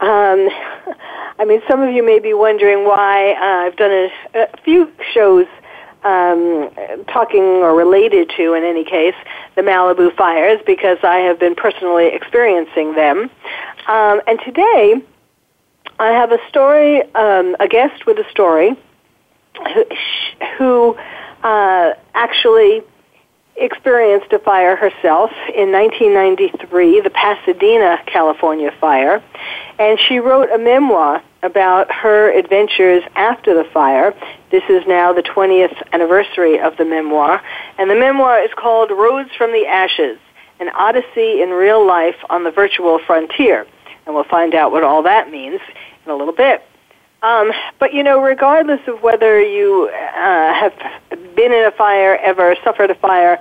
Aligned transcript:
Um, 0.00 0.48
I 1.38 1.44
mean, 1.46 1.60
some 1.68 1.82
of 1.82 1.92
you 1.92 2.04
may 2.04 2.18
be 2.20 2.32
wondering 2.32 2.84
why 2.84 3.32
uh, 3.32 3.66
I've 3.66 3.76
done 3.76 3.90
a, 3.90 4.10
a 4.34 4.56
few 4.64 4.90
shows 5.12 5.46
um, 6.04 6.70
talking 7.06 7.42
or 7.42 7.74
related 7.74 8.30
to, 8.36 8.54
in 8.54 8.64
any 8.64 8.84
case, 8.84 9.14
the 9.56 9.62
Malibu 9.62 10.14
fires 10.16 10.60
because 10.66 10.98
I 11.02 11.18
have 11.18 11.38
been 11.38 11.54
personally 11.54 12.08
experiencing 12.08 12.94
them. 12.94 13.30
Um, 13.86 14.20
and 14.26 14.40
today, 14.44 15.02
I 15.98 16.12
have 16.12 16.32
a 16.32 16.38
story, 16.48 17.02
um, 17.14 17.56
a 17.60 17.68
guest 17.68 18.06
with 18.06 18.18
a 18.18 18.30
story 18.30 18.74
who, 19.74 19.84
who 20.56 20.96
uh, 21.42 21.92
actually 22.14 22.82
experienced 23.60 24.32
a 24.32 24.38
fire 24.38 24.74
herself 24.74 25.30
in 25.54 25.70
1993, 25.70 27.00
the 27.02 27.10
Pasadena, 27.10 27.98
California 28.06 28.72
fire, 28.80 29.22
and 29.78 30.00
she 30.00 30.18
wrote 30.18 30.50
a 30.50 30.58
memoir 30.58 31.22
about 31.42 31.92
her 31.92 32.30
adventures 32.32 33.02
after 33.16 33.54
the 33.54 33.64
fire. 33.64 34.14
This 34.50 34.62
is 34.68 34.86
now 34.86 35.12
the 35.12 35.22
20th 35.22 35.76
anniversary 35.92 36.58
of 36.58 36.76
the 36.76 36.84
memoir, 36.84 37.42
and 37.78 37.90
the 37.90 37.94
memoir 37.94 38.42
is 38.42 38.50
called 38.56 38.90
Roads 38.90 39.30
from 39.36 39.52
the 39.52 39.66
Ashes, 39.66 40.18
an 40.58 40.70
odyssey 40.70 41.42
in 41.42 41.50
real 41.50 41.86
life 41.86 42.16
on 42.28 42.44
the 42.44 42.50
virtual 42.50 42.98
frontier. 42.98 43.66
And 44.06 44.14
we'll 44.14 44.24
find 44.24 44.54
out 44.54 44.72
what 44.72 44.82
all 44.82 45.02
that 45.02 45.30
means 45.30 45.60
in 46.04 46.10
a 46.10 46.16
little 46.16 46.34
bit. 46.34 46.62
Um, 47.22 47.52
but 47.78 47.92
you 47.92 48.02
know, 48.02 48.22
regardless 48.22 48.80
of 48.86 49.02
whether 49.02 49.40
you 49.40 49.90
uh, 49.92 50.54
have 50.54 50.74
been 51.34 51.52
in 51.52 51.64
a 51.64 51.70
fire 51.70 52.16
ever, 52.16 52.56
suffered 52.64 52.90
a 52.90 52.94
fire, 52.94 53.38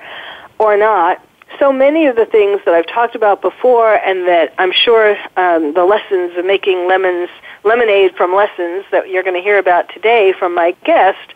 or 0.59 0.75
not, 0.77 1.23
so 1.57 1.71
many 1.71 2.05
of 2.05 2.15
the 2.15 2.25
things 2.25 2.61
that 2.65 2.73
I've 2.73 2.87
talked 2.87 3.15
about 3.15 3.41
before, 3.41 3.95
and 3.95 4.27
that 4.27 4.53
I'm 4.57 4.71
sure 4.71 5.17
um, 5.37 5.73
the 5.73 5.85
lessons 5.85 6.37
of 6.37 6.45
making 6.45 6.87
lemons, 6.87 7.29
lemonade 7.63 8.15
from 8.15 8.35
lessons 8.35 8.85
that 8.91 9.09
you're 9.09 9.23
going 9.23 9.35
to 9.35 9.41
hear 9.41 9.57
about 9.57 9.89
today 9.93 10.33
from 10.37 10.53
my 10.53 10.75
guest, 10.83 11.33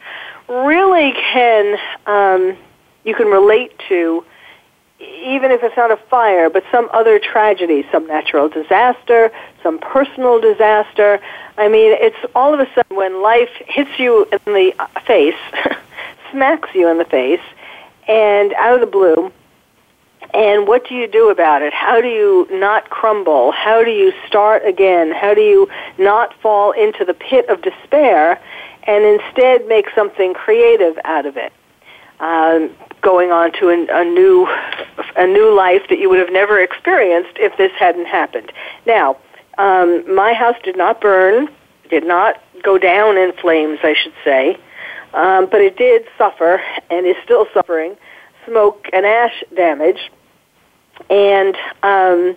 really 0.48 1.14
can 1.14 1.78
um, 2.06 2.58
you 3.06 3.16
can 3.16 3.28
relate 3.28 3.74
to 3.90 4.24
even 5.04 5.52
if 5.52 5.64
it's 5.64 5.78
not 5.78 5.92
a 5.92 5.98
fire, 5.98 6.50
but 6.50 6.64
some 6.72 6.90
other 6.92 7.20
tragedy, 7.20 7.86
some 7.92 8.08
natural 8.08 8.50
disaster, 8.50 9.32
some 9.62 9.80
personal 9.80 10.40
disaster. 10.40 11.20
I 11.58 11.68
mean, 11.68 11.94
it's 12.00 12.18
all 12.36 12.54
of 12.54 12.60
a 12.60 12.68
sudden 12.74 12.96
when 12.96 13.22
life 13.22 13.50
hits 13.68 14.00
you 14.00 14.26
in 14.32 14.54
the 14.54 14.74
face, 15.06 15.36
smacks 16.32 16.70
you 16.74 16.88
in 16.90 16.98
the 16.98 17.06
face, 17.06 17.42
and 18.08 18.54
out 18.54 18.76
of 18.76 18.82
the 18.82 18.88
blue. 18.88 19.32
And 20.34 20.68
what 20.68 20.88
do 20.88 20.96
you 20.96 21.08
do 21.08 21.30
about 21.30 21.62
it? 21.62 21.74
How 21.74 22.02
do 22.02 22.08
you 22.08 22.48
not 22.50 22.90
crumble? 22.90 23.52
How 23.52 23.84
do 23.84 23.92
you 23.92 24.14
start 24.26 24.66
again? 24.66 25.12
How 25.12 25.34
do 25.34 25.42
you 25.42 25.70
not 26.00 26.34
fall 26.42 26.72
into 26.72 27.06
the 27.06 27.14
pit 27.14 27.48
of 27.50 27.62
despair 27.62 28.42
and 28.84 29.04
instead 29.04 29.68
make 29.68 29.90
something 29.94 30.34
creative 30.34 30.98
out 31.06 31.26
of 31.26 31.38
it? 31.38 31.54
Um, 32.24 32.70
going 33.02 33.32
on 33.32 33.52
to 33.60 33.68
a, 33.68 34.02
a 34.02 34.06
new 34.06 34.48
a 35.18 35.28
new 35.28 35.54
life 35.54 35.82
that 35.90 36.00
you 36.00 36.10
would 36.10 36.20
have 36.20 36.32
never 36.32 36.58
experienced 36.58 37.36
if 37.36 37.58
this 37.58 37.74
hadn't 37.78 38.06
happened. 38.06 38.50
Now, 38.86 39.18
um, 39.58 39.90
my 40.16 40.32
house 40.34 40.56
did 40.64 40.78
not 40.78 41.02
burn, 41.02 41.50
did 41.90 42.06
not 42.06 42.42
go 42.64 42.78
down 42.78 43.18
in 43.18 43.34
flames, 43.34 43.80
I 43.84 43.94
should 44.02 44.14
say, 44.24 44.58
um, 45.14 45.48
but 45.52 45.60
it 45.60 45.76
did 45.76 46.06
suffer 46.18 46.62
and 46.90 47.06
is 47.06 47.18
still 47.26 47.46
suffering 47.54 47.98
smoke 48.46 48.88
and 48.94 49.06
ash 49.06 49.44
damage, 49.54 50.10
and 51.10 51.58
um, 51.84 52.36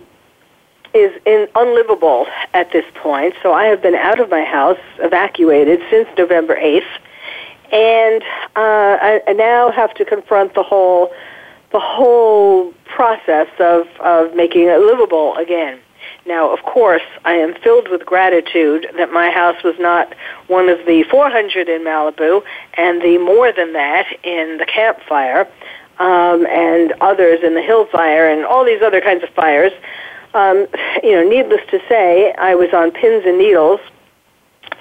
is 0.93 1.13
in, 1.25 1.47
unlivable 1.55 2.27
at 2.53 2.73
this 2.73 2.85
point. 2.95 3.35
So 3.41 3.53
I 3.53 3.65
have 3.67 3.81
been 3.81 3.95
out 3.95 4.19
of 4.19 4.29
my 4.29 4.43
house, 4.43 4.83
evacuated 4.99 5.79
since 5.89 6.09
November 6.17 6.57
eighth 6.57 6.91
and 7.71 8.23
uh, 8.55 8.97
I, 9.01 9.21
I 9.27 9.33
now 9.33 9.71
have 9.71 9.93
to 9.95 10.05
confront 10.05 10.53
the 10.53 10.63
whole 10.63 11.13
the 11.71 11.79
whole 11.79 12.71
process 12.85 13.47
of 13.59 13.87
of 13.99 14.35
making 14.35 14.63
it 14.63 14.79
livable 14.79 15.35
again. 15.35 15.79
Now, 16.25 16.51
of 16.51 16.63
course, 16.63 17.03
I 17.23 17.33
am 17.33 17.53
filled 17.55 17.89
with 17.89 18.05
gratitude 18.05 18.87
that 18.97 19.11
my 19.11 19.29
house 19.29 19.63
was 19.63 19.75
not 19.79 20.13
one 20.47 20.67
of 20.67 20.85
the 20.85 21.03
400 21.03 21.69
in 21.69 21.83
Malibu 21.83 22.43
and 22.73 23.01
the 23.01 23.17
more 23.17 23.51
than 23.51 23.73
that 23.73 24.07
in 24.23 24.57
the 24.57 24.65
Camp 24.65 24.99
Fire 25.07 25.47
um, 25.99 26.45
and 26.47 26.93
others 26.99 27.39
in 27.43 27.55
the 27.55 27.61
Hill 27.61 27.85
Fire 27.85 28.29
and 28.29 28.45
all 28.45 28.65
these 28.65 28.81
other 28.81 29.01
kinds 29.01 29.23
of 29.23 29.29
fires. 29.29 29.71
Um, 30.33 30.67
you 31.01 31.11
know, 31.13 31.27
needless 31.27 31.61
to 31.71 31.79
say, 31.87 32.33
I 32.33 32.55
was 32.55 32.73
on 32.73 32.91
pins 32.91 33.23
and 33.25 33.37
needles 33.37 33.79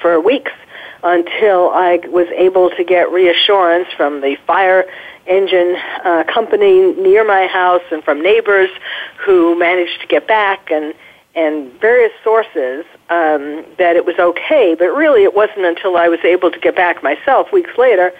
for 0.00 0.20
weeks 0.20 0.52
until 1.02 1.70
I 1.70 2.00
was 2.08 2.26
able 2.34 2.70
to 2.70 2.84
get 2.84 3.10
reassurance 3.10 3.88
from 3.96 4.20
the 4.20 4.36
fire 4.46 4.84
engine 5.26 5.76
uh, 6.04 6.24
company 6.32 6.92
near 6.94 7.24
my 7.24 7.46
house 7.46 7.82
and 7.90 8.02
from 8.02 8.22
neighbors 8.22 8.70
who 9.24 9.58
managed 9.58 10.00
to 10.00 10.06
get 10.06 10.26
back 10.26 10.70
and 10.70 10.94
and 11.34 11.70
various 11.80 12.12
sources 12.24 12.86
um, 13.10 13.62
that 13.76 13.94
it 13.94 14.06
was 14.06 14.18
okay. 14.18 14.74
But 14.74 14.86
really, 14.86 15.22
it 15.22 15.34
wasn't 15.34 15.66
until 15.66 15.98
I 15.98 16.08
was 16.08 16.20
able 16.24 16.50
to 16.50 16.58
get 16.58 16.74
back 16.74 17.02
myself 17.02 17.52
weeks 17.52 17.76
later 17.76 18.10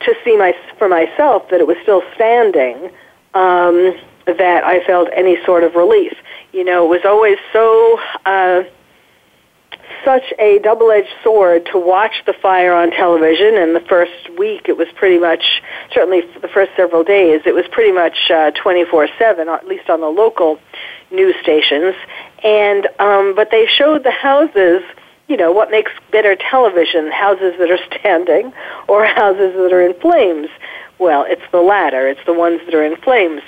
to 0.00 0.14
see 0.24 0.36
my 0.36 0.54
for 0.78 0.88
myself 0.88 1.48
that 1.50 1.60
it 1.60 1.66
was 1.66 1.76
still 1.82 2.02
standing 2.14 2.90
um, 3.34 3.94
that 4.26 4.64
I 4.64 4.84
felt 4.84 5.08
any 5.14 5.42
sort 5.44 5.62
of 5.62 5.74
relief. 5.76 6.12
You 6.52 6.64
know, 6.64 6.84
it 6.86 6.88
was 6.88 7.04
always 7.04 7.38
so. 7.52 8.00
Uh, 8.26 8.64
such 10.04 10.32
a 10.38 10.58
double-edged 10.60 11.12
sword 11.22 11.66
to 11.72 11.78
watch 11.78 12.22
the 12.26 12.32
fire 12.32 12.72
on 12.72 12.90
television. 12.90 13.56
And 13.56 13.74
the 13.74 13.80
first 13.80 14.30
week, 14.38 14.68
it 14.68 14.76
was 14.76 14.88
pretty 14.94 15.18
much, 15.18 15.62
certainly 15.92 16.22
the 16.40 16.48
first 16.48 16.72
several 16.76 17.04
days, 17.04 17.42
it 17.46 17.54
was 17.54 17.66
pretty 17.70 17.92
much 17.92 18.30
uh, 18.30 18.50
24/7, 18.52 19.46
at 19.46 19.66
least 19.66 19.88
on 19.90 20.00
the 20.00 20.08
local 20.08 20.58
news 21.10 21.34
stations. 21.42 21.94
And 22.42 22.88
um, 22.98 23.34
but 23.34 23.50
they 23.50 23.66
showed 23.66 24.04
the 24.04 24.10
houses. 24.10 24.82
You 25.28 25.36
know 25.36 25.52
what 25.52 25.70
makes 25.70 25.92
better 26.10 26.34
television? 26.34 27.10
Houses 27.10 27.54
that 27.58 27.70
are 27.70 27.78
standing 27.98 28.52
or 28.88 29.04
houses 29.04 29.54
that 29.54 29.72
are 29.72 29.82
in 29.82 29.94
flames. 30.00 30.48
Well, 30.98 31.24
it's 31.26 31.42
the 31.50 31.60
latter. 31.60 32.08
It's 32.08 32.24
the 32.26 32.34
ones 32.34 32.60
that 32.66 32.74
are 32.74 32.84
in 32.84 32.96
flames. 32.96 33.42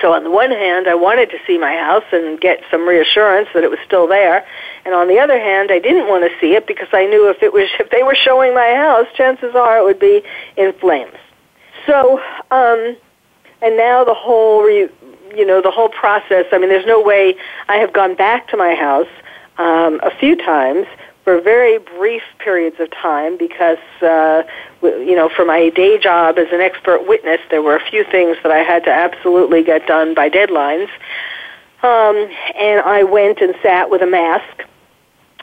So 0.00 0.12
on 0.12 0.24
the 0.24 0.30
one 0.30 0.50
hand, 0.50 0.88
I 0.88 0.94
wanted 0.94 1.30
to 1.30 1.38
see 1.46 1.58
my 1.58 1.74
house 1.76 2.04
and 2.12 2.40
get 2.40 2.60
some 2.70 2.88
reassurance 2.88 3.48
that 3.54 3.62
it 3.62 3.70
was 3.70 3.78
still 3.84 4.06
there, 4.06 4.44
and 4.84 4.94
on 4.94 5.08
the 5.08 5.18
other 5.18 5.38
hand, 5.38 5.70
I 5.70 5.78
didn't 5.78 6.08
want 6.08 6.24
to 6.24 6.40
see 6.40 6.54
it 6.54 6.66
because 6.66 6.88
I 6.92 7.06
knew 7.06 7.28
if 7.28 7.42
it 7.42 7.52
was 7.52 7.68
if 7.80 7.90
they 7.90 8.02
were 8.02 8.14
showing 8.14 8.54
my 8.54 8.74
house, 8.74 9.06
chances 9.14 9.54
are 9.54 9.78
it 9.78 9.84
would 9.84 10.00
be 10.00 10.22
in 10.56 10.72
flames. 10.74 11.16
So, 11.86 12.20
um, 12.50 12.96
and 13.60 13.76
now 13.76 14.04
the 14.04 14.14
whole 14.14 14.62
re, 14.62 14.88
you 15.36 15.46
know 15.46 15.60
the 15.60 15.70
whole 15.70 15.88
process. 15.88 16.46
I 16.52 16.58
mean, 16.58 16.68
there's 16.68 16.86
no 16.86 17.02
way 17.02 17.36
I 17.68 17.76
have 17.76 17.92
gone 17.92 18.14
back 18.14 18.48
to 18.48 18.56
my 18.56 18.74
house 18.74 19.08
um, 19.58 20.00
a 20.02 20.10
few 20.18 20.36
times 20.36 20.86
for 21.24 21.40
very 21.40 21.78
brief 21.78 22.22
periods 22.38 22.76
of 22.80 22.90
time 22.90 23.36
because, 23.36 23.78
uh, 24.02 24.42
you 24.82 25.14
know, 25.14 25.28
for 25.28 25.44
my 25.44 25.68
day 25.70 25.98
job 25.98 26.38
as 26.38 26.48
an 26.52 26.60
expert 26.60 27.06
witness, 27.06 27.40
there 27.50 27.62
were 27.62 27.76
a 27.76 27.90
few 27.90 28.04
things 28.04 28.36
that 28.42 28.50
I 28.50 28.58
had 28.58 28.84
to 28.84 28.90
absolutely 28.90 29.62
get 29.62 29.86
done 29.86 30.14
by 30.14 30.28
deadlines. 30.28 30.88
Um, 31.82 32.28
and 32.58 32.80
I 32.80 33.04
went 33.04 33.40
and 33.40 33.54
sat 33.62 33.90
with 33.90 34.02
a 34.02 34.06
mask 34.06 34.64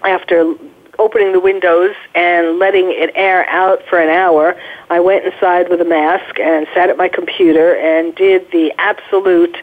after 0.04 0.54
opening 0.98 1.32
the 1.32 1.40
windows 1.40 1.96
and 2.14 2.60
letting 2.60 2.92
it 2.92 3.12
air 3.16 3.50
out 3.50 3.82
for 3.90 4.00
an 4.00 4.10
hour. 4.10 4.60
I 4.90 5.00
went 5.00 5.26
inside 5.26 5.70
with 5.70 5.80
a 5.80 5.86
mask 5.86 6.40
and 6.40 6.68
sat 6.74 6.90
at 6.90 6.98
my 6.98 7.08
computer 7.08 7.76
and 7.76 8.14
did 8.16 8.52
the 8.52 8.74
absolute, 8.78 9.58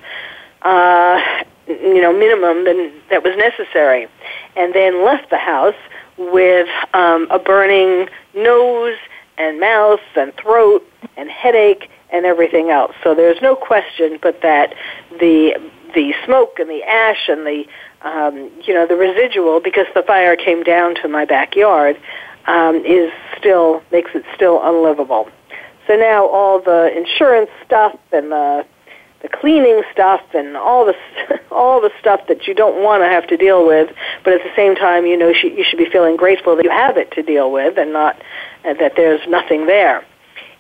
uh, 0.63 1.23
you 1.69 2.01
know, 2.01 2.13
minimum 2.13 2.65
that 3.11 3.23
was 3.23 3.37
necessary, 3.37 4.09
and 4.57 4.75
then 4.75 5.05
left 5.05 5.29
the 5.29 5.37
house 5.37 5.75
with 6.19 6.69
um, 6.95 7.27
a 7.31 7.39
burning 7.39 8.09
nose 8.35 8.97
and 9.39 9.61
mouth 9.61 10.01
and 10.17 10.35
throat 10.37 10.87
and 11.17 11.31
headache 11.31 11.91
and 12.11 12.25
everything 12.25 12.71
else. 12.71 12.95
So 13.03 13.15
there's 13.15 13.41
no 13.43 13.55
question 13.57 14.19
but 14.23 14.41
that 14.43 14.75
the 15.19 15.61
the 15.95 16.15
smoke 16.25 16.59
and 16.59 16.69
the 16.69 16.83
ash 16.83 17.29
and 17.29 17.47
the 17.47 17.65
um, 18.03 18.51
you 18.65 18.75
know 18.75 18.87
the 18.87 18.97
residual 18.97 19.61
because 19.61 19.87
the 19.95 20.03
fire 20.03 20.37
came 20.37 20.63
down 20.63 20.95
to 20.97 21.09
my 21.09 21.25
backyard 21.25 22.01
um, 22.47 22.77
is 22.85 23.13
still 23.37 23.83
makes 23.93 24.11
it 24.15 24.25
still 24.35 24.61
unlivable. 24.63 25.29
So 25.87 25.97
now 25.97 26.27
all 26.27 26.61
the 26.61 26.93
insurance 26.97 27.51
stuff 27.65 27.97
and 28.13 28.33
the 28.33 28.67
the 29.23 29.29
cleaning 29.29 29.83
stuff 29.93 30.23
and 30.35 30.57
all 30.57 30.85
the 30.85 30.95
all 31.51 31.81
the 31.81 31.91
stuff 32.01 32.27
that 32.29 32.47
you 32.47 32.55
don't 32.55 32.83
want 32.83 33.03
to 33.03 33.09
have 33.09 33.27
to 33.29 33.37
deal 33.37 33.67
with, 33.67 33.95
but 34.25 34.35
at 34.35 34.43
the 34.43 34.55
same 34.55 34.75
time, 34.75 35.07
you 35.07 35.17
know, 35.17 35.29
you 35.29 35.65
should 35.65 35.79
be 35.79 35.89
feeling 35.91 36.17
grateful 36.17 36.57
that 36.57 36.65
you 36.65 36.71
have 36.71 36.97
it 36.97 37.11
to 37.13 37.23
deal 37.23 37.51
with 37.51 37.79
and 37.79 37.93
not 37.93 38.21
uh, 38.65 38.75
that 38.75 38.95
there's 38.97 39.27
nothing 39.29 39.67
there. 39.67 40.05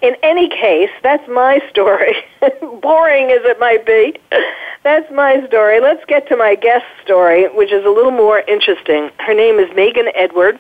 In 0.02 0.14
any 0.22 0.48
case, 0.48 0.90
that's 1.02 1.26
my 1.28 1.60
story. 1.70 2.16
Boring 2.60 3.30
as 3.30 3.40
it 3.44 3.58
might 3.58 3.86
be, 3.86 4.18
that's 4.82 5.10
my 5.12 5.44
story. 5.46 5.80
Let's 5.80 6.04
get 6.06 6.28
to 6.28 6.36
my 6.36 6.54
guest 6.54 6.86
story, 7.02 7.48
which 7.48 7.72
is 7.72 7.84
a 7.84 7.90
little 7.90 8.12
more 8.12 8.40
interesting. 8.40 9.10
Her 9.18 9.34
name 9.34 9.58
is 9.58 9.74
Megan 9.74 10.08
Edward. 10.14 10.58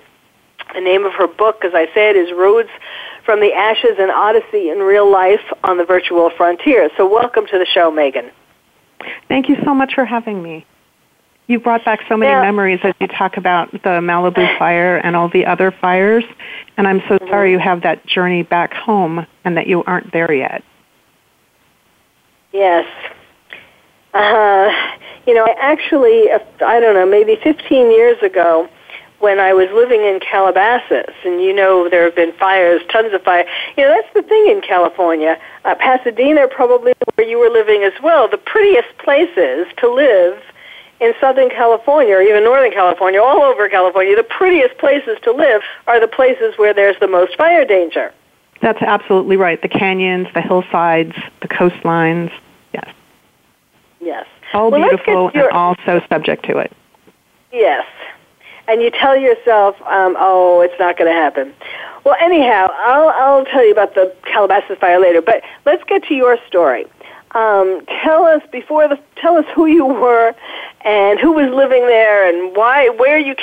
The 0.74 0.80
name 0.80 1.04
of 1.04 1.12
her 1.14 1.28
book, 1.28 1.64
as 1.64 1.74
I 1.74 1.88
said, 1.94 2.16
is 2.16 2.32
Roads 2.32 2.70
from 3.26 3.40
the 3.40 3.52
Ashes 3.52 3.96
and 3.98 4.10
Odyssey 4.10 4.70
in 4.70 4.78
Real 4.78 5.10
Life 5.10 5.42
on 5.64 5.76
the 5.76 5.84
Virtual 5.84 6.30
Frontier. 6.36 6.88
So 6.96 7.12
welcome 7.12 7.44
to 7.46 7.58
the 7.58 7.66
show, 7.66 7.90
Megan. 7.90 8.30
Thank 9.28 9.48
you 9.48 9.56
so 9.64 9.74
much 9.74 9.94
for 9.94 10.04
having 10.04 10.42
me. 10.42 10.64
You 11.48 11.60
brought 11.60 11.84
back 11.84 12.00
so 12.08 12.16
many 12.16 12.32
memories 12.32 12.80
as 12.82 12.94
you 13.00 13.08
talk 13.08 13.36
about 13.36 13.70
the 13.72 14.00
Malibu 14.00 14.58
fire 14.58 14.96
and 14.96 15.14
all 15.14 15.28
the 15.28 15.44
other 15.44 15.72
fires, 15.72 16.24
and 16.76 16.86
I'm 16.86 17.00
so 17.00 17.18
mm-hmm. 17.18 17.28
sorry 17.28 17.50
you 17.50 17.58
have 17.58 17.82
that 17.82 18.06
journey 18.06 18.44
back 18.44 18.72
home 18.72 19.26
and 19.44 19.56
that 19.56 19.66
you 19.66 19.82
aren't 19.84 20.12
there 20.12 20.32
yet. 20.32 20.62
Yes. 22.52 22.86
Uh, 24.14 24.70
you 25.26 25.34
know, 25.34 25.44
I 25.44 25.54
actually, 25.58 26.30
I 26.64 26.80
don't 26.80 26.94
know, 26.94 27.06
maybe 27.06 27.36
15 27.42 27.90
years 27.90 28.22
ago, 28.22 28.68
when 29.18 29.40
I 29.40 29.52
was 29.52 29.68
living 29.72 30.02
in 30.02 30.20
Calabasas, 30.20 31.14
and 31.24 31.40
you 31.42 31.52
know 31.52 31.88
there 31.88 32.04
have 32.04 32.14
been 32.14 32.32
fires, 32.32 32.82
tons 32.90 33.12
of 33.14 33.22
fire. 33.22 33.46
You 33.76 33.84
know 33.84 33.94
that's 33.94 34.12
the 34.14 34.22
thing 34.22 34.48
in 34.48 34.60
California. 34.60 35.38
Uh, 35.64 35.74
Pasadena, 35.74 36.48
probably 36.48 36.92
where 37.14 37.26
you 37.26 37.38
were 37.38 37.50
living 37.50 37.82
as 37.82 37.94
well, 38.02 38.28
the 38.28 38.38
prettiest 38.38 38.96
places 38.98 39.66
to 39.78 39.92
live 39.92 40.42
in 41.00 41.12
Southern 41.20 41.50
California 41.50 42.14
or 42.14 42.22
even 42.22 42.44
Northern 42.44 42.72
California, 42.72 43.20
all 43.20 43.42
over 43.42 43.68
California, 43.68 44.16
the 44.16 44.22
prettiest 44.22 44.78
places 44.78 45.18
to 45.22 45.32
live 45.32 45.62
are 45.86 46.00
the 46.00 46.08
places 46.08 46.54
where 46.56 46.72
there's 46.72 46.98
the 47.00 47.08
most 47.08 47.36
fire 47.36 47.64
danger. 47.64 48.12
That's 48.62 48.80
absolutely 48.80 49.36
right. 49.36 49.60
The 49.60 49.68
canyons, 49.68 50.28
the 50.32 50.40
hillsides, 50.40 51.14
the 51.42 51.48
coastlines. 51.48 52.32
Yes. 52.72 52.94
Yes. 54.00 54.26
All 54.54 54.70
well, 54.70 54.88
beautiful 54.88 55.30
your... 55.34 55.48
and 55.48 55.52
also 55.52 56.00
subject 56.08 56.46
to 56.46 56.58
it. 56.58 56.72
Yes 57.52 57.84
and 58.68 58.82
you 58.82 58.90
tell 58.90 59.16
yourself, 59.16 59.76
um, 59.82 60.16
"Oh, 60.18 60.60
it's 60.60 60.78
not 60.78 60.96
going 60.96 61.10
to 61.10 61.16
happen." 61.16 61.52
Well, 62.04 62.16
anyhow, 62.20 62.68
I'll 62.72 63.08
I'll 63.08 63.44
tell 63.44 63.64
you 63.64 63.72
about 63.72 63.94
the 63.94 64.14
Calabasas 64.24 64.78
fire 64.78 65.00
later. 65.00 65.22
But 65.22 65.42
let's 65.64 65.82
get 65.84 66.04
to 66.04 66.14
your 66.14 66.38
story. 66.46 66.86
Um, 67.32 67.82
tell 68.02 68.24
us 68.24 68.42
before 68.50 68.88
the 68.88 68.98
tell 69.16 69.36
us 69.36 69.44
who 69.54 69.66
you 69.66 69.84
were 69.84 70.34
and 70.82 71.18
who 71.18 71.32
was 71.32 71.52
living 71.52 71.86
there 71.86 72.28
and 72.28 72.56
why 72.56 72.88
where 72.90 73.18
you 73.18 73.34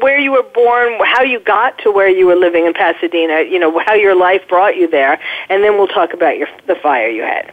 where 0.00 0.18
you 0.18 0.32
were 0.32 0.42
born 0.42 0.98
how 1.04 1.22
you 1.22 1.38
got 1.38 1.78
to 1.78 1.92
where 1.92 2.08
you 2.08 2.26
were 2.26 2.34
living 2.34 2.66
in 2.66 2.72
Pasadena 2.72 3.42
you 3.42 3.58
know 3.58 3.78
how 3.86 3.94
your 3.94 4.16
life 4.16 4.42
brought 4.48 4.76
you 4.76 4.88
there 4.90 5.20
and 5.50 5.62
then 5.62 5.74
we'll 5.74 5.86
talk 5.86 6.14
about 6.14 6.38
your 6.38 6.48
the 6.66 6.74
fire 6.76 7.08
you 7.08 7.22
had 7.22 7.52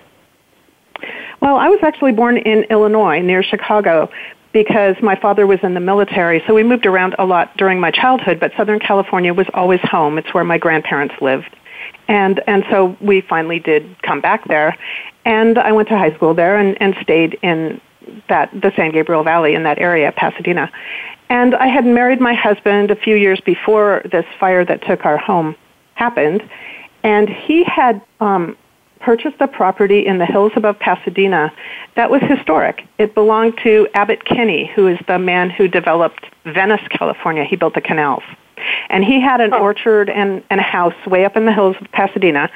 well, 1.42 1.58
I 1.58 1.68
was 1.70 1.80
actually 1.84 2.14
born 2.14 2.38
in 2.38 2.64
Illinois 2.70 3.20
near 3.20 3.44
Chicago, 3.44 4.10
because 4.56 4.96
my 5.02 5.18
father 5.18 5.46
was 5.46 5.60
in 5.64 5.74
the 5.74 5.82
military. 5.82 6.42
So 6.48 6.54
we 6.54 6.64
moved 6.64 6.86
around 6.86 7.14
a 7.20 7.26
lot 7.26 7.58
during 7.58 7.78
my 7.78 7.92
childhood, 7.92 8.40
but 8.40 8.54
Southern 8.56 8.80
California 8.80 9.34
was 9.34 9.48
always 9.54 9.82
home. 9.82 10.18
It's 10.18 10.34
where 10.34 10.46
my 10.46 10.58
grandparents 10.58 11.14
lived. 11.20 11.54
And 12.08 12.42
and 12.48 12.64
so 12.72 12.96
we 13.02 13.20
finally 13.20 13.60
did 13.60 14.02
come 14.02 14.22
back 14.22 14.48
there. 14.48 14.78
And 15.26 15.60
I 15.60 15.74
went 15.74 15.90
to 15.90 15.98
high 15.98 16.16
school 16.16 16.34
there 16.34 16.56
and, 16.56 16.82
and 16.82 16.96
stayed 17.02 17.38
in 17.42 17.82
that 18.30 18.50
the 18.54 18.72
San 18.78 18.94
Gabriel 18.94 19.26
Valley 19.26 19.56
in 19.56 19.64
that 19.64 19.78
area, 19.78 20.14
Pasadena. 20.14 20.72
And 21.28 21.54
I 21.54 21.68
had 21.68 21.86
married 21.86 22.22
my 22.22 22.34
husband 22.34 22.92
a 22.92 22.96
few 22.96 23.18
years 23.18 23.42
before 23.42 24.04
this 24.10 24.26
fire 24.40 24.64
that 24.64 24.82
took 24.88 25.06
our 25.06 25.18
home 25.18 25.58
happened. 25.96 26.50
And 27.04 27.28
he 27.28 27.66
had 27.66 28.02
um, 28.22 28.56
purchased 29.00 29.38
a 29.40 29.48
property 29.48 30.06
in 30.06 30.18
the 30.18 30.26
hills 30.26 30.52
above 30.56 30.80
Pasadena 30.80 31.54
that 31.96 32.10
was 32.10 32.22
historic. 32.22 32.86
It 32.98 33.14
belonged 33.14 33.58
to 33.64 33.88
Abbot 33.94 34.26
Kinney, 34.26 34.72
who 34.76 34.88
is 34.88 35.00
the 35.08 35.20
man 35.20 35.50
who 35.50 35.68
developed 35.68 36.26
Venice, 36.46 36.82
California. 36.90 37.44
He 37.44 37.56
built 37.56 37.74
the 37.74 37.82
canals. 37.82 38.24
And 38.90 39.04
he 39.04 39.20
had 39.20 39.42
an 39.42 39.54
oh. 39.54 39.60
orchard 39.60 40.10
and, 40.10 40.44
and 40.50 40.60
a 40.60 40.64
house 40.64 40.96
way 41.06 41.26
up 41.26 41.36
in 41.36 41.46
the 41.46 41.54
hills 41.54 41.76
of 41.80 41.92
Pasadena. 41.92 42.50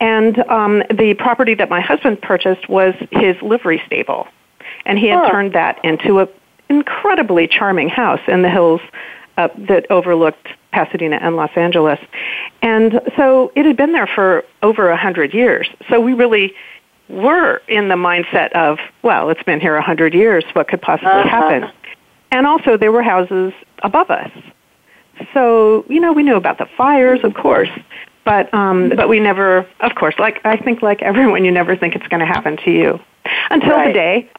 And 0.00 0.38
um, 0.48 0.82
the 0.90 1.14
property 1.14 1.54
that 1.54 1.68
my 1.68 1.80
husband 1.80 2.20
purchased 2.20 2.68
was 2.68 2.94
his 3.10 3.40
livery 3.42 3.82
stable. 3.86 4.28
And 4.84 4.98
he 4.98 5.06
had 5.06 5.24
oh. 5.24 5.30
turned 5.30 5.52
that 5.54 5.78
into 5.84 6.18
an 6.18 6.28
incredibly 6.68 7.46
charming 7.46 7.88
house 7.88 8.20
in 8.28 8.42
the 8.42 8.50
hills 8.50 8.80
uh, 9.36 9.48
that 9.56 9.86
overlooked 9.90 10.48
Pasadena 10.72 11.18
and 11.20 11.36
Los 11.36 11.50
Angeles. 11.56 11.98
And 12.62 13.00
so 13.16 13.52
it 13.54 13.66
had 13.66 13.76
been 13.76 13.92
there 13.92 14.06
for 14.06 14.44
over 14.62 14.90
a 14.90 14.96
hundred 14.96 15.34
years. 15.34 15.68
So 15.88 16.00
we 16.00 16.14
really 16.14 16.54
were 17.08 17.62
in 17.68 17.88
the 17.88 17.94
mindset 17.94 18.52
of, 18.52 18.78
well, 19.02 19.30
it's 19.30 19.42
been 19.42 19.60
here 19.60 19.76
a 19.76 19.82
hundred 19.82 20.14
years. 20.14 20.44
What 20.52 20.68
could 20.68 20.82
possibly 20.82 21.10
uh-huh. 21.10 21.28
happen? 21.28 21.70
And 22.30 22.46
also 22.46 22.76
there 22.76 22.92
were 22.92 23.02
houses 23.02 23.52
above 23.82 24.10
us. 24.10 24.30
So, 25.32 25.84
you 25.88 26.00
know, 26.00 26.12
we 26.12 26.22
knew 26.22 26.36
about 26.36 26.58
the 26.58 26.66
fires, 26.76 27.20
of 27.24 27.34
course, 27.34 27.70
but 28.24 28.52
um, 28.54 28.90
but 28.90 29.08
we 29.08 29.18
never, 29.18 29.66
of 29.80 29.94
course, 29.94 30.14
like 30.18 30.40
I 30.44 30.56
think, 30.56 30.82
like 30.82 31.02
everyone, 31.02 31.44
you 31.44 31.50
never 31.50 31.76
think 31.76 31.96
it's 31.96 32.06
going 32.08 32.20
to 32.20 32.26
happen 32.26 32.56
to 32.58 32.70
you 32.70 33.00
until 33.50 33.70
right. 33.70 33.86
the 33.88 33.92
day 33.92 34.30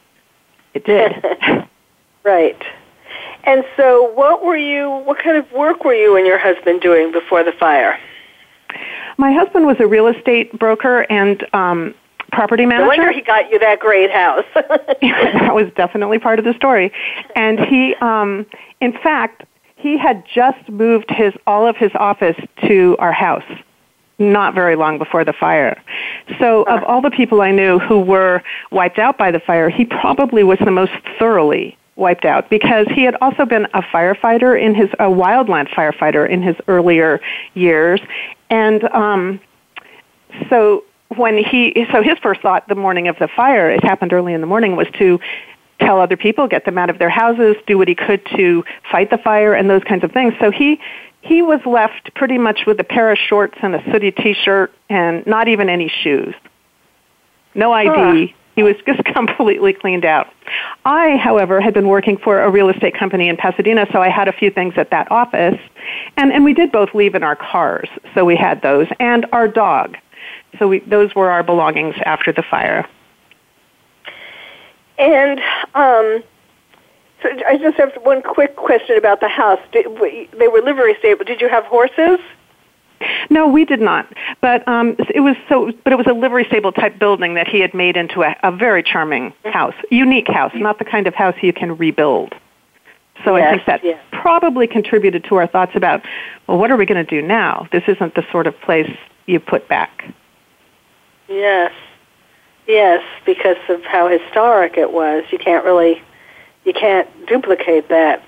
it 0.74 0.84
did. 0.84 1.24
right. 2.24 2.62
And 3.44 3.64
so, 3.76 4.12
what 4.12 4.44
were 4.44 4.56
you? 4.56 4.90
What 5.04 5.18
kind 5.18 5.36
of 5.36 5.50
work 5.52 5.84
were 5.84 5.94
you 5.94 6.16
and 6.16 6.26
your 6.26 6.38
husband 6.38 6.80
doing 6.80 7.12
before 7.12 7.42
the 7.42 7.52
fire? 7.52 7.98
My 9.16 9.32
husband 9.32 9.66
was 9.66 9.76
a 9.80 9.86
real 9.86 10.06
estate 10.06 10.58
broker 10.58 11.00
and 11.10 11.46
um, 11.54 11.94
property 12.32 12.66
manager. 12.66 12.84
No 12.84 12.88
wonder 12.88 13.12
he 13.12 13.22
got 13.22 13.50
you 13.50 13.58
that 13.58 13.80
great 13.80 14.10
house. 14.10 14.44
that 14.54 15.54
was 15.54 15.70
definitely 15.74 16.18
part 16.18 16.38
of 16.38 16.44
the 16.44 16.54
story. 16.54 16.92
And 17.34 17.58
he, 17.60 17.94
um, 17.96 18.46
in 18.80 18.92
fact, 18.92 19.44
he 19.76 19.96
had 19.96 20.24
just 20.32 20.68
moved 20.68 21.10
his 21.10 21.32
all 21.46 21.66
of 21.66 21.76
his 21.76 21.90
office 21.94 22.36
to 22.66 22.96
our 22.98 23.12
house 23.12 23.44
not 24.18 24.54
very 24.54 24.76
long 24.76 24.98
before 24.98 25.24
the 25.24 25.32
fire. 25.32 25.82
So, 26.38 26.64
of 26.64 26.84
all 26.84 27.00
the 27.00 27.10
people 27.10 27.40
I 27.40 27.50
knew 27.50 27.78
who 27.78 28.00
were 28.00 28.42
wiped 28.70 28.98
out 28.98 29.16
by 29.16 29.30
the 29.30 29.40
fire, 29.40 29.70
he 29.70 29.86
probably 29.86 30.44
was 30.44 30.58
the 30.58 30.70
most 30.70 30.92
thoroughly 31.18 31.76
wiped 32.00 32.24
out 32.24 32.50
because 32.50 32.86
he 32.94 33.04
had 33.04 33.14
also 33.20 33.44
been 33.44 33.66
a 33.74 33.82
firefighter 33.82 34.60
in 34.60 34.74
his 34.74 34.88
a 34.94 35.04
wildland 35.04 35.68
firefighter 35.68 36.28
in 36.28 36.42
his 36.42 36.56
earlier 36.66 37.20
years, 37.54 38.00
and 38.48 38.82
um, 38.84 39.40
so 40.48 40.84
when 41.16 41.36
he 41.36 41.86
so 41.92 42.02
his 42.02 42.18
first 42.18 42.40
thought 42.40 42.66
the 42.68 42.74
morning 42.74 43.08
of 43.08 43.18
the 43.18 43.28
fire 43.28 43.70
it 43.70 43.82
happened 43.82 44.12
early 44.12 44.32
in 44.32 44.40
the 44.40 44.46
morning 44.46 44.76
was 44.76 44.86
to 44.96 45.18
tell 45.80 46.00
other 46.00 46.16
people 46.16 46.46
get 46.46 46.64
them 46.64 46.78
out 46.78 46.88
of 46.88 46.98
their 46.98 47.10
houses 47.10 47.56
do 47.66 47.76
what 47.76 47.88
he 47.88 47.94
could 47.94 48.24
to 48.26 48.62
fight 48.90 49.10
the 49.10 49.18
fire 49.18 49.52
and 49.54 49.68
those 49.68 49.82
kinds 49.84 50.04
of 50.04 50.12
things 50.12 50.32
so 50.38 50.52
he 50.52 50.78
he 51.22 51.42
was 51.42 51.60
left 51.66 52.14
pretty 52.14 52.38
much 52.38 52.60
with 52.64 52.78
a 52.78 52.84
pair 52.84 53.10
of 53.10 53.18
shorts 53.18 53.58
and 53.60 53.74
a 53.74 53.82
sooty 53.90 54.12
t-shirt 54.12 54.72
and 54.88 55.26
not 55.26 55.48
even 55.48 55.68
any 55.68 55.88
shoes 55.88 56.34
no 57.54 57.72
id 57.72 57.88
huh. 58.28 58.34
He 58.56 58.62
was 58.62 58.76
just 58.86 59.02
completely 59.14 59.72
cleaned 59.72 60.04
out. 60.04 60.28
I, 60.84 61.16
however, 61.16 61.60
had 61.60 61.74
been 61.74 61.88
working 61.88 62.16
for 62.16 62.40
a 62.42 62.50
real 62.50 62.68
estate 62.68 62.94
company 62.94 63.28
in 63.28 63.36
Pasadena, 63.36 63.86
so 63.92 64.00
I 64.00 64.08
had 64.08 64.28
a 64.28 64.32
few 64.32 64.50
things 64.50 64.74
at 64.76 64.90
that 64.90 65.10
office. 65.10 65.58
And, 66.16 66.32
and 66.32 66.44
we 66.44 66.54
did 66.54 66.72
both 66.72 66.94
leave 66.94 67.14
in 67.14 67.22
our 67.22 67.36
cars, 67.36 67.88
so 68.14 68.24
we 68.24 68.36
had 68.36 68.62
those, 68.62 68.86
and 68.98 69.26
our 69.32 69.48
dog. 69.48 69.96
So 70.58 70.68
we, 70.68 70.80
those 70.80 71.14
were 71.14 71.30
our 71.30 71.42
belongings 71.42 71.94
after 72.04 72.32
the 72.32 72.42
fire. 72.42 72.88
And 74.98 75.40
um, 75.74 76.22
so 77.22 77.28
I 77.46 77.56
just 77.58 77.76
have 77.78 77.94
one 78.02 78.22
quick 78.22 78.56
question 78.56 78.96
about 78.96 79.20
the 79.20 79.28
house. 79.28 79.60
Did, 79.72 79.86
they 80.32 80.48
were 80.48 80.60
livery 80.62 80.94
stable. 80.98 81.24
Did 81.24 81.40
you 81.40 81.48
have 81.48 81.64
horses? 81.64 82.18
No, 83.30 83.48
we 83.48 83.64
did 83.64 83.80
not. 83.80 84.12
But 84.40 84.66
um, 84.68 84.96
it 85.14 85.20
was 85.20 85.36
so. 85.48 85.72
But 85.84 85.92
it 85.92 85.96
was 85.96 86.06
a 86.06 86.12
livery 86.12 86.44
stable 86.44 86.72
type 86.72 86.98
building 86.98 87.34
that 87.34 87.48
he 87.48 87.60
had 87.60 87.74
made 87.74 87.96
into 87.96 88.22
a, 88.22 88.36
a 88.42 88.52
very 88.52 88.82
charming 88.82 89.32
house, 89.44 89.74
unique 89.90 90.28
house, 90.28 90.52
not 90.54 90.78
the 90.78 90.84
kind 90.84 91.06
of 91.06 91.14
house 91.14 91.34
you 91.42 91.52
can 91.52 91.76
rebuild. 91.76 92.34
So 93.24 93.36
yes, 93.36 93.46
I 93.46 93.50
think 93.52 93.66
that 93.66 93.84
yes. 93.84 94.02
probably 94.12 94.66
contributed 94.66 95.24
to 95.24 95.36
our 95.36 95.46
thoughts 95.46 95.72
about, 95.74 96.02
well, 96.46 96.58
what 96.58 96.70
are 96.70 96.76
we 96.76 96.86
going 96.86 97.04
to 97.04 97.10
do 97.10 97.26
now? 97.26 97.68
This 97.72 97.82
isn't 97.86 98.14
the 98.14 98.24
sort 98.32 98.46
of 98.46 98.58
place 98.62 98.90
you 99.26 99.40
put 99.40 99.68
back. 99.68 100.12
Yes. 101.28 101.72
Yes, 102.66 103.02
because 103.26 103.56
of 103.68 103.82
how 103.84 104.08
historic 104.08 104.76
it 104.76 104.92
was. 104.92 105.24
You 105.30 105.38
can't 105.38 105.64
really, 105.64 106.02
you 106.64 106.72
can't 106.72 107.08
duplicate 107.26 107.88
that. 107.88 108.22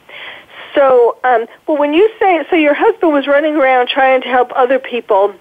So, 0.75 1.19
um, 1.25 1.47
well, 1.67 1.77
when 1.77 1.93
you 1.93 2.11
say, 2.19 2.45
so 2.49 2.57
your 2.57 2.75
husband 2.75 3.13
was 3.13 3.27
running 3.27 3.57
around 3.57 3.89
trying 3.89 4.23
to 4.23 4.29
help 4.29 4.51
other 4.55 4.79
people, 4.79 5.35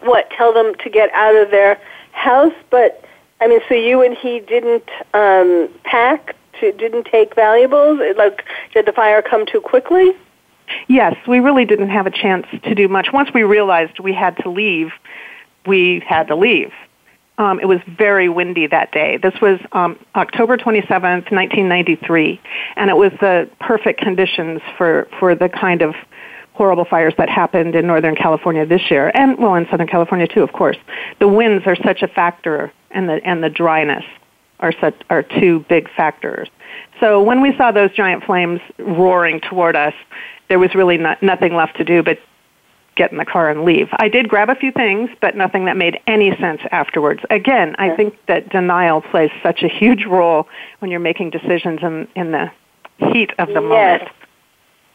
what, 0.00 0.30
tell 0.30 0.52
them 0.52 0.74
to 0.76 0.90
get 0.90 1.10
out 1.12 1.36
of 1.36 1.50
their 1.50 1.80
house, 2.12 2.54
but, 2.70 3.04
I 3.40 3.46
mean, 3.46 3.60
so 3.68 3.74
you 3.74 4.02
and 4.02 4.16
he 4.16 4.40
didn't 4.40 4.88
um, 5.14 5.68
pack, 5.84 6.34
to, 6.60 6.72
didn't 6.72 7.04
take 7.04 7.34
valuables? 7.34 8.00
It, 8.00 8.16
Like, 8.16 8.44
did 8.74 8.86
the 8.86 8.92
fire 8.92 9.22
come 9.22 9.46
too 9.46 9.60
quickly? 9.60 10.12
Yes, 10.88 11.16
we 11.26 11.40
really 11.40 11.64
didn't 11.64 11.90
have 11.90 12.06
a 12.06 12.10
chance 12.10 12.46
to 12.62 12.74
do 12.74 12.88
much. 12.88 13.12
Once 13.12 13.30
we 13.34 13.42
realized 13.42 13.98
we 14.00 14.12
had 14.12 14.36
to 14.38 14.48
leave, 14.48 14.92
we 15.66 16.00
had 16.06 16.28
to 16.28 16.36
leave. 16.36 16.72
Um, 17.38 17.60
it 17.60 17.66
was 17.66 17.80
very 17.86 18.28
windy 18.28 18.66
that 18.66 18.92
day. 18.92 19.16
This 19.16 19.34
was 19.40 19.58
um, 19.72 19.98
October 20.14 20.58
27th, 20.58 21.30
1993, 21.32 22.40
and 22.76 22.90
it 22.90 22.96
was 22.96 23.10
the 23.20 23.48
perfect 23.58 24.00
conditions 24.00 24.60
for, 24.76 25.08
for 25.18 25.34
the 25.34 25.48
kind 25.48 25.82
of 25.82 25.94
horrible 26.54 26.84
fires 26.84 27.14
that 27.16 27.28
happened 27.28 27.74
in 27.74 27.86
Northern 27.86 28.14
California 28.14 28.66
this 28.66 28.90
year, 28.90 29.10
and 29.14 29.38
well, 29.38 29.54
in 29.54 29.66
Southern 29.70 29.86
California 29.86 30.28
too, 30.28 30.42
of 30.42 30.52
course. 30.52 30.76
The 31.18 31.28
winds 31.28 31.66
are 31.66 31.76
such 31.76 32.02
a 32.02 32.08
factor, 32.08 32.72
and 32.90 33.08
the 33.08 33.24
and 33.24 33.42
the 33.42 33.48
dryness 33.48 34.04
are 34.60 34.72
such 34.80 34.94
are 35.08 35.22
two 35.22 35.64
big 35.68 35.88
factors. 35.96 36.48
So 37.00 37.22
when 37.22 37.40
we 37.40 37.56
saw 37.56 37.72
those 37.72 37.90
giant 37.92 38.24
flames 38.24 38.60
roaring 38.78 39.40
toward 39.40 39.76
us, 39.76 39.94
there 40.48 40.58
was 40.58 40.74
really 40.74 40.98
not, 40.98 41.22
nothing 41.22 41.54
left 41.54 41.78
to 41.78 41.84
do 41.84 42.02
but 42.02 42.18
get 42.94 43.10
in 43.10 43.18
the 43.18 43.24
car 43.24 43.50
and 43.50 43.64
leave. 43.64 43.88
I 43.98 44.08
did 44.08 44.28
grab 44.28 44.50
a 44.50 44.54
few 44.54 44.72
things, 44.72 45.10
but 45.20 45.36
nothing 45.36 45.64
that 45.64 45.76
made 45.76 45.98
any 46.06 46.36
sense 46.36 46.60
afterwards. 46.70 47.22
Again, 47.30 47.74
I 47.78 47.94
think 47.96 48.16
that 48.26 48.50
denial 48.50 49.00
plays 49.00 49.30
such 49.42 49.62
a 49.62 49.68
huge 49.68 50.04
role 50.04 50.48
when 50.80 50.90
you're 50.90 51.00
making 51.00 51.30
decisions 51.30 51.80
in, 51.82 52.08
in 52.14 52.32
the 52.32 52.50
heat 52.98 53.32
of 53.38 53.48
the 53.48 53.54
yes. 53.54 53.62
moment. 53.62 54.08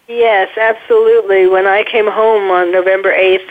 Yes, 0.08 0.50
absolutely. 0.58 1.48
When 1.48 1.66
I 1.68 1.84
came 1.84 2.10
home 2.10 2.50
on 2.50 2.72
November 2.72 3.12
8th 3.12 3.50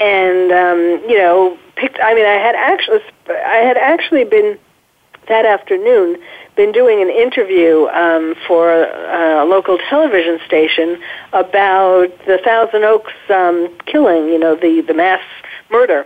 and 0.00 0.52
um, 0.52 1.10
you 1.10 1.18
know, 1.18 1.58
picked 1.76 1.98
I 2.02 2.14
mean 2.14 2.24
I 2.24 2.34
had 2.34 2.54
actually 2.54 3.00
I 3.28 3.62
had 3.64 3.76
actually 3.76 4.24
been 4.24 4.58
that 5.28 5.44
afternoon 5.44 6.20
been 6.58 6.72
doing 6.72 7.00
an 7.00 7.08
interview 7.08 7.86
um, 7.86 8.34
for 8.46 8.72
a, 8.72 9.44
a 9.44 9.46
local 9.46 9.78
television 9.88 10.40
station 10.44 11.00
about 11.32 12.08
the 12.26 12.38
Thousand 12.44 12.82
Oaks 12.82 13.12
um, 13.30 13.72
killing, 13.86 14.26
you 14.26 14.38
know, 14.38 14.56
the 14.56 14.82
the 14.82 14.92
mass 14.92 15.22
murder. 15.70 16.04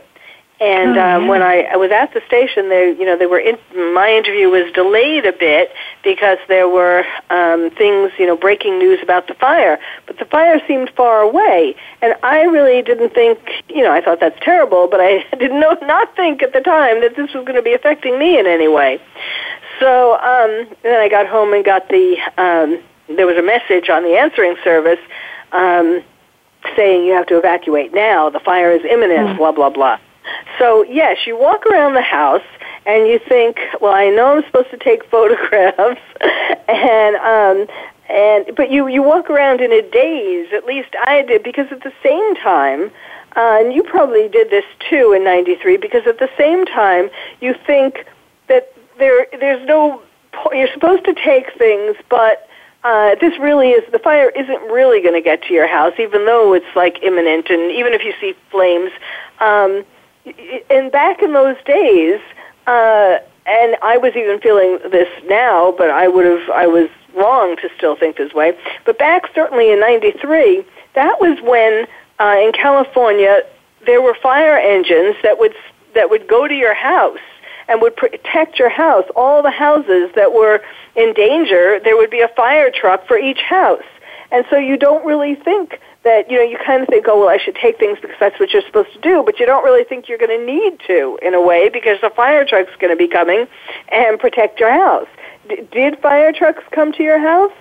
And 0.60 0.96
Oh, 0.96 1.16
um, 1.16 1.26
when 1.26 1.42
I, 1.42 1.62
I 1.62 1.76
was 1.76 1.90
at 1.90 2.14
the 2.14 2.22
station, 2.28 2.68
they, 2.68 2.94
you 2.96 3.04
know, 3.04 3.18
they 3.18 3.26
were 3.26 3.40
in, 3.40 3.58
my 3.74 4.12
interview 4.12 4.48
was 4.48 4.72
delayed 4.72 5.26
a 5.26 5.32
bit 5.32 5.72
because 6.04 6.38
there 6.46 6.68
were 6.68 7.04
um, 7.30 7.70
things, 7.70 8.12
you 8.16 8.26
know, 8.28 8.36
breaking 8.36 8.78
news 8.78 9.00
about 9.02 9.26
the 9.26 9.34
fire. 9.34 9.80
But 10.06 10.18
the 10.18 10.24
fire 10.24 10.60
seemed 10.68 10.90
far 10.90 11.20
away, 11.20 11.74
and 12.00 12.14
I 12.22 12.42
really 12.42 12.80
didn't 12.80 13.12
think, 13.12 13.40
you 13.68 13.82
know, 13.82 13.90
I 13.90 14.00
thought 14.02 14.20
that's 14.20 14.38
terrible, 14.40 14.86
but 14.86 15.00
I 15.00 15.24
did 15.38 15.50
not 15.50 15.82
not 15.82 16.14
think 16.14 16.44
at 16.44 16.52
the 16.52 16.60
time 16.60 17.00
that 17.00 17.16
this 17.16 17.34
was 17.34 17.44
going 17.44 17.56
to 17.56 17.62
be 17.62 17.74
affecting 17.74 18.16
me 18.16 18.38
in 18.38 18.46
any 18.46 18.68
way. 18.68 19.00
So 19.82 20.14
um, 20.14 20.68
then 20.84 21.00
I 21.00 21.08
got 21.08 21.26
home 21.26 21.52
and 21.52 21.64
got 21.64 21.88
the 21.88 22.16
um, 22.38 22.80
there 23.16 23.26
was 23.26 23.36
a 23.36 23.42
message 23.42 23.90
on 23.90 24.04
the 24.04 24.16
answering 24.16 24.54
service 24.62 25.00
um, 25.50 26.04
saying 26.76 27.04
you 27.04 27.14
have 27.14 27.26
to 27.26 27.36
evacuate 27.36 27.92
now. 27.92 28.30
The 28.30 28.38
fire 28.38 28.70
is 28.70 28.84
imminent. 28.84 29.36
Blah 29.36 29.50
blah 29.50 29.70
blah. 29.70 29.98
So 30.56 30.84
yes, 30.84 31.26
you 31.26 31.36
walk 31.36 31.66
around 31.66 31.94
the 31.94 32.00
house 32.00 32.46
and 32.86 33.08
you 33.08 33.18
think, 33.28 33.58
well, 33.80 33.92
I 33.92 34.08
know 34.10 34.36
I'm 34.36 34.44
supposed 34.44 34.70
to 34.70 34.76
take 34.76 35.04
photographs, 35.10 36.00
and 36.68 37.16
um, 37.16 37.66
and 38.08 38.54
but 38.54 38.70
you 38.70 38.86
you 38.86 39.02
walk 39.02 39.30
around 39.30 39.60
in 39.60 39.72
a 39.72 39.82
daze. 39.82 40.52
At 40.52 40.64
least 40.64 40.90
I 41.06 41.22
did 41.22 41.42
because 41.42 41.72
at 41.72 41.82
the 41.82 41.92
same 42.04 42.36
time. 42.36 42.92
Uh, 43.34 43.60
and 43.60 43.72
you 43.72 43.82
probably 43.82 44.28
did 44.28 44.50
this 44.50 44.64
too 44.90 45.14
in 45.14 45.24
'93 45.24 45.78
because 45.78 46.06
at 46.06 46.18
the 46.18 46.28
same 46.36 46.66
time 46.66 47.08
you 47.40 47.54
think 47.66 48.04
that 48.48 48.70
there 48.98 49.26
there's 49.38 49.66
no 49.66 50.02
you're 50.52 50.72
supposed 50.72 51.04
to 51.04 51.14
take 51.14 51.52
things, 51.58 51.96
but 52.08 52.48
uh, 52.84 53.14
this 53.16 53.38
really 53.38 53.70
is 53.70 53.90
the 53.92 53.98
fire 53.98 54.30
isn't 54.30 54.62
really 54.70 55.00
going 55.00 55.14
to 55.14 55.20
get 55.20 55.42
to 55.44 55.54
your 55.54 55.68
house, 55.68 55.92
even 55.98 56.26
though 56.26 56.52
it's 56.52 56.74
like 56.74 57.02
imminent, 57.02 57.48
and 57.48 57.70
even 57.70 57.92
if 57.92 58.02
you 58.02 58.12
see 58.20 58.34
flames. 58.50 58.90
Um, 59.40 59.84
and 60.70 60.90
back 60.90 61.22
in 61.22 61.32
those 61.32 61.56
days, 61.64 62.20
uh, 62.66 63.18
and 63.46 63.76
I 63.82 63.98
was 63.98 64.14
even 64.16 64.40
feeling 64.40 64.78
this 64.90 65.08
now, 65.26 65.72
but 65.76 65.90
I 65.90 66.08
would 66.08 66.24
have 66.24 66.50
I 66.50 66.66
was 66.66 66.88
wrong 67.14 67.56
to 67.56 67.68
still 67.76 67.96
think 67.96 68.16
this 68.16 68.32
way. 68.32 68.56
But 68.84 68.98
back 68.98 69.24
certainly 69.34 69.72
in 69.72 69.80
'93, 69.80 70.64
that 70.94 71.20
was 71.20 71.40
when 71.42 71.86
uh, 72.18 72.40
in 72.40 72.52
California 72.52 73.42
there 73.84 74.00
were 74.00 74.14
fire 74.14 74.56
engines 74.56 75.16
that 75.22 75.38
would 75.38 75.54
that 75.94 76.10
would 76.10 76.26
go 76.26 76.48
to 76.48 76.54
your 76.54 76.74
house 76.74 77.18
and 77.68 77.80
would 77.82 77.96
protect 77.96 78.58
your 78.58 78.68
house. 78.68 79.04
All 79.16 79.42
the 79.42 79.50
houses 79.50 80.10
that 80.14 80.32
were 80.32 80.60
in 80.96 81.14
danger, 81.14 81.80
there 81.82 81.96
would 81.96 82.10
be 82.10 82.20
a 82.20 82.28
fire 82.28 82.70
truck 82.70 83.06
for 83.06 83.18
each 83.18 83.40
house. 83.40 83.84
And 84.30 84.46
so 84.48 84.56
you 84.56 84.76
don't 84.76 85.04
really 85.04 85.34
think 85.34 85.78
that, 86.04 86.30
you 86.30 86.38
know, 86.38 86.42
you 86.42 86.58
kind 86.64 86.82
of 86.82 86.88
think, 86.88 87.06
oh, 87.08 87.20
well, 87.20 87.28
I 87.28 87.38
should 87.38 87.54
take 87.54 87.78
things 87.78 87.98
because 88.00 88.16
that's 88.18 88.38
what 88.40 88.50
you're 88.50 88.62
supposed 88.62 88.92
to 88.94 89.00
do, 89.00 89.22
but 89.24 89.38
you 89.38 89.46
don't 89.46 89.62
really 89.62 89.84
think 89.84 90.08
you're 90.08 90.18
going 90.18 90.36
to 90.38 90.44
need 90.44 90.80
to 90.86 91.18
in 91.22 91.34
a 91.34 91.40
way 91.40 91.68
because 91.68 92.00
the 92.00 92.10
fire 92.10 92.44
truck's 92.44 92.72
going 92.80 92.92
to 92.92 92.96
be 92.96 93.08
coming 93.08 93.46
and 93.90 94.18
protect 94.18 94.58
your 94.58 94.72
house. 94.72 95.08
D- 95.48 95.68
did 95.70 95.98
fire 96.00 96.32
trucks 96.32 96.64
come 96.72 96.92
to 96.92 97.02
your 97.02 97.20
house? 97.20 97.52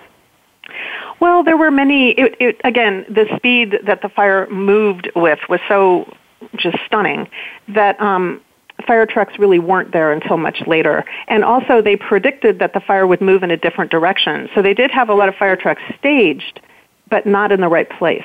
Well, 1.20 1.44
there 1.44 1.56
were 1.56 1.70
many. 1.70 2.10
It, 2.10 2.36
it, 2.40 2.60
again, 2.64 3.04
the 3.08 3.26
speed 3.36 3.80
that 3.84 4.00
the 4.02 4.08
fire 4.08 4.48
moved 4.48 5.10
with 5.14 5.40
was 5.48 5.60
so 5.68 6.12
just 6.56 6.78
stunning 6.86 7.28
that 7.68 8.00
um, 8.00 8.40
fire 8.86 9.06
trucks 9.06 9.38
really 9.38 9.58
weren't 9.58 9.92
there 9.92 10.12
until 10.12 10.36
much 10.36 10.62
later. 10.66 11.04
And 11.28 11.44
also, 11.44 11.82
they 11.82 11.96
predicted 11.96 12.58
that 12.58 12.72
the 12.72 12.80
fire 12.80 13.06
would 13.06 13.20
move 13.20 13.42
in 13.42 13.50
a 13.50 13.56
different 13.56 13.90
direction. 13.90 14.48
So 14.54 14.62
they 14.62 14.74
did 14.74 14.90
have 14.90 15.08
a 15.08 15.14
lot 15.14 15.28
of 15.28 15.34
fire 15.36 15.56
trucks 15.56 15.82
staged, 15.98 16.60
but 17.08 17.26
not 17.26 17.52
in 17.52 17.60
the 17.60 17.68
right 17.68 17.88
place. 17.88 18.24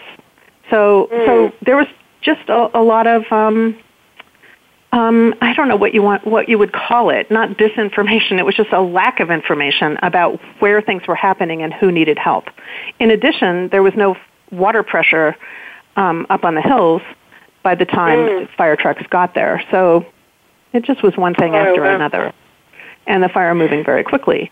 So, 0.69 1.07
so 1.25 1.53
there 1.65 1.77
was 1.77 1.87
just 2.21 2.49
a, 2.49 2.69
a 2.77 2.81
lot 2.81 3.07
of. 3.07 3.23
Um, 3.31 3.77
um, 4.93 5.35
I 5.41 5.53
don't 5.53 5.67
know 5.67 5.75
what 5.75 5.93
you 5.93 6.01
want, 6.01 6.25
what 6.25 6.47
you 6.47 6.57
would 6.57 6.71
call 6.71 7.09
it. 7.09 7.29
Not 7.29 7.57
disinformation. 7.57 8.39
It 8.39 8.45
was 8.45 8.55
just 8.55 8.71
a 8.71 8.81
lack 8.81 9.19
of 9.19 9.29
information 9.29 9.97
about 10.01 10.39
where 10.59 10.81
things 10.81 11.03
were 11.07 11.15
happening 11.15 11.61
and 11.61 11.73
who 11.73 11.91
needed 11.91 12.17
help. 12.17 12.45
In 12.99 13.11
addition, 13.11 13.67
there 13.69 13.83
was 13.83 13.93
no 13.95 14.15
water 14.49 14.83
pressure 14.83 15.35
um, 15.97 16.25
up 16.29 16.45
on 16.45 16.55
the 16.55 16.61
hills 16.61 17.01
by 17.63 17.75
the 17.75 17.85
time 17.85 18.19
Mm. 18.19 18.49
fire 18.55 18.77
trucks 18.77 19.03
got 19.09 19.33
there. 19.35 19.61
So 19.71 20.05
it 20.73 20.83
just 20.83 21.01
was 21.03 21.15
one 21.17 21.33
thing 21.35 21.53
Oh, 21.55 21.59
after 21.59 21.81
wow. 21.81 21.95
another, 21.95 22.33
and 23.05 23.23
the 23.23 23.29
fire 23.29 23.53
moving 23.55 23.83
very 23.83 24.03
quickly. 24.03 24.51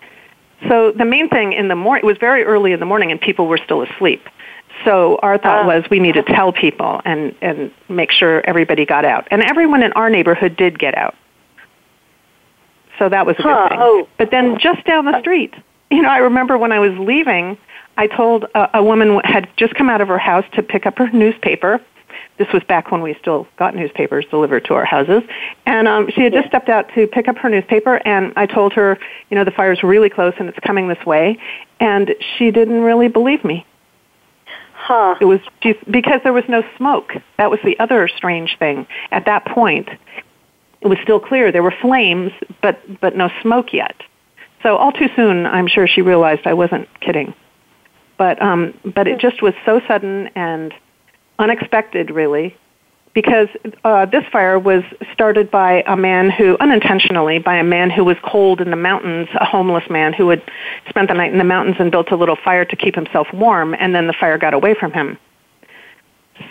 So 0.69 0.91
the 0.91 1.05
main 1.05 1.29
thing 1.29 1.53
in 1.53 1.67
the 1.67 1.75
morning, 1.75 2.03
it 2.03 2.07
was 2.07 2.17
very 2.17 2.43
early 2.43 2.71
in 2.71 2.79
the 2.79 2.85
morning, 2.85 3.11
and 3.11 3.19
people 3.19 3.47
were 3.47 3.57
still 3.57 3.81
asleep. 3.81 4.27
So 4.83 5.17
our 5.21 5.37
thought 5.37 5.63
Ah. 5.63 5.67
was 5.67 5.89
we 5.89 5.99
need 5.99 6.13
to 6.15 6.23
tell 6.23 6.51
people 6.51 7.01
and, 7.05 7.33
and 7.41 7.71
make 7.89 8.11
sure 8.11 8.41
everybody 8.45 8.85
got 8.85 9.05
out. 9.05 9.27
And 9.31 9.41
everyone 9.43 9.83
in 9.83 9.93
our 9.93 10.09
neighborhood 10.09 10.55
did 10.57 10.79
get 10.79 10.97
out. 10.97 11.15
So 12.99 13.09
that 13.09 13.25
was 13.25 13.35
a 13.39 13.41
Huh, 13.41 13.63
good 13.63 13.69
thing. 13.69 13.79
oh. 13.81 14.07
But 14.17 14.31
then 14.31 14.57
just 14.57 14.83
down 14.85 15.05
the 15.05 15.19
street, 15.19 15.53
you 15.91 16.01
know, 16.01 16.09
I 16.09 16.17
remember 16.17 16.57
when 16.57 16.71
I 16.71 16.79
was 16.79 16.91
leaving, 16.97 17.57
I 17.97 18.07
told 18.07 18.45
a, 18.55 18.79
a 18.79 18.83
woman 18.83 19.19
had 19.23 19.47
just 19.57 19.75
come 19.75 19.89
out 19.89 20.01
of 20.01 20.07
her 20.07 20.17
house 20.17 20.45
to 20.53 20.63
pick 20.63 20.85
up 20.85 20.97
her 20.97 21.09
newspaper. 21.11 21.81
This 22.37 22.47
was 22.53 22.63
back 22.63 22.91
when 22.91 23.01
we 23.01 23.15
still 23.19 23.47
got 23.57 23.75
newspapers 23.75 24.25
delivered 24.29 24.65
to 24.65 24.73
our 24.73 24.85
houses. 24.85 25.23
And 25.65 25.87
um, 25.87 26.09
she 26.09 26.21
had 26.21 26.33
just 26.33 26.47
stepped 26.47 26.67
out 26.67 26.89
to 26.95 27.07
pick 27.07 27.27
up 27.27 27.37
her 27.37 27.49
newspaper, 27.49 28.01
and 28.05 28.33
I 28.35 28.45
told 28.45 28.73
her, 28.73 28.99
you 29.29 29.35
know, 29.35 29.45
the 29.45 29.51
fire's 29.51 29.83
really 29.83 30.09
close 30.09 30.33
and 30.37 30.49
it's 30.49 30.59
coming 30.59 30.87
this 30.89 31.05
way. 31.05 31.37
And 31.79 32.13
she 32.37 32.51
didn't 32.51 32.81
really 32.81 33.07
believe 33.07 33.43
me. 33.45 33.65
Huh. 34.73 35.15
It 35.19 35.25
was 35.25 35.39
she, 35.63 35.73
because 35.89 36.21
there 36.23 36.33
was 36.33 36.43
no 36.47 36.61
smoke. 36.77 37.13
That 37.37 37.49
was 37.49 37.59
the 37.63 37.79
other 37.79 38.07
strange 38.07 38.57
thing. 38.59 38.85
At 39.11 39.25
that 39.25 39.45
point, 39.45 39.89
it 40.81 40.87
was 40.87 40.99
still 41.01 41.19
clear 41.19 41.51
there 41.51 41.63
were 41.63 41.73
flames, 41.81 42.31
but 42.61 42.79
but 43.01 43.15
no 43.15 43.31
smoke 43.41 43.73
yet. 43.73 43.95
So 44.61 44.77
all 44.77 44.91
too 44.91 45.09
soon, 45.15 45.47
I'm 45.47 45.67
sure 45.67 45.87
she 45.87 46.01
realized 46.03 46.41
I 46.45 46.53
wasn't 46.53 46.87
kidding. 46.99 47.33
But 48.17 48.39
um, 48.41 48.77
but 48.93 49.07
it 49.07 49.19
just 49.19 49.41
was 49.41 49.53
so 49.65 49.81
sudden 49.87 50.27
and 50.35 50.71
unexpected, 51.39 52.11
really, 52.11 52.55
because 53.13 53.47
uh, 53.83 54.05
this 54.05 54.25
fire 54.31 54.59
was 54.59 54.83
started 55.13 55.49
by 55.49 55.83
a 55.87 55.95
man 55.95 56.29
who, 56.29 56.57
unintentionally, 56.59 57.39
by 57.39 57.55
a 57.55 57.63
man 57.63 57.89
who 57.89 58.03
was 58.03 58.17
cold 58.23 58.61
in 58.61 58.69
the 58.69 58.75
mountains, 58.75 59.29
a 59.35 59.45
homeless 59.45 59.89
man 59.89 60.13
who 60.13 60.29
had 60.29 60.41
spent 60.89 61.07
the 61.07 61.13
night 61.13 61.31
in 61.31 61.37
the 61.37 61.43
mountains 61.43 61.77
and 61.79 61.91
built 61.91 62.11
a 62.11 62.15
little 62.15 62.35
fire 62.35 62.65
to 62.65 62.75
keep 62.75 62.95
himself 62.95 63.27
warm, 63.33 63.73
and 63.79 63.95
then 63.95 64.07
the 64.07 64.13
fire 64.13 64.37
got 64.37 64.53
away 64.53 64.73
from 64.73 64.91
him. 64.91 65.17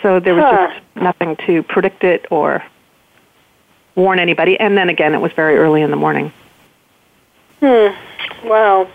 So 0.01 0.19
there 0.19 0.33
was 0.33 0.43
Huh. 0.43 0.67
just 0.71 0.81
nothing 0.95 1.35
to 1.45 1.61
predict 1.63 2.03
it 2.03 2.25
or 2.31 2.63
warn 3.93 4.19
anybody. 4.19 4.59
And 4.59 4.77
then 4.77 4.89
again, 4.89 5.13
it 5.13 5.21
was 5.21 5.31
very 5.33 5.57
early 5.57 5.81
in 5.81 5.91
the 5.91 5.97
morning. 5.97 6.31
Hmm. 7.59 7.89
Wow. 8.43 8.87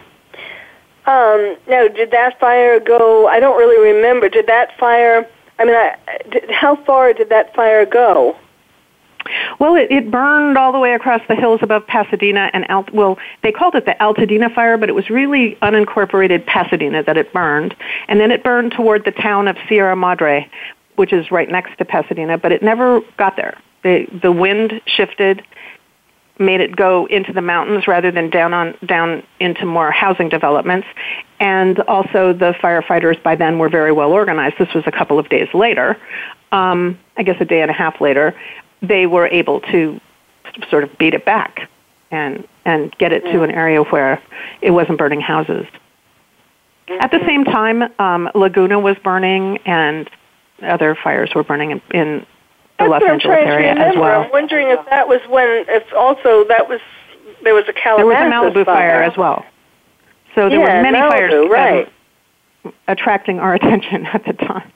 Um, 1.07 1.57
now, 1.69 1.89
did 1.89 2.11
that 2.11 2.39
fire 2.39 2.79
go? 2.79 3.27
I 3.27 3.41
don't 3.41 3.57
really 3.57 3.95
remember. 3.95 4.29
Did 4.29 4.47
that 4.49 4.77
fire? 4.79 5.27
I 5.61 5.65
mean, 5.65 5.75
I, 5.77 5.97
how 6.51 6.77
far 6.85 7.13
did 7.13 7.29
that 7.29 7.55
fire 7.55 7.85
go? 7.85 8.37
Well, 9.59 9.75
it, 9.75 9.91
it 9.91 10.11
burned 10.11 10.57
all 10.57 10.73
the 10.73 10.79
way 10.79 10.95
across 10.95 11.21
the 11.29 11.35
hills 11.35 11.61
above 11.63 11.87
Pasadena 11.87 12.51
and 12.55 12.65
Alt. 12.71 12.91
Well, 12.95 13.19
they 13.43 13.53
called 13.53 13.75
it 13.75 13.85
the 13.85 13.95
Altadena 14.01 14.55
fire, 14.55 14.79
but 14.79 14.89
it 14.89 14.95
was 14.95 15.11
really 15.11 15.59
unincorporated 15.61 16.47
Pasadena 16.47 17.03
that 17.03 17.19
it 17.19 17.31
burned, 17.35 17.77
and 18.09 18.19
then 18.19 18.31
it 18.31 18.43
burned 18.43 18.73
toward 18.73 19.05
the 19.05 19.11
town 19.11 19.47
of 19.49 19.57
Sierra 19.69 19.95
Madre, 19.95 20.51
which 20.97 21.13
is 21.13 21.31
right 21.31 21.51
next 21.51 21.77
to 21.77 21.85
Pasadena. 21.85 22.39
But 22.39 22.53
it 22.53 22.63
never 22.63 23.03
got 23.19 23.37
there. 23.37 23.59
The 23.83 24.07
the 24.23 24.33
wind 24.33 24.81
shifted, 24.87 25.43
made 26.39 26.61
it 26.61 26.75
go 26.75 27.07
into 27.07 27.33
the 27.33 27.43
mountains 27.43 27.87
rather 27.87 28.11
than 28.11 28.31
down 28.31 28.55
on 28.55 28.75
down 28.87 29.23
into 29.41 29.67
more 29.67 29.91
housing 29.91 30.29
developments. 30.29 30.87
And 31.39 31.81
also, 31.81 32.33
the 32.33 32.55
firefighters 32.63 33.23
by 33.23 33.35
then 33.35 33.59
were 33.59 33.69
very 33.69 33.93
well 33.93 34.13
organized. 34.13 34.57
This 34.59 34.73
was 34.75 34.85
a 34.87 34.93
couple 34.93 35.19
of 35.19 35.29
days 35.29 35.49
later, 35.55 35.97
um, 36.53 36.99
I 37.17 37.23
guess 37.23 37.37
a 37.41 37.45
day 37.45 37.63
and 37.63 37.71
a 37.71 37.75
half 37.75 38.01
later 38.01 38.35
they 38.83 39.07
were 39.07 39.27
able 39.27 39.61
to 39.61 40.01
sort 40.71 40.85
of 40.85 40.97
beat 40.99 41.15
it 41.15 41.25
back 41.25 41.69
and 42.11 42.47
and 42.65 42.97
get 42.99 43.13
it 43.13 43.23
to 43.25 43.43
an 43.43 43.51
area 43.51 43.83
where 43.83 44.23
it 44.61 44.71
wasn't 44.71 44.99
burning 44.99 45.21
houses. 45.21 45.67
At 46.89 47.11
the 47.13 47.21
same 47.27 47.45
time, 47.45 47.85
um, 48.01 48.29
Laguna 48.35 48.79
was 48.79 48.97
burning 49.05 49.59
and 49.59 50.11
other 50.63 50.97
fires 50.97 51.31
were 51.35 51.45
burning 51.45 51.71
in, 51.71 51.83
in 51.93 52.27
the 52.85 52.91
Los 52.91 53.03
Angeles 53.03 53.39
area 53.39 53.73
as 53.73 53.97
well. 53.97 54.23
I'm 54.23 54.31
wondering 54.31 54.69
if 54.69 54.85
that 54.91 55.09
was 55.09 55.21
when, 55.29 55.65
if 55.69 55.93
also 55.95 56.45
that 56.49 56.69
was 56.69 56.81
there 57.43 57.55
was 57.55 57.65
a 57.69 57.73
Calabasas 57.73 58.19
there 58.19 58.43
was 58.43 58.55
a 58.55 58.61
Malibu 58.61 58.65
fire, 58.65 59.03
as 59.03 59.17
well. 59.17 59.45
So 60.35 60.49
there 60.49 60.61
yeah, 60.61 60.77
were 60.77 60.83
many 60.83 60.99
Malibu, 60.99 61.11
fires 61.11 61.35
um, 61.35 61.51
right. 61.51 61.93
attracting 62.89 63.39
our 63.39 63.55
attention 63.61 64.07
at 64.07 64.25
the 64.25 64.33
time. 64.33 64.71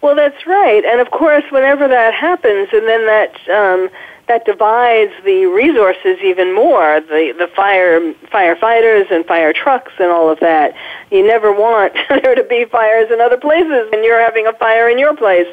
Well, 0.00 0.14
that's 0.14 0.46
right, 0.46 0.84
and 0.84 1.00
of 1.00 1.10
course, 1.10 1.44
whenever 1.50 1.88
that 1.88 2.14
happens, 2.14 2.68
and 2.72 2.86
then 2.86 3.06
that 3.06 3.50
um, 3.50 3.90
that 4.28 4.44
divides 4.44 5.12
the 5.24 5.46
resources 5.46 6.18
even 6.22 6.54
more. 6.54 7.00
The 7.00 7.34
the 7.36 7.48
fire 7.54 8.00
firefighters 8.32 9.10
and 9.10 9.26
fire 9.26 9.52
trucks 9.52 9.92
and 9.98 10.10
all 10.10 10.30
of 10.30 10.40
that. 10.40 10.74
You 11.10 11.26
never 11.26 11.52
want 11.52 11.94
there 12.08 12.34
to 12.34 12.44
be 12.44 12.64
fires 12.66 13.10
in 13.10 13.20
other 13.20 13.38
places, 13.38 13.88
and 13.92 14.04
you're 14.04 14.20
having 14.20 14.46
a 14.46 14.52
fire 14.54 14.88
in 14.88 14.98
your 14.98 15.16
place. 15.16 15.48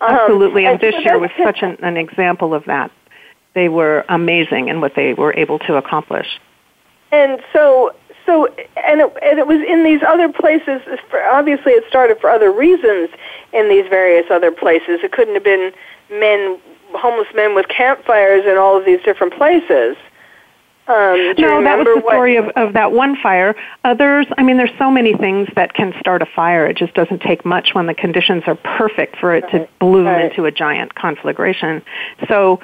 Um, 0.00 0.10
Absolutely, 0.10 0.66
and, 0.66 0.82
and 0.82 0.94
this 0.94 1.04
year 1.04 1.18
was 1.18 1.30
such 1.42 1.62
an, 1.62 1.76
an 1.82 1.96
example 1.96 2.54
of 2.54 2.64
that. 2.64 2.90
They 3.54 3.68
were 3.68 4.04
amazing 4.08 4.68
in 4.68 4.80
what 4.80 4.94
they 4.96 5.14
were 5.14 5.32
able 5.34 5.60
to 5.60 5.76
accomplish. 5.76 6.40
And 7.12 7.40
so 7.52 7.94
so 8.26 8.46
and 8.76 9.00
it, 9.00 9.12
and 9.22 9.38
it 9.38 9.46
was 9.46 9.60
in 9.68 9.84
these 9.84 10.00
other 10.06 10.32
places 10.32 10.80
for, 11.10 11.22
obviously 11.24 11.72
it 11.72 11.84
started 11.88 12.18
for 12.20 12.30
other 12.30 12.50
reasons 12.50 13.10
in 13.52 13.68
these 13.68 13.86
various 13.88 14.26
other 14.30 14.50
places 14.50 15.00
it 15.02 15.12
couldn't 15.12 15.34
have 15.34 15.44
been 15.44 15.72
men 16.10 16.58
homeless 16.94 17.28
men 17.34 17.54
with 17.54 17.68
campfires 17.68 18.44
in 18.46 18.56
all 18.56 18.76
of 18.76 18.84
these 18.84 19.02
different 19.02 19.34
places 19.34 19.96
um, 20.86 21.34
no, 21.38 21.62
that 21.62 21.78
was 21.78 21.86
the 21.86 22.02
what, 22.04 22.12
story 22.12 22.36
of, 22.36 22.48
of 22.56 22.74
that 22.74 22.92
one 22.92 23.16
fire. 23.16 23.54
Others, 23.84 24.26
I 24.36 24.42
mean, 24.42 24.58
there's 24.58 24.76
so 24.78 24.90
many 24.90 25.14
things 25.14 25.48
that 25.56 25.72
can 25.72 25.94
start 25.98 26.20
a 26.20 26.26
fire. 26.26 26.66
It 26.66 26.76
just 26.76 26.92
doesn't 26.92 27.22
take 27.22 27.42
much 27.42 27.74
when 27.74 27.86
the 27.86 27.94
conditions 27.94 28.42
are 28.46 28.54
perfect 28.54 29.16
for 29.16 29.34
it 29.34 29.44
right, 29.44 29.52
to 29.52 29.68
bloom 29.80 30.04
right. 30.04 30.26
into 30.26 30.44
a 30.44 30.50
giant 30.50 30.94
conflagration. 30.94 31.82
So, 32.28 32.60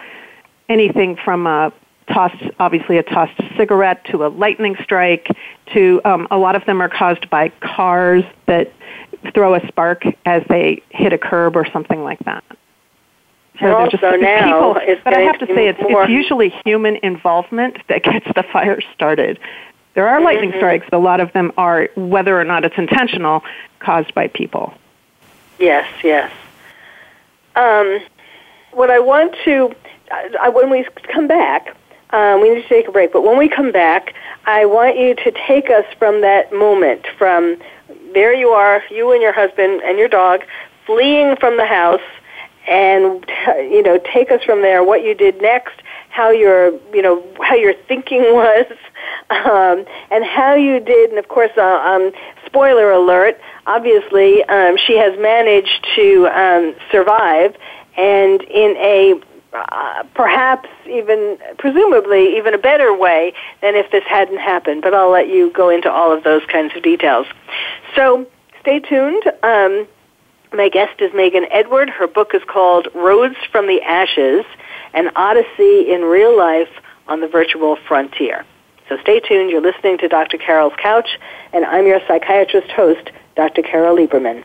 anything 0.68 1.16
from 1.16 1.46
a 1.46 1.72
tossed, 2.12 2.44
obviously 2.58 2.98
a 2.98 3.02
tossed 3.02 3.40
cigarette 3.56 4.04
to 4.06 4.26
a 4.26 4.28
lightning 4.28 4.76
strike 4.82 5.28
to 5.72 6.02
um, 6.04 6.28
a 6.30 6.36
lot 6.36 6.56
of 6.56 6.66
them 6.66 6.82
are 6.82 6.90
caused 6.90 7.30
by 7.30 7.48
cars 7.60 8.24
that 8.46 8.70
throw 9.32 9.54
a 9.54 9.66
spark 9.66 10.04
as 10.26 10.42
they 10.50 10.82
hit 10.90 11.14
a 11.14 11.18
curb 11.18 11.56
or 11.56 11.66
something 11.72 12.02
like 12.04 12.18
that. 12.26 12.44
So 13.60 13.74
also 13.74 13.90
just, 13.90 14.02
now, 14.02 14.74
people, 14.74 14.96
but 15.04 15.14
I 15.14 15.20
have 15.20 15.38
to 15.38 15.46
say, 15.46 15.68
it's, 15.68 15.78
it's 15.82 16.10
usually 16.10 16.48
human 16.64 16.96
involvement 16.96 17.76
that 17.88 18.02
gets 18.04 18.26
the 18.34 18.42
fire 18.42 18.80
started. 18.94 19.38
There 19.94 20.08
are 20.08 20.20
lightning 20.22 20.50
mm-hmm. 20.50 20.58
strikes, 20.58 20.86
but 20.90 20.96
a 20.96 21.00
lot 21.00 21.20
of 21.20 21.32
them 21.32 21.52
are, 21.56 21.90
whether 21.96 22.40
or 22.40 22.44
not 22.44 22.64
it's 22.64 22.78
intentional, 22.78 23.42
caused 23.80 24.14
by 24.14 24.28
people. 24.28 24.72
Yes, 25.58 25.86
yes. 26.02 26.32
Um, 27.54 28.00
what 28.72 28.90
I 28.90 28.98
want 29.00 29.36
to, 29.44 29.74
I, 30.40 30.48
when 30.48 30.70
we 30.70 30.86
come 31.12 31.26
back, 31.26 31.76
um, 32.10 32.40
we 32.40 32.54
need 32.54 32.62
to 32.62 32.68
take 32.68 32.88
a 32.88 32.92
break, 32.92 33.12
but 33.12 33.22
when 33.22 33.36
we 33.36 33.48
come 33.48 33.72
back, 33.72 34.14
I 34.46 34.64
want 34.64 34.96
you 34.96 35.14
to 35.14 35.32
take 35.46 35.70
us 35.70 35.84
from 35.98 36.22
that 36.22 36.52
moment, 36.52 37.06
from 37.18 37.56
there 38.14 38.34
you 38.34 38.48
are, 38.48 38.82
you 38.90 39.12
and 39.12 39.22
your 39.22 39.32
husband 39.32 39.82
and 39.84 39.98
your 39.98 40.08
dog, 40.08 40.44
fleeing 40.86 41.36
from 41.36 41.56
the 41.56 41.66
house, 41.66 42.00
and 42.68 43.24
you 43.58 43.82
know, 43.82 43.98
take 44.12 44.30
us 44.30 44.42
from 44.44 44.62
there. 44.62 44.82
What 44.84 45.02
you 45.02 45.14
did 45.14 45.40
next, 45.40 45.80
how 46.10 46.30
your 46.30 46.72
you 46.94 47.02
know 47.02 47.24
how 47.42 47.54
your 47.54 47.74
thinking 47.74 48.20
was, 48.32 48.66
um, 49.30 49.84
and 50.10 50.24
how 50.24 50.54
you 50.54 50.80
did. 50.80 51.10
And 51.10 51.18
of 51.18 51.28
course, 51.28 51.52
uh, 51.56 51.62
um, 51.62 52.12
spoiler 52.46 52.90
alert. 52.90 53.40
Obviously, 53.66 54.44
um, 54.44 54.76
she 54.76 54.96
has 54.96 55.18
managed 55.18 55.86
to 55.96 56.26
um, 56.28 56.74
survive, 56.90 57.56
and 57.96 58.42
in 58.42 58.76
a 58.76 59.20
uh, 59.52 60.04
perhaps 60.14 60.68
even, 60.88 61.36
presumably, 61.58 62.36
even 62.36 62.54
a 62.54 62.58
better 62.58 62.96
way 62.96 63.32
than 63.62 63.74
if 63.74 63.90
this 63.90 64.04
hadn't 64.04 64.38
happened. 64.38 64.82
But 64.82 64.94
I'll 64.94 65.10
let 65.10 65.28
you 65.28 65.50
go 65.50 65.68
into 65.70 65.90
all 65.90 66.12
of 66.12 66.22
those 66.22 66.44
kinds 66.46 66.76
of 66.76 66.82
details. 66.82 67.26
So 67.96 68.26
stay 68.60 68.78
tuned. 68.78 69.24
Um, 69.42 69.88
my 70.52 70.68
guest 70.68 71.00
is 71.00 71.12
Megan 71.14 71.46
Edward. 71.50 71.90
Her 71.90 72.06
book 72.06 72.34
is 72.34 72.42
called 72.46 72.88
Roads 72.94 73.36
from 73.52 73.66
the 73.66 73.80
Ashes 73.82 74.44
An 74.92 75.10
Odyssey 75.14 75.92
in 75.92 76.02
Real 76.02 76.36
Life 76.36 76.70
on 77.06 77.20
the 77.20 77.28
Virtual 77.28 77.76
Frontier. 77.76 78.44
So 78.88 78.96
stay 78.98 79.20
tuned. 79.20 79.50
You're 79.50 79.60
listening 79.60 79.98
to 79.98 80.08
Dr. 80.08 80.38
Carole's 80.38 80.74
Couch, 80.76 81.18
and 81.52 81.64
I'm 81.64 81.86
your 81.86 82.00
psychiatrist 82.08 82.70
host, 82.72 83.10
Dr. 83.36 83.62
Carole 83.62 83.96
Lieberman. 83.96 84.44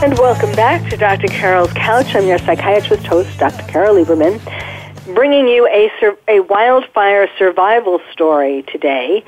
And 0.00 0.16
welcome 0.16 0.52
back 0.52 0.88
to 0.90 0.96
Dr. 0.96 1.26
Carole's 1.26 1.72
Couch. 1.72 2.14
I'm 2.14 2.24
your 2.24 2.38
psychiatrist 2.38 3.04
host, 3.04 3.36
Dr. 3.36 3.66
Carole 3.66 3.96
Lieberman, 3.96 4.38
bringing 5.12 5.48
you 5.48 5.66
a, 5.66 5.90
sur- 5.98 6.16
a 6.28 6.38
wildfire 6.38 7.28
survival 7.36 8.00
story 8.12 8.62
today 8.62 9.24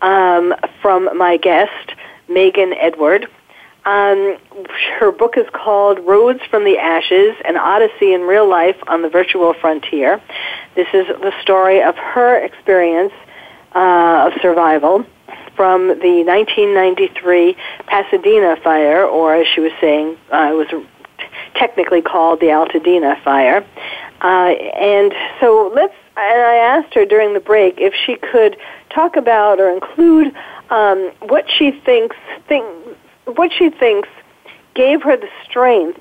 um, 0.00 0.54
from 0.80 1.14
my 1.18 1.36
guest, 1.36 1.92
Megan 2.26 2.72
Edward. 2.72 3.28
Um, 3.84 4.38
her 4.98 5.12
book 5.12 5.36
is 5.36 5.46
called 5.52 5.98
Roads 5.98 6.40
from 6.48 6.64
the 6.64 6.78
Ashes, 6.78 7.36
an 7.44 7.58
Odyssey 7.58 8.14
in 8.14 8.22
Real 8.22 8.48
Life 8.48 8.82
on 8.86 9.02
the 9.02 9.10
Virtual 9.10 9.52
Frontier. 9.52 10.22
This 10.74 10.88
is 10.94 11.06
the 11.06 11.34
story 11.42 11.82
of 11.82 11.96
her 11.96 12.42
experience 12.42 13.12
uh, 13.74 14.30
of 14.32 14.40
survival 14.40 15.04
from 15.56 15.88
the 15.88 16.24
1993 16.24 17.56
Pasadena 17.86 18.56
fire, 18.62 19.04
or 19.04 19.34
as 19.34 19.46
she 19.46 19.60
was 19.60 19.72
saying, 19.80 20.16
uh, 20.32 20.50
it 20.52 20.54
was 20.54 20.86
technically 21.54 22.02
called 22.02 22.40
the 22.40 22.46
Altadena 22.46 23.22
fire. 23.22 23.64
Uh, 24.20 24.54
and 24.54 25.12
so 25.40 25.70
let's, 25.74 25.94
and 26.16 26.42
I 26.42 26.54
asked 26.56 26.94
her 26.94 27.04
during 27.04 27.34
the 27.34 27.40
break 27.40 27.74
if 27.78 27.94
she 27.94 28.16
could 28.16 28.56
talk 28.90 29.16
about 29.16 29.60
or 29.60 29.70
include 29.70 30.34
um, 30.70 31.10
what 31.22 31.44
she 31.50 31.70
thinks, 31.70 32.16
think, 32.48 32.64
what 33.26 33.52
she 33.52 33.70
thinks 33.70 34.08
gave 34.74 35.02
her 35.02 35.16
the 35.16 35.28
strength 35.44 36.00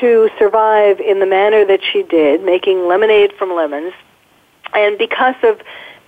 to 0.00 0.30
survive 0.38 1.00
in 1.00 1.20
the 1.20 1.26
manner 1.26 1.64
that 1.64 1.80
she 1.92 2.02
did, 2.02 2.42
making 2.42 2.86
lemonade 2.88 3.32
from 3.38 3.54
lemons, 3.54 3.92
and 4.74 4.96
because 4.98 5.34
of 5.42 5.60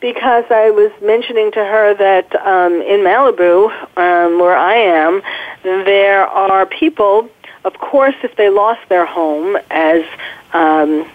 because 0.05 0.45
I 0.51 0.69
was 0.69 0.93
mentioning 1.01 1.51
to 1.53 1.64
her 1.64 1.95
that 1.95 2.37
um, 2.45 2.75
in 2.83 3.01
Malibu, 3.01 3.71
um, 3.97 4.38
where 4.38 4.55
I 4.55 4.75
am, 4.75 5.23
there 5.62 6.27
are 6.27 6.67
people, 6.67 7.31
of 7.64 7.79
course, 7.79 8.14
if 8.23 8.37
they 8.37 8.51
lost 8.51 8.87
their 8.90 9.07
home, 9.07 9.57
as 9.71 10.05
um, 10.53 11.11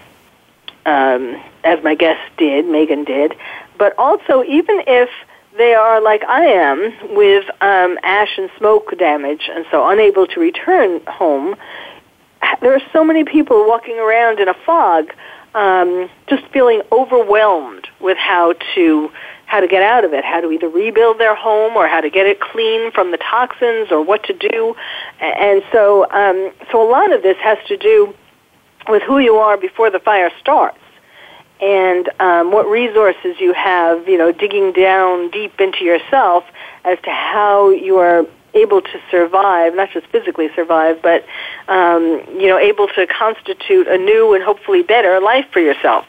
um, 0.86 1.40
as 1.62 1.80
my 1.84 1.94
guest 1.94 2.20
did, 2.36 2.66
Megan 2.66 3.04
did, 3.04 3.36
but 3.78 3.96
also 3.96 4.42
even 4.42 4.82
if 4.88 5.08
they 5.56 5.72
are 5.72 6.00
like 6.00 6.24
I 6.24 6.46
am 6.46 7.14
with 7.14 7.44
um, 7.60 7.96
ash 8.02 8.38
and 8.38 8.50
smoke 8.58 8.98
damage, 8.98 9.48
and 9.54 9.66
so 9.70 9.88
unable 9.88 10.26
to 10.26 10.40
return 10.40 11.00
home. 11.06 11.54
There 12.60 12.74
are 12.74 12.82
so 12.92 13.04
many 13.04 13.22
people 13.22 13.68
walking 13.68 14.00
around 14.00 14.40
in 14.40 14.48
a 14.48 14.54
fog 14.66 15.12
um, 15.54 16.08
just 16.28 16.44
feeling 16.52 16.82
overwhelmed 16.92 17.88
with 18.00 18.16
how 18.16 18.54
to 18.74 19.10
how 19.46 19.58
to 19.58 19.66
get 19.66 19.82
out 19.82 20.04
of 20.04 20.12
it, 20.12 20.24
how 20.24 20.40
to 20.40 20.52
either 20.52 20.68
rebuild 20.68 21.18
their 21.18 21.34
home 21.34 21.76
or 21.76 21.88
how 21.88 22.00
to 22.00 22.08
get 22.08 22.24
it 22.24 22.38
clean 22.38 22.92
from 22.92 23.10
the 23.10 23.16
toxins 23.16 23.90
or 23.90 24.00
what 24.00 24.22
to 24.22 24.32
do. 24.32 24.76
And 25.20 25.64
so, 25.72 26.08
um, 26.12 26.52
so 26.70 26.80
a 26.80 26.88
lot 26.88 27.12
of 27.12 27.24
this 27.24 27.36
has 27.38 27.58
to 27.66 27.76
do 27.76 28.14
with 28.88 29.02
who 29.02 29.18
you 29.18 29.34
are 29.36 29.56
before 29.56 29.90
the 29.90 29.98
fire 29.98 30.30
starts 30.38 30.78
and 31.60 32.08
um, 32.20 32.52
what 32.52 32.66
resources 32.66 33.36
you 33.38 33.52
have, 33.52 34.08
you 34.08 34.16
know, 34.16 34.32
digging 34.32 34.72
down 34.72 35.30
deep 35.30 35.60
into 35.60 35.84
yourself 35.84 36.44
as 36.84 36.98
to 37.02 37.10
how 37.10 37.70
you 37.70 37.98
are 37.98 38.24
able 38.54 38.82
to 38.82 39.00
survive, 39.10 39.74
not 39.74 39.90
just 39.90 40.06
physically 40.06 40.48
survive, 40.54 41.00
but 41.02 41.24
um, 41.68 42.22
you 42.38 42.48
know, 42.48 42.58
able 42.58 42.88
to 42.88 43.06
constitute 43.06 43.86
a 43.88 43.96
new 43.96 44.34
and 44.34 44.42
hopefully 44.42 44.82
better 44.82 45.20
life 45.20 45.46
for 45.52 45.60
yourself. 45.60 46.06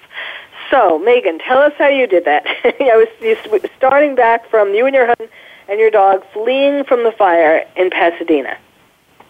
So, 0.70 1.00
Megan, 1.00 1.40
tell 1.40 1.60
us 1.60 1.74
how 1.78 1.88
you 1.88 2.08
did 2.08 2.26
that. 2.26 2.46
I 2.64 3.06
was 3.46 3.70
starting 3.78 4.16
back 4.16 4.50
from 4.50 4.74
you 4.74 4.86
and 4.86 4.96
your 4.96 5.08
husband 5.08 5.30
and 5.68 5.80
your 5.80 5.92
dog 5.92 6.24
fleeing 6.34 6.84
from 6.86 7.04
the 7.04 7.12
fire 7.12 7.66
in 7.76 7.90
Pasadena. 7.90 8.58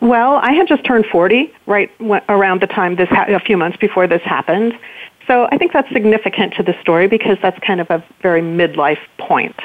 Well, 0.02 0.36
I 0.36 0.54
had 0.54 0.68
just 0.68 0.84
turned 0.84 1.06
40 1.08 1.54
right 1.68 1.92
around 2.30 2.62
the 2.62 2.68
time 2.68 2.96
this 2.96 3.10
ha- 3.10 3.26
a 3.28 3.40
few 3.40 3.58
months 3.58 3.78
before 3.78 4.08
this 4.08 4.22
happened. 4.24 4.78
So, 5.28 5.48
I 5.52 5.58
think 5.58 5.74
that's 5.74 5.92
significant 5.92 6.56
to 6.56 6.64
the 6.64 6.76
story 6.82 7.08
because 7.08 7.38
that's 7.42 7.60
kind 7.60 7.80
of 7.80 7.90
a 7.90 8.04
very 8.22 8.42
midlife 8.42 9.00
point. 9.18 9.56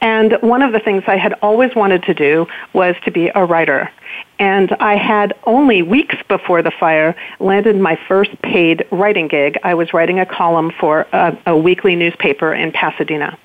And 0.00 0.38
one 0.40 0.62
of 0.62 0.72
the 0.72 0.80
things 0.80 1.04
I 1.06 1.16
had 1.16 1.34
always 1.42 1.74
wanted 1.74 2.02
to 2.04 2.14
do 2.14 2.46
was 2.72 2.94
to 3.04 3.10
be 3.10 3.30
a 3.34 3.44
writer. 3.44 3.90
And 4.38 4.72
I 4.80 4.96
had 4.96 5.34
only 5.44 5.82
weeks 5.82 6.16
before 6.28 6.62
the 6.62 6.70
fire 6.70 7.14
landed 7.38 7.76
my 7.76 7.98
first 8.08 8.30
paid 8.42 8.86
writing 8.90 9.28
gig. 9.28 9.58
I 9.62 9.74
was 9.74 9.92
writing 9.92 10.18
a 10.18 10.26
column 10.26 10.72
for 10.80 11.06
a, 11.12 11.38
a 11.46 11.56
weekly 11.56 11.96
newspaper 11.96 12.54
in 12.54 12.72
Pasadena. 12.72 13.38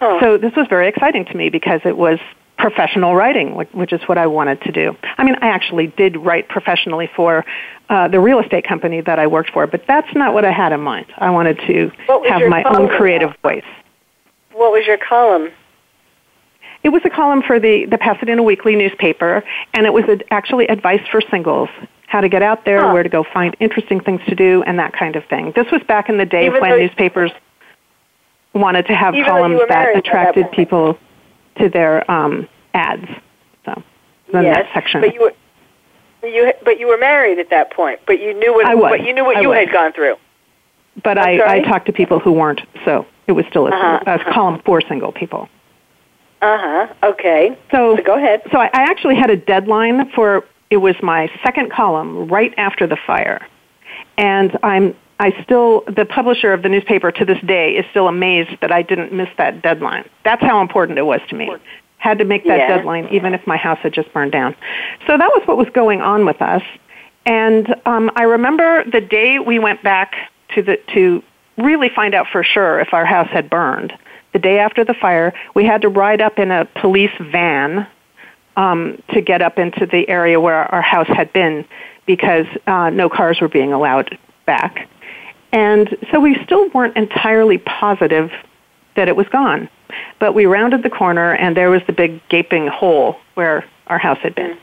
Oh. 0.00 0.18
So 0.20 0.38
this 0.38 0.54
was 0.56 0.66
very 0.68 0.88
exciting 0.88 1.26
to 1.26 1.36
me 1.36 1.50
because 1.50 1.80
it 1.84 1.96
was 1.96 2.18
professional 2.60 3.14
writing, 3.14 3.54
which 3.54 3.92
is 3.92 4.00
what 4.06 4.18
I 4.18 4.26
wanted 4.26 4.60
to 4.62 4.72
do. 4.72 4.96
I 5.16 5.24
mean, 5.24 5.36
I 5.40 5.48
actually 5.48 5.88
did 5.88 6.16
write 6.16 6.48
professionally 6.48 7.08
for 7.16 7.44
uh, 7.88 8.08
the 8.08 8.20
real 8.20 8.38
estate 8.38 8.66
company 8.66 9.00
that 9.00 9.18
I 9.18 9.26
worked 9.26 9.50
for, 9.50 9.66
but 9.66 9.86
that's 9.86 10.14
not 10.14 10.34
what 10.34 10.44
I 10.44 10.52
had 10.52 10.72
in 10.72 10.80
mind. 10.80 11.06
I 11.16 11.30
wanted 11.30 11.58
to 11.66 11.90
have 12.28 12.48
my 12.48 12.62
own 12.64 12.88
creative 12.88 13.30
about? 13.30 13.42
voice. 13.42 13.64
What 14.60 14.72
was 14.72 14.86
your 14.86 14.98
column? 14.98 15.50
It 16.82 16.90
was 16.90 17.00
a 17.06 17.08
column 17.08 17.40
for 17.40 17.58
the, 17.58 17.86
the 17.86 17.96
Pasadena 17.96 18.42
Weekly 18.42 18.76
newspaper, 18.76 19.42
and 19.72 19.86
it 19.86 19.92
was 19.94 20.04
a, 20.04 20.18
actually 20.30 20.66
advice 20.66 21.00
for 21.10 21.22
singles 21.30 21.70
how 22.08 22.20
to 22.20 22.28
get 22.28 22.42
out 22.42 22.66
there, 22.66 22.82
huh. 22.82 22.92
where 22.92 23.02
to 23.02 23.08
go 23.08 23.24
find 23.24 23.56
interesting 23.58 24.00
things 24.00 24.20
to 24.28 24.34
do, 24.34 24.62
and 24.64 24.78
that 24.78 24.92
kind 24.92 25.16
of 25.16 25.24
thing. 25.24 25.54
This 25.56 25.64
was 25.72 25.80
back 25.88 26.10
in 26.10 26.18
the 26.18 26.26
day 26.26 26.44
Even 26.44 26.60
when 26.60 26.78
newspapers 26.78 27.30
wanted 28.52 28.84
to 28.88 28.94
have 28.94 29.14
columns 29.24 29.62
that 29.70 29.96
attracted 29.96 30.44
that 30.44 30.52
people 30.52 30.98
to 31.58 31.70
their 31.70 32.10
um, 32.10 32.46
ads. 32.74 33.08
So, 33.64 33.82
then 34.30 34.44
yes, 34.44 34.56
that 34.56 34.74
section. 34.74 35.00
But 35.00 35.14
you 35.14 35.20
were, 35.22 36.28
you, 36.28 36.52
but 36.62 36.78
you 36.78 36.86
were 36.86 36.98
married 36.98 37.38
at 37.38 37.48
that 37.48 37.72
point. 37.72 38.00
But 38.06 38.20
you 38.20 38.34
knew 38.34 38.52
what. 38.52 38.66
I 38.66 38.74
was. 38.74 38.90
But 38.90 39.06
you 39.06 39.14
knew 39.14 39.24
what 39.24 39.38
I 39.38 39.40
you 39.40 39.48
was. 39.48 39.56
had 39.56 39.72
gone 39.72 39.94
through. 39.94 40.16
But 41.02 41.16
I, 41.16 41.60
I 41.60 41.60
talked 41.60 41.86
to 41.86 41.94
people 41.94 42.18
who 42.18 42.32
weren't, 42.32 42.60
so 42.84 43.06
it 43.30 43.34
was 43.34 43.46
still 43.48 43.68
a, 43.68 43.70
uh-huh. 43.70 44.18
a 44.18 44.32
column 44.32 44.60
for 44.64 44.82
single 44.82 45.12
people. 45.12 45.48
Uh 46.42 46.58
huh. 46.58 46.94
Okay. 47.02 47.56
So, 47.70 47.96
so, 47.96 48.02
go 48.02 48.16
ahead. 48.16 48.42
So 48.50 48.58
I, 48.58 48.66
I 48.66 48.82
actually 48.82 49.16
had 49.16 49.30
a 49.30 49.36
deadline 49.36 50.10
for 50.10 50.44
it 50.70 50.78
was 50.78 50.94
my 51.02 51.30
second 51.44 51.70
column 51.70 52.28
right 52.28 52.52
after 52.58 52.86
the 52.86 52.96
fire, 53.06 53.46
and 54.18 54.58
I'm 54.62 54.94
I 55.20 55.42
still 55.44 55.82
the 55.86 56.06
publisher 56.06 56.52
of 56.52 56.62
the 56.62 56.68
newspaper 56.68 57.12
to 57.12 57.24
this 57.24 57.40
day 57.42 57.76
is 57.76 57.84
still 57.90 58.08
amazed 58.08 58.58
that 58.62 58.72
I 58.72 58.82
didn't 58.82 59.12
miss 59.12 59.28
that 59.36 59.62
deadline. 59.62 60.08
That's 60.24 60.42
how 60.42 60.60
important 60.62 60.98
it 60.98 61.02
was 61.02 61.20
to 61.28 61.36
me. 61.36 61.50
Had 61.98 62.18
to 62.18 62.24
make 62.24 62.44
that 62.46 62.58
yeah. 62.58 62.76
deadline 62.76 63.08
even 63.12 63.34
if 63.34 63.46
my 63.46 63.58
house 63.58 63.78
had 63.82 63.92
just 63.92 64.10
burned 64.14 64.32
down. 64.32 64.56
So 65.06 65.18
that 65.18 65.30
was 65.34 65.42
what 65.46 65.58
was 65.58 65.68
going 65.74 66.00
on 66.00 66.24
with 66.24 66.40
us. 66.40 66.62
And 67.26 67.74
um, 67.84 68.10
I 68.16 68.22
remember 68.22 68.82
the 68.90 69.02
day 69.02 69.38
we 69.38 69.58
went 69.58 69.82
back 69.82 70.14
to 70.54 70.62
the 70.62 70.78
to 70.94 71.22
really 71.62 71.88
find 71.88 72.14
out 72.14 72.26
for 72.30 72.42
sure 72.42 72.80
if 72.80 72.92
our 72.92 73.04
house 73.04 73.28
had 73.30 73.50
burned 73.50 73.92
the 74.32 74.38
day 74.38 74.58
after 74.58 74.84
the 74.84 74.94
fire, 74.94 75.32
we 75.54 75.64
had 75.64 75.82
to 75.82 75.88
ride 75.88 76.20
up 76.20 76.38
in 76.38 76.50
a 76.50 76.64
police 76.64 77.10
van 77.20 77.86
um, 78.56 79.02
to 79.12 79.20
get 79.20 79.42
up 79.42 79.58
into 79.58 79.86
the 79.86 80.08
area 80.08 80.40
where 80.40 80.72
our 80.72 80.82
house 80.82 81.08
had 81.08 81.32
been 81.32 81.64
because 82.06 82.46
uh, 82.66 82.90
no 82.90 83.08
cars 83.08 83.40
were 83.40 83.48
being 83.48 83.72
allowed 83.72 84.16
back. 84.46 84.88
And 85.52 85.96
so 86.12 86.20
we 86.20 86.36
still 86.44 86.68
weren't 86.70 86.96
entirely 86.96 87.58
positive 87.58 88.30
that 88.96 89.08
it 89.08 89.16
was 89.16 89.26
gone. 89.28 89.68
But 90.18 90.34
we 90.34 90.46
rounded 90.46 90.82
the 90.82 90.90
corner 90.90 91.34
and 91.34 91.56
there 91.56 91.70
was 91.70 91.82
the 91.86 91.92
big 91.92 92.20
gaping 92.28 92.68
hole 92.68 93.16
where 93.34 93.64
our 93.88 93.98
house 93.98 94.18
had 94.18 94.34
been. 94.34 94.56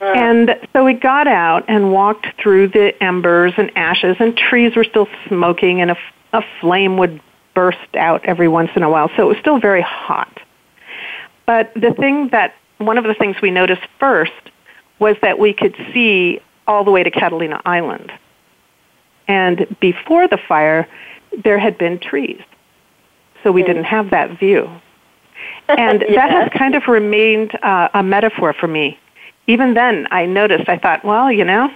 And 0.00 0.56
so 0.72 0.84
we 0.84 0.92
got 0.94 1.26
out 1.26 1.64
and 1.68 1.90
walked 1.92 2.26
through 2.40 2.68
the 2.68 2.92
embers 3.02 3.54
and 3.56 3.70
ashes, 3.76 4.16
and 4.20 4.36
trees 4.36 4.76
were 4.76 4.84
still 4.84 5.08
smoking, 5.28 5.80
and 5.80 5.92
a, 5.92 5.96
a 6.32 6.42
flame 6.60 6.98
would 6.98 7.20
burst 7.54 7.78
out 7.96 8.24
every 8.24 8.48
once 8.48 8.70
in 8.76 8.82
a 8.82 8.90
while. 8.90 9.10
So 9.16 9.22
it 9.22 9.28
was 9.28 9.38
still 9.38 9.58
very 9.58 9.80
hot. 9.82 10.40
But 11.46 11.72
the 11.74 11.94
thing 11.94 12.28
that, 12.32 12.54
one 12.78 12.98
of 12.98 13.04
the 13.04 13.14
things 13.14 13.36
we 13.40 13.50
noticed 13.50 13.82
first 13.98 14.32
was 14.98 15.16
that 15.22 15.38
we 15.38 15.54
could 15.54 15.74
see 15.94 16.40
all 16.66 16.84
the 16.84 16.90
way 16.90 17.02
to 17.02 17.10
Catalina 17.10 17.62
Island. 17.64 18.12
And 19.28 19.66
before 19.80 20.28
the 20.28 20.38
fire, 20.48 20.86
there 21.42 21.58
had 21.58 21.78
been 21.78 21.98
trees. 21.98 22.40
So 23.42 23.52
we 23.52 23.62
didn't 23.62 23.84
have 23.84 24.10
that 24.10 24.38
view. 24.38 24.68
And 25.68 26.04
Yeah. 26.08 26.14
that 26.26 26.30
has 26.30 26.48
kind 26.58 26.74
of 26.74 26.86
remained 26.86 27.56
uh, 27.62 27.88
a 27.92 28.02
metaphor 28.02 28.52
for 28.52 28.66
me. 28.66 28.98
Even 29.46 29.74
then, 29.74 30.08
I 30.10 30.26
noticed, 30.26 30.68
I 30.68 30.78
thought, 30.78 31.04
well, 31.04 31.30
you 31.30 31.44
know, 31.44 31.70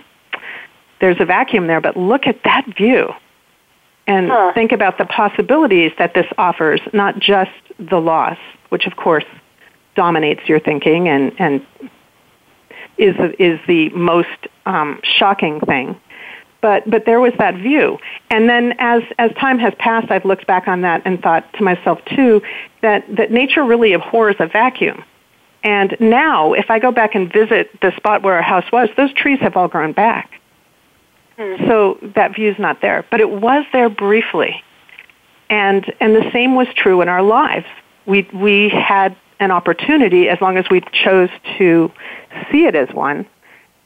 there's 1.00 1.20
a 1.20 1.24
vacuum 1.24 1.66
there, 1.66 1.80
but 1.80 1.96
look 1.96 2.26
at 2.26 2.42
that 2.44 2.66
view. 2.76 3.12
And 4.06 4.28
Huh. 4.28 4.52
think 4.54 4.72
about 4.72 4.98
the 4.98 5.04
possibilities 5.04 5.92
that 5.98 6.14
this 6.14 6.26
offers, 6.37 6.80
not 6.92 7.18
just 7.18 7.50
the 7.78 8.00
loss, 8.00 8.38
which 8.70 8.87
of 8.87 8.96
course 8.96 9.24
dominates 9.94 10.48
your 10.48 10.59
thinking 10.59 11.09
and, 11.09 11.33
and 11.38 11.64
is, 12.98 13.14
is 13.38 13.61
the 13.66 13.88
most 13.90 14.28
um, 14.66 15.00
shocking 15.02 15.61
thing. 15.61 15.98
But, 16.61 16.88
but 16.90 17.06
there 17.06 17.20
was 17.20 17.33
that 17.38 17.54
view. 17.54 17.98
And 18.28 18.48
then 18.48 18.74
as, 18.78 19.02
as 19.18 19.33
time 19.33 19.59
has 19.61 19.72
passed, 19.78 20.11
I've 20.11 20.26
looked 20.26 20.46
back 20.46 20.68
on 20.68 20.83
that 20.83 21.02
and 21.06 21.22
thought 21.22 21.50
to 21.54 21.62
myself 21.64 22.04
too 22.04 22.42
that, 22.83 23.04
that 23.16 23.30
nature 23.30 23.64
really 23.64 23.94
abhors 23.94 24.37
a 24.38 24.46
vacuum. 24.46 25.02
And 25.62 25.96
now, 26.01 26.55
if 26.55 26.70
I 26.70 26.79
go 26.79 26.90
back 26.90 27.14
and 27.14 27.31
visit 27.31 27.70
the 27.81 27.92
spot 27.96 28.23
where 28.23 28.35
our 28.35 28.42
house 28.42 28.64
was, 28.73 28.88
those 28.96 29.12
trees 29.12 29.40
have 29.40 29.57
all 29.57 29.68
grown 29.68 29.92
back. 29.92 30.40
Hmm. 31.37 31.66
So 31.66 31.99
that 32.14 32.35
view's 32.35 32.59
not 32.59 32.81
there. 32.81 33.05
But 33.11 33.20
it 33.20 33.31
was 33.31 33.64
there 33.73 33.90
briefly. 33.90 34.62
And, 35.51 35.92
and 36.01 36.14
the 36.14 36.31
same 36.33 36.55
was 36.55 36.68
true 36.75 37.03
in 37.03 37.09
our 37.09 37.23
lives. 37.23 37.66
We, 38.07 38.29
we 38.33 38.70
had 38.70 39.16
an 39.38 39.51
opportunity, 39.51 40.29
as 40.29 40.40
long 40.40 40.57
as 40.57 40.64
we 40.70 40.83
chose 40.92 41.31
to 41.59 41.90
see 42.51 42.64
it 42.64 42.75
as 42.75 42.88
one, 42.94 43.27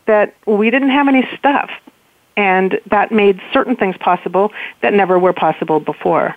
that 0.07 0.35
we 0.47 0.71
didn't 0.71 0.91
have 0.91 1.09
any 1.09 1.29
stuff. 1.39 1.71
And 2.37 2.81
that 2.91 3.13
made 3.13 3.41
certain 3.53 3.77
things 3.77 3.97
possible 3.97 4.53
that 4.83 4.93
never 4.93 5.19
were 5.19 5.33
possible 5.33 5.81
before. 5.81 6.37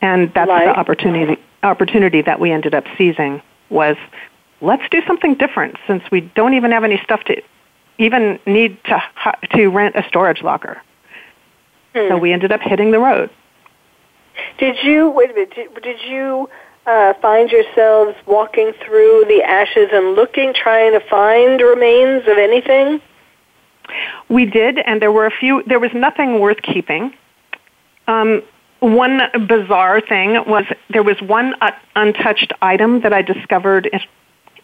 And 0.00 0.32
that's 0.34 0.48
Like? 0.48 0.66
the 0.66 0.78
opportunity, 0.78 1.40
opportunity 1.62 2.22
that 2.22 2.40
we 2.40 2.52
ended 2.52 2.74
up 2.74 2.84
seizing 2.96 3.42
was 3.74 3.96
let's 4.60 4.82
do 4.90 5.02
something 5.06 5.34
different 5.34 5.76
since 5.86 6.02
we 6.10 6.22
don't 6.22 6.54
even 6.54 6.72
have 6.72 6.84
any 6.84 6.98
stuff 7.04 7.22
to 7.24 7.42
even 7.98 8.38
need 8.46 8.82
to, 8.84 9.02
to 9.52 9.68
rent 9.68 9.94
a 9.96 10.04
storage 10.08 10.42
locker. 10.42 10.80
So 11.94 12.18
we 12.18 12.32
ended 12.32 12.50
up 12.50 12.60
hitting 12.60 12.90
the 12.90 12.98
road. 12.98 13.30
Did 14.58 14.76
you 14.82 15.10
wait 15.10 15.30
a 15.30 15.34
minute? 15.34 15.54
Did, 15.54 15.82
did 15.82 16.00
you 16.08 16.48
uh, 16.86 17.14
find 17.22 17.50
yourselves 17.50 18.16
walking 18.26 18.72
through 18.84 19.26
the 19.28 19.42
ashes 19.44 19.90
and 19.92 20.16
looking, 20.16 20.54
trying 20.54 20.92
to 20.92 21.00
find 21.08 21.60
remains 21.60 22.22
of 22.26 22.36
anything? 22.36 23.00
We 24.28 24.46
did, 24.46 24.78
and 24.78 25.00
there 25.00 25.12
were 25.12 25.26
a 25.26 25.30
few. 25.30 25.62
There 25.68 25.78
was 25.78 25.92
nothing 25.94 26.40
worth 26.40 26.62
keeping. 26.62 27.14
Um, 28.08 28.42
one 28.84 29.20
bizarre 29.48 30.00
thing 30.00 30.34
was 30.46 30.64
there 30.90 31.02
was 31.02 31.20
one 31.22 31.54
uh, 31.60 31.70
untouched 31.96 32.52
item 32.60 33.00
that 33.00 33.12
I 33.12 33.22
discovered 33.22 33.86
in, 33.86 34.00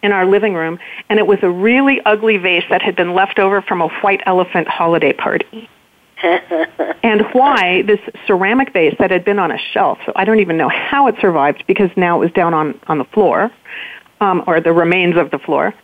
in 0.03 0.13
our 0.13 0.27
living 0.27 0.55
room, 0.55 0.79
and 1.09 1.19
it 1.19 1.27
was 1.27 1.39
a 1.43 1.51
really 1.51 2.01
ugly 2.05 2.37
vase 2.37 2.65
that 2.71 2.83
had 2.83 2.97
been 2.97 3.15
left 3.15 3.39
over 3.39 3.63
from 3.63 3.81
a 3.81 3.89
white 4.03 4.21
elephant 4.27 4.69
holiday 4.69 5.13
party. 5.13 5.69
and 7.03 7.23
why 7.33 7.83
this 7.83 8.01
ceramic 8.27 8.73
vase 8.75 8.95
that 8.99 9.11
had 9.11 9.25
been 9.25 9.39
on 9.39 9.51
a 9.51 9.59
shelf, 9.73 9.99
so 10.05 10.13
I 10.15 10.25
don't 10.25 10.41
even 10.41 10.59
know 10.59 10.69
how 10.69 11.07
it 11.07 11.15
survived 11.21 11.65
because 11.67 11.91
now 11.97 12.17
it 12.17 12.21
was 12.21 12.33
down 12.33 12.53
on, 12.53 12.79
on 12.89 12.99
the 12.99 13.05
floor, 13.05 13.51
um, 14.21 14.45
or 14.47 14.61
the 14.61 14.73
remains 14.73 15.17
of 15.17 15.31
the 15.31 15.39
floor. 15.39 15.75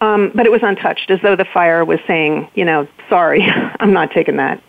Um, 0.00 0.32
but 0.34 0.46
it 0.46 0.52
was 0.52 0.62
untouched, 0.62 1.10
as 1.10 1.20
though 1.22 1.36
the 1.36 1.44
fire 1.44 1.84
was 1.84 2.00
saying, 2.06 2.48
you 2.54 2.64
know, 2.64 2.88
sorry, 3.08 3.42
I'm 3.80 3.92
not 3.92 4.10
taking 4.10 4.36
that. 4.36 4.62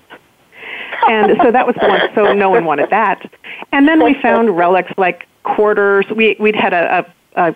And 1.07 1.37
so 1.41 1.51
that 1.51 1.65
was 1.67 1.75
the 1.81 1.87
one, 1.87 2.01
so 2.15 2.33
no 2.33 2.49
one 2.49 2.65
wanted 2.65 2.89
that. 2.89 3.29
And 3.71 3.87
then 3.87 4.03
we 4.03 4.13
found 4.21 4.55
relics 4.55 4.91
like 4.97 5.27
quarters. 5.43 6.05
We, 6.15 6.35
we'd 6.39 6.55
had 6.55 6.73
a, 6.73 7.05
a, 7.35 7.49
a 7.49 7.55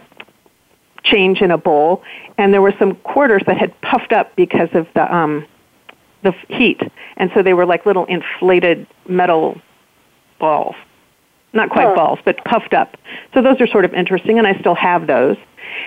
change 1.03 1.41
in 1.41 1.51
a 1.51 1.57
bowl, 1.57 2.03
and 2.37 2.53
there 2.53 2.61
were 2.61 2.73
some 2.77 2.95
quarters 2.95 3.41
that 3.47 3.57
had 3.57 3.79
puffed 3.81 4.13
up 4.13 4.35
because 4.35 4.69
of 4.73 4.87
the, 4.93 5.13
um, 5.13 5.45
the 6.23 6.33
heat. 6.49 6.81
And 7.17 7.31
so 7.33 7.41
they 7.41 7.53
were 7.53 7.65
like 7.65 7.85
little 7.85 8.05
inflated 8.05 8.85
metal 9.07 9.59
balls. 10.39 10.75
Not 11.51 11.69
quite 11.69 11.87
Huh. 11.87 11.95
balls, 11.95 12.19
but 12.23 12.43
puffed 12.45 12.73
up. 12.73 12.95
So 13.33 13.41
those 13.41 13.59
are 13.59 13.67
sort 13.67 13.85
of 13.85 13.93
interesting, 13.93 14.37
and 14.37 14.45
I 14.45 14.57
still 14.59 14.75
have 14.75 15.07
those. 15.07 15.37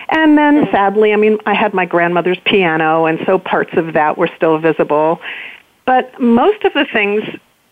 And 0.09 0.37
then 0.37 0.67
sadly, 0.71 1.13
I 1.13 1.15
mean, 1.15 1.37
I 1.45 1.53
had 1.53 1.73
my 1.73 1.85
grandmother's 1.85 2.39
piano, 2.45 3.05
and 3.05 3.19
so 3.25 3.37
parts 3.39 3.71
of 3.77 3.93
that 3.93 4.17
were 4.17 4.29
still 4.35 4.57
visible. 4.57 5.21
But 5.85 6.19
most 6.19 6.63
of 6.63 6.73
the 6.73 6.85
things 6.91 7.23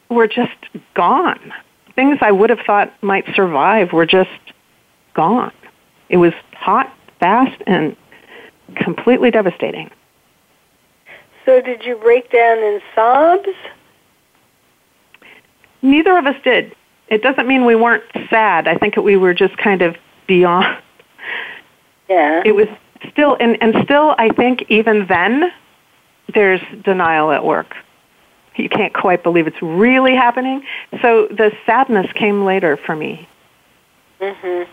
were 0.09 0.27
just 0.27 0.51
gone. 0.93 1.53
Things 1.95 2.17
I 2.21 2.31
would 2.31 2.49
have 2.49 2.59
thought 2.65 2.91
might 3.01 3.25
survive 3.35 3.93
were 3.93 4.05
just 4.05 4.29
gone. 5.13 5.53
It 6.09 6.17
was 6.17 6.33
hot, 6.53 6.93
fast, 7.19 7.61
and 7.67 7.95
completely 8.75 9.31
devastating. 9.31 9.89
So 11.45 11.61
did 11.61 11.83
you 11.85 11.95
break 11.95 12.31
down 12.31 12.57
in 12.59 12.81
sobs? 12.93 13.49
Neither 15.81 16.17
of 16.17 16.25
us 16.25 16.35
did. 16.43 16.75
It 17.07 17.23
doesn't 17.23 17.47
mean 17.47 17.65
we 17.65 17.75
weren't 17.75 18.03
sad. 18.29 18.67
I 18.67 18.75
think 18.75 18.95
that 18.95 19.01
we 19.01 19.17
were 19.17 19.33
just 19.33 19.57
kind 19.57 19.81
of 19.81 19.95
beyond. 20.27 20.77
Yeah. 22.09 22.43
It 22.45 22.55
was 22.55 22.67
still, 23.11 23.35
and, 23.39 23.57
and 23.61 23.83
still, 23.83 24.15
I 24.17 24.29
think 24.29 24.65
even 24.69 25.07
then, 25.07 25.51
there's 26.33 26.61
denial 26.83 27.31
at 27.31 27.43
work. 27.43 27.75
You 28.55 28.69
can't 28.69 28.93
quite 28.93 29.23
believe 29.23 29.47
it's 29.47 29.61
really 29.61 30.15
happening. 30.15 30.63
So 31.01 31.27
the 31.27 31.51
sadness 31.65 32.11
came 32.13 32.43
later 32.43 32.77
for 32.77 32.95
me. 32.95 33.27
Mm-hmm. 34.19 34.69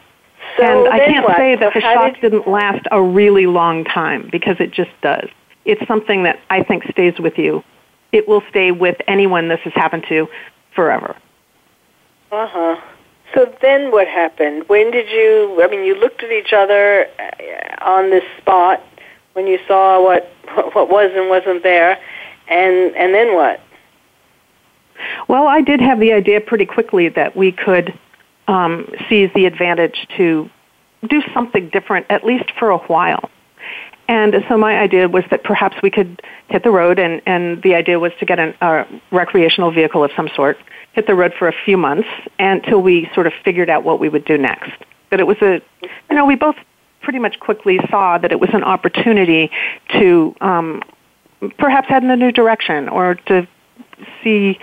So 0.56 0.86
and 0.86 0.92
I 0.92 0.98
can't 1.06 1.24
what? 1.24 1.36
say 1.36 1.56
that 1.56 1.72
So 1.72 1.80
the 1.80 1.80
shock 1.80 2.14
did- 2.14 2.20
didn't 2.20 2.48
last 2.48 2.86
a 2.90 3.00
really 3.00 3.46
long 3.46 3.84
time 3.84 4.28
because 4.30 4.56
it 4.60 4.72
just 4.72 4.90
does. 5.02 5.28
It's 5.64 5.86
something 5.86 6.22
that 6.24 6.40
I 6.50 6.62
think 6.62 6.84
stays 6.90 7.18
with 7.18 7.38
you. 7.38 7.62
It 8.12 8.26
will 8.26 8.42
stay 8.48 8.70
with 8.70 8.96
anyone 9.06 9.48
this 9.48 9.60
has 9.60 9.74
happened 9.74 10.06
to 10.08 10.28
forever. 10.74 11.14
Uh 12.32 12.46
huh. 12.46 12.76
So 13.34 13.52
then 13.60 13.90
what 13.90 14.08
happened? 14.08 14.64
When 14.68 14.90
did 14.90 15.10
you? 15.10 15.62
I 15.62 15.68
mean, 15.68 15.84
you 15.84 15.94
looked 15.94 16.22
at 16.22 16.32
each 16.32 16.52
other 16.52 17.06
uh, 17.18 17.84
on 17.84 18.10
this 18.10 18.24
spot 18.38 18.82
when 19.34 19.46
you 19.46 19.58
saw 19.68 20.02
what 20.02 20.30
what 20.72 20.88
was 20.88 21.10
and 21.14 21.28
wasn't 21.28 21.62
there, 21.62 21.98
and 22.48 22.96
and 22.96 23.14
then 23.14 23.34
what? 23.34 23.60
Well, 25.28 25.46
I 25.46 25.60
did 25.60 25.80
have 25.80 26.00
the 26.00 26.12
idea 26.12 26.40
pretty 26.40 26.66
quickly 26.66 27.08
that 27.10 27.36
we 27.36 27.52
could 27.52 27.98
um, 28.46 28.90
seize 29.08 29.30
the 29.34 29.46
advantage 29.46 30.06
to 30.16 30.50
do 31.08 31.22
something 31.32 31.68
different, 31.68 32.06
at 32.10 32.24
least 32.24 32.50
for 32.58 32.70
a 32.70 32.78
while. 32.78 33.30
And 34.08 34.34
so 34.48 34.56
my 34.56 34.78
idea 34.78 35.06
was 35.06 35.24
that 35.30 35.44
perhaps 35.44 35.76
we 35.82 35.90
could 35.90 36.22
hit 36.48 36.64
the 36.64 36.70
road, 36.70 36.98
and, 36.98 37.20
and 37.26 37.62
the 37.62 37.74
idea 37.74 37.98
was 37.98 38.12
to 38.20 38.24
get 38.24 38.38
an, 38.38 38.54
a 38.62 38.86
recreational 39.12 39.70
vehicle 39.70 40.02
of 40.02 40.10
some 40.16 40.30
sort, 40.34 40.56
hit 40.92 41.06
the 41.06 41.14
road 41.14 41.34
for 41.38 41.46
a 41.46 41.54
few 41.64 41.76
months 41.76 42.08
until 42.38 42.80
we 42.80 43.10
sort 43.14 43.26
of 43.26 43.34
figured 43.44 43.68
out 43.68 43.84
what 43.84 44.00
we 44.00 44.08
would 44.08 44.24
do 44.24 44.38
next. 44.38 44.72
That 45.10 45.20
it 45.20 45.26
was 45.26 45.36
a, 45.42 45.60
you 46.10 46.16
know, 46.16 46.24
we 46.24 46.36
both 46.36 46.56
pretty 47.02 47.18
much 47.18 47.38
quickly 47.38 47.78
saw 47.90 48.18
that 48.18 48.32
it 48.32 48.40
was 48.40 48.50
an 48.54 48.64
opportunity 48.64 49.50
to 49.92 50.34
um, 50.40 50.82
perhaps 51.58 51.88
head 51.88 52.02
in 52.02 52.10
a 52.10 52.16
new 52.16 52.32
direction 52.32 52.88
or 52.88 53.14
to 53.26 53.46
see 54.22 54.58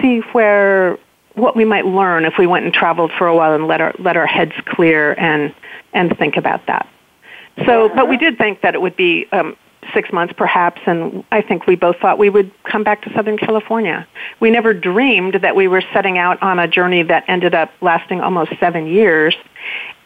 see 0.00 0.20
where 0.32 0.98
what 1.34 1.56
we 1.56 1.64
might 1.64 1.86
learn 1.86 2.24
if 2.24 2.34
we 2.38 2.46
went 2.46 2.64
and 2.64 2.74
traveled 2.74 3.12
for 3.16 3.26
a 3.26 3.34
while 3.34 3.54
and 3.54 3.66
let 3.66 3.80
our 3.80 3.94
let 3.98 4.16
our 4.16 4.26
heads 4.26 4.52
clear 4.66 5.14
and 5.18 5.54
and 5.92 6.16
think 6.18 6.36
about 6.36 6.66
that. 6.66 6.88
So, 7.66 7.88
but 7.88 8.08
we 8.08 8.16
did 8.16 8.38
think 8.38 8.60
that 8.60 8.74
it 8.74 8.80
would 8.80 8.96
be 8.96 9.26
um, 9.32 9.56
six 9.92 10.12
months 10.12 10.32
perhaps, 10.36 10.80
and 10.86 11.24
I 11.32 11.40
think 11.40 11.66
we 11.66 11.74
both 11.74 11.96
thought 11.98 12.18
we 12.18 12.30
would 12.30 12.52
come 12.64 12.84
back 12.84 13.02
to 13.02 13.12
Southern 13.14 13.36
California. 13.36 14.06
We 14.38 14.50
never 14.50 14.72
dreamed 14.74 15.34
that 15.42 15.56
we 15.56 15.66
were 15.66 15.82
setting 15.92 16.18
out 16.18 16.40
on 16.42 16.58
a 16.58 16.68
journey 16.68 17.02
that 17.04 17.24
ended 17.26 17.54
up 17.54 17.72
lasting 17.80 18.20
almost 18.20 18.52
seven 18.60 18.86
years, 18.86 19.34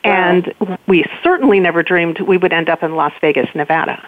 and 0.05 0.55
we 0.87 1.05
certainly 1.23 1.61
never 1.61 1.83
dreamed 1.83 2.21
we 2.21 2.39
would 2.39 2.53
end 2.53 2.69
up 2.71 2.83
in 2.83 2.97
Las 2.97 3.13
Vegas, 3.21 3.49
Nevada, 3.55 4.07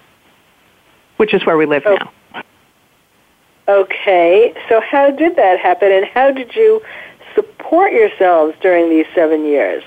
which 1.19 1.35
is 1.35 1.45
where 1.45 1.57
we 1.57 1.67
live 1.67 1.83
Oh. 1.87 1.95
now. 1.97 2.11
Okay. 3.69 4.55
So 4.69 4.81
how 4.81 5.11
did 5.11 5.37
that 5.37 5.59
happen, 5.59 5.91
and 5.91 6.05
how 6.07 6.31
did 6.31 6.55
you 6.55 6.83
support 7.35 7.93
yourselves 7.93 8.55
during 8.61 8.91
these 8.91 9.07
seven 9.15 9.45
years? 9.45 9.83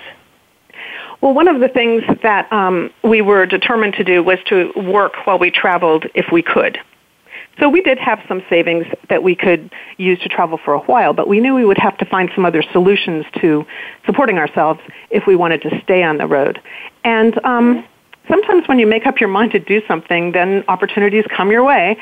Well, 1.21 1.33
one 1.33 1.47
of 1.47 1.59
the 1.59 1.67
things 1.67 2.03
that 2.21 2.51
um, 2.51 2.91
we 3.03 3.21
were 3.21 3.45
determined 3.45 3.95
to 3.95 4.03
do 4.03 4.21
was 4.21 4.37
to 4.47 4.71
work 4.75 5.13
while 5.25 5.39
we 5.39 5.49
traveled 5.49 6.05
if 6.13 6.31
we 6.31 6.43
could. 6.43 6.79
So 7.59 7.69
we 7.69 7.81
did 7.81 7.97
have 7.97 8.19
some 8.27 8.43
savings 8.51 8.85
that 9.09 9.23
we 9.23 9.33
could 9.35 9.73
use 9.97 10.19
to 10.19 10.29
travel 10.29 10.59
for 10.63 10.75
a 10.75 10.79
while, 10.79 11.13
but 11.13 11.27
we 11.27 11.39
knew 11.39 11.55
we 11.55 11.65
would 11.65 11.79
have 11.79 11.97
to 11.97 12.05
find 12.05 12.29
some 12.35 12.45
other 12.45 12.61
solutions 12.71 13.25
to 13.41 13.65
supporting 14.05 14.37
ourselves 14.37 14.79
if 15.09 15.25
we 15.25 15.35
wanted 15.35 15.63
to 15.63 15.81
stay 15.83 16.03
on 16.03 16.17
the 16.17 16.27
road. 16.27 16.61
And 17.03 17.43
um, 17.43 17.83
sometimes 18.27 18.67
when 18.67 18.77
you 18.77 18.85
make 18.85 19.07
up 19.07 19.19
your 19.19 19.29
mind 19.29 19.53
to 19.53 19.59
do 19.59 19.81
something, 19.87 20.33
then 20.33 20.65
opportunities 20.67 21.25
come 21.35 21.49
your 21.49 21.63
way. 21.63 21.97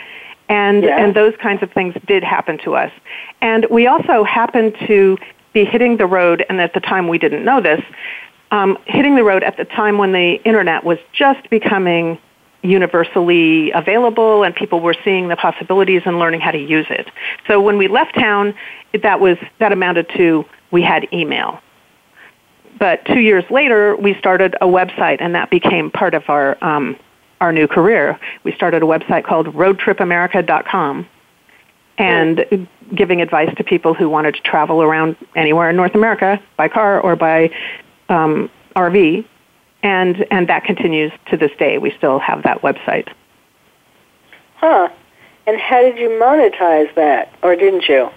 And, 0.48 0.84
Yeah. 0.84 0.98
and 1.04 1.16
those 1.16 1.36
kinds 1.38 1.64
of 1.64 1.72
things 1.72 1.96
did 2.06 2.24
happen 2.24 2.58
to 2.60 2.76
us. 2.76 2.92
And 3.42 3.66
we 3.70 3.88
also 3.88 4.24
happened 4.24 4.76
to 4.88 5.18
be 5.54 5.66
hitting 5.66 5.98
the 5.98 6.06
road, 6.06 6.46
and 6.50 6.62
at 6.62 6.74
the 6.74 6.80
time 6.80 7.08
we 7.08 7.18
didn't 7.18 7.44
know 7.44 7.62
this, 7.62 7.82
um, 8.52 8.78
hitting 8.86 9.16
the 9.16 9.24
road 9.24 9.44
at 9.44 9.58
the 9.58 9.66
time 9.66 9.98
when 9.98 10.12
the 10.12 10.34
internet 10.44 10.84
was 10.84 11.00
just 11.14 11.50
becoming 11.50 12.20
universally 12.62 13.72
available 13.72 14.44
and 14.44 14.56
people 14.56 14.80
were 14.80 14.96
seeing 15.04 15.28
the 15.28 15.36
possibilities 15.36 16.02
and 16.06 16.20
learning 16.20 16.42
how 16.42 16.52
to 16.52 16.58
use 16.58 16.88
it. 16.90 17.10
So 17.48 17.62
when 17.62 17.78
we 17.78 17.88
left 17.88 18.16
town, 18.16 18.56
that 19.02 19.20
was 19.20 19.38
that 19.60 19.72
amounted 19.72 20.10
to 20.18 20.46
we 20.72 20.82
had 20.82 21.08
email. 21.14 21.62
But 22.78 23.06
two 23.06 23.20
years 23.20 23.46
later, 23.50 23.96
we 23.96 24.16
started 24.16 24.56
a 24.60 24.66
website, 24.66 25.18
and 25.22 25.36
that 25.36 25.50
became 25.50 25.92
part 25.92 26.14
of 26.14 26.24
our 26.28 26.58
um, 26.62 26.98
our 27.42 27.52
new 27.52 27.68
career. 27.68 28.20
We 28.44 28.54
started 28.54 28.84
a 28.84 28.86
website 28.86 29.26
called 29.26 29.48
RoadTripAmerica.com, 29.48 31.08
and 31.98 32.68
giving 32.94 33.22
advice 33.22 33.54
to 33.58 33.64
people 33.64 33.94
who 33.94 34.10
wanted 34.10 34.36
to 34.36 34.42
travel 34.42 34.82
around 34.82 35.16
anywhere 35.36 35.70
in 35.70 35.76
North 35.76 35.96
America 35.96 36.42
by 36.58 36.68
car 36.68 37.00
or 37.00 37.16
by 37.16 37.52
um, 38.10 38.50
RV, 38.76 39.26
and 39.84 40.26
and 40.32 40.50
that 40.50 40.66
continues 40.66 41.12
to 41.28 41.38
this 41.38 41.52
day. 41.58 41.78
We 41.78 41.92
still 41.92 42.20
have 42.20 42.44
that 42.44 42.62
website. 42.62 43.08
Huh. 44.58 44.90
And 45.48 45.60
how 45.60 45.82
did 45.82 45.98
you 45.98 46.10
monetize 46.10 46.94
that, 46.96 47.32
or 47.44 47.56
didn't 47.56 47.88
you? 47.88 48.10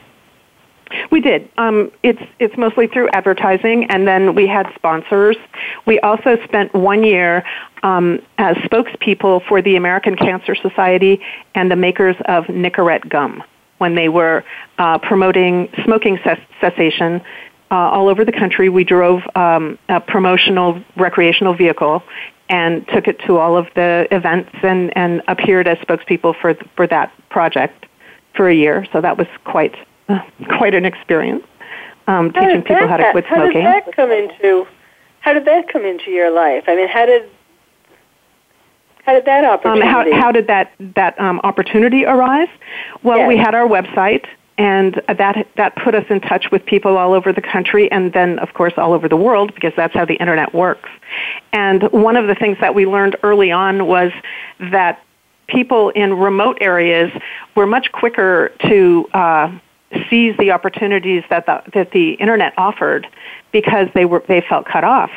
We 1.10 1.20
did. 1.20 1.48
Um, 1.58 1.90
it's 2.02 2.22
it's 2.38 2.56
mostly 2.56 2.86
through 2.86 3.08
advertising, 3.10 3.84
and 3.90 4.06
then 4.06 4.34
we 4.34 4.46
had 4.46 4.66
sponsors. 4.74 5.36
We 5.86 6.00
also 6.00 6.38
spent 6.44 6.74
one 6.74 7.04
year 7.04 7.44
um, 7.82 8.20
as 8.38 8.56
spokespeople 8.56 9.46
for 9.46 9.60
the 9.62 9.76
American 9.76 10.16
Cancer 10.16 10.54
Society 10.54 11.20
and 11.54 11.70
the 11.70 11.76
makers 11.76 12.16
of 12.26 12.44
Nicorette 12.44 13.08
gum 13.08 13.42
when 13.78 13.94
they 13.94 14.08
were 14.08 14.44
uh, 14.78 14.98
promoting 14.98 15.68
smoking 15.84 16.18
cess- 16.24 16.40
cessation 16.60 17.20
uh, 17.70 17.74
all 17.74 18.08
over 18.08 18.24
the 18.24 18.32
country. 18.32 18.68
We 18.68 18.84
drove 18.84 19.22
um, 19.34 19.78
a 19.88 20.00
promotional 20.00 20.82
recreational 20.96 21.54
vehicle 21.54 22.02
and 22.48 22.86
took 22.88 23.08
it 23.08 23.20
to 23.26 23.36
all 23.36 23.56
of 23.56 23.66
the 23.74 24.08
events 24.10 24.50
and, 24.62 24.96
and 24.96 25.22
appeared 25.28 25.68
as 25.68 25.78
spokespeople 25.78 26.34
for 26.40 26.56
for 26.76 26.86
that 26.86 27.12
project 27.28 27.86
for 28.34 28.48
a 28.48 28.54
year. 28.54 28.86
So 28.92 29.00
that 29.00 29.18
was 29.18 29.26
quite 29.44 29.74
uh, 30.08 30.18
quite 30.58 30.74
an 30.74 30.84
experience. 30.84 31.44
Um, 32.06 32.32
How 32.34 32.40
teaching 32.46 32.62
people 32.62 32.76
that, 32.76 32.88
how 32.88 32.96
to 32.96 33.10
quit 33.12 33.24
how 33.26 33.36
smoking. 33.36 33.64
did 33.64 33.66
that 33.66 33.92
come 33.96 34.10
into? 34.10 34.66
How 35.20 35.32
did 35.34 35.44
that 35.44 35.68
come 35.70 35.84
into 35.84 36.10
your 36.10 36.30
life? 36.30 36.64
I 36.66 36.74
mean, 36.76 36.88
how 36.88 37.04
did 37.06 37.28
how 39.04 39.14
did 39.14 39.24
that 39.26 39.44
Um, 39.44 39.50
opportunity? 39.50 40.12
how, 40.12 40.20
how 40.20 40.32
did 40.32 40.46
that 40.48 40.72
that 40.94 41.18
um, 41.20 41.40
opportunity 41.44 42.04
arise? 42.04 42.48
Well, 43.02 43.18
Yes. 43.18 43.28
we 43.28 43.36
had 43.36 43.54
our 43.54 43.66
website, 43.66 44.24
and 44.58 45.00
that 45.08 45.46
that 45.56 45.76
put 45.76 45.94
us 45.94 46.04
in 46.08 46.20
touch 46.20 46.50
with 46.50 46.64
people 46.66 46.96
all 46.96 47.12
over 47.14 47.32
the 47.32 47.40
country, 47.42 47.90
and 47.90 48.12
then 48.12 48.38
of 48.38 48.54
course 48.54 48.72
all 48.76 48.92
over 48.92 49.08
the 49.08 49.16
world, 49.16 49.54
because 49.54 49.72
that's 49.76 49.94
how 49.94 50.04
the 50.04 50.14
internet 50.14 50.54
works. 50.54 50.88
And 51.52 51.82
one 51.92 52.16
of 52.16 52.26
the 52.26 52.34
things 52.34 52.56
that 52.60 52.74
we 52.74 52.86
learned 52.86 53.16
early 53.22 53.50
on 53.50 53.86
was 53.86 54.12
that 54.60 55.02
people 55.46 55.88
in 55.90 56.14
remote 56.14 56.58
areas 56.60 57.10
were 57.54 57.66
much 57.66 57.90
quicker 57.92 58.52
to 58.68 59.08
uh, 59.14 59.50
seize 60.10 60.36
the 60.38 60.50
opportunities 60.52 61.22
that 61.30 61.46
the, 61.46 61.62
that 61.74 61.90
the 61.92 62.12
internet 62.14 62.52
offered 62.56 63.06
because 63.52 63.88
they 63.94 64.04
were 64.04 64.22
they 64.28 64.40
felt 64.40 64.66
cut 64.66 64.84
off 64.84 65.10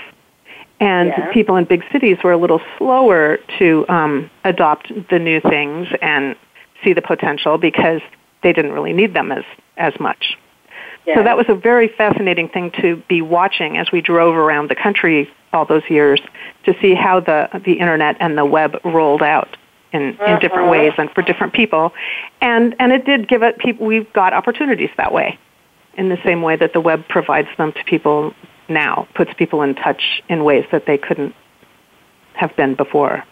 and 0.82 1.10
Yeah. 1.10 1.32
people 1.32 1.56
in 1.58 1.66
big 1.66 1.84
cities 1.92 2.18
were 2.24 2.32
a 2.32 2.38
little 2.38 2.60
slower 2.78 3.38
to 3.60 3.86
um, 3.88 4.30
adopt 4.44 4.92
the 5.10 5.20
new 5.20 5.40
things 5.40 5.88
and 6.02 6.36
see 6.84 6.94
the 6.94 7.04
potential 7.04 7.58
because 7.58 8.02
they 8.42 8.52
didn't 8.52 8.74
really 8.74 8.92
need 8.92 9.14
them 9.14 9.32
as 9.32 9.44
as 9.78 9.94
much. 10.00 10.38
Yeah. 11.06 11.16
So 11.16 11.24
that 11.24 11.38
was 11.38 11.46
a 11.50 11.56
very 11.56 11.88
fascinating 11.88 12.50
thing 12.50 12.72
to 12.82 13.02
be 13.08 13.22
watching 13.22 13.78
as 13.78 13.92
we 13.92 14.02
drove 14.02 14.36
around 14.36 14.70
the 14.70 14.76
country 14.76 15.30
all 15.54 15.66
those 15.66 15.84
years 15.90 16.20
to 16.66 16.76
see 16.82 16.96
how 16.96 17.20
the 17.20 17.48
the 17.64 17.74
internet 17.74 18.18
and 18.20 18.38
the 18.38 18.46
web 18.46 18.80
rolled 18.84 19.22
out 19.22 19.56
in, 19.92 20.02
in 20.02 20.40
different 20.40 20.70
Uh-huh. 20.70 20.72
ways 20.72 20.94
and 20.98 21.10
for 21.12 21.22
different 21.22 21.54
people, 21.54 21.94
and 22.42 22.76
and 22.80 22.92
it 22.92 23.06
did 23.06 23.28
give 23.28 23.44
it 23.44 23.58
people 23.58 23.86
we've 23.86 24.12
got 24.14 24.34
opportunities 24.34 24.90
that 24.98 25.12
way, 25.12 25.38
in 25.96 26.10
the 26.10 26.18
same 26.24 26.42
way 26.42 26.56
that 26.56 26.74
the 26.74 26.80
web 26.82 27.08
provides 27.08 27.50
them 27.58 27.72
to 27.74 27.84
people 27.84 28.34
now, 28.70 29.08
puts 29.16 29.34
people 29.34 29.62
in 29.62 29.76
touch 29.76 30.24
in 30.30 30.44
ways 30.44 30.66
that 30.72 30.86
they 30.86 30.98
couldn't 30.98 31.36
have 32.34 32.56
been 32.56 32.74
before. 32.76 33.24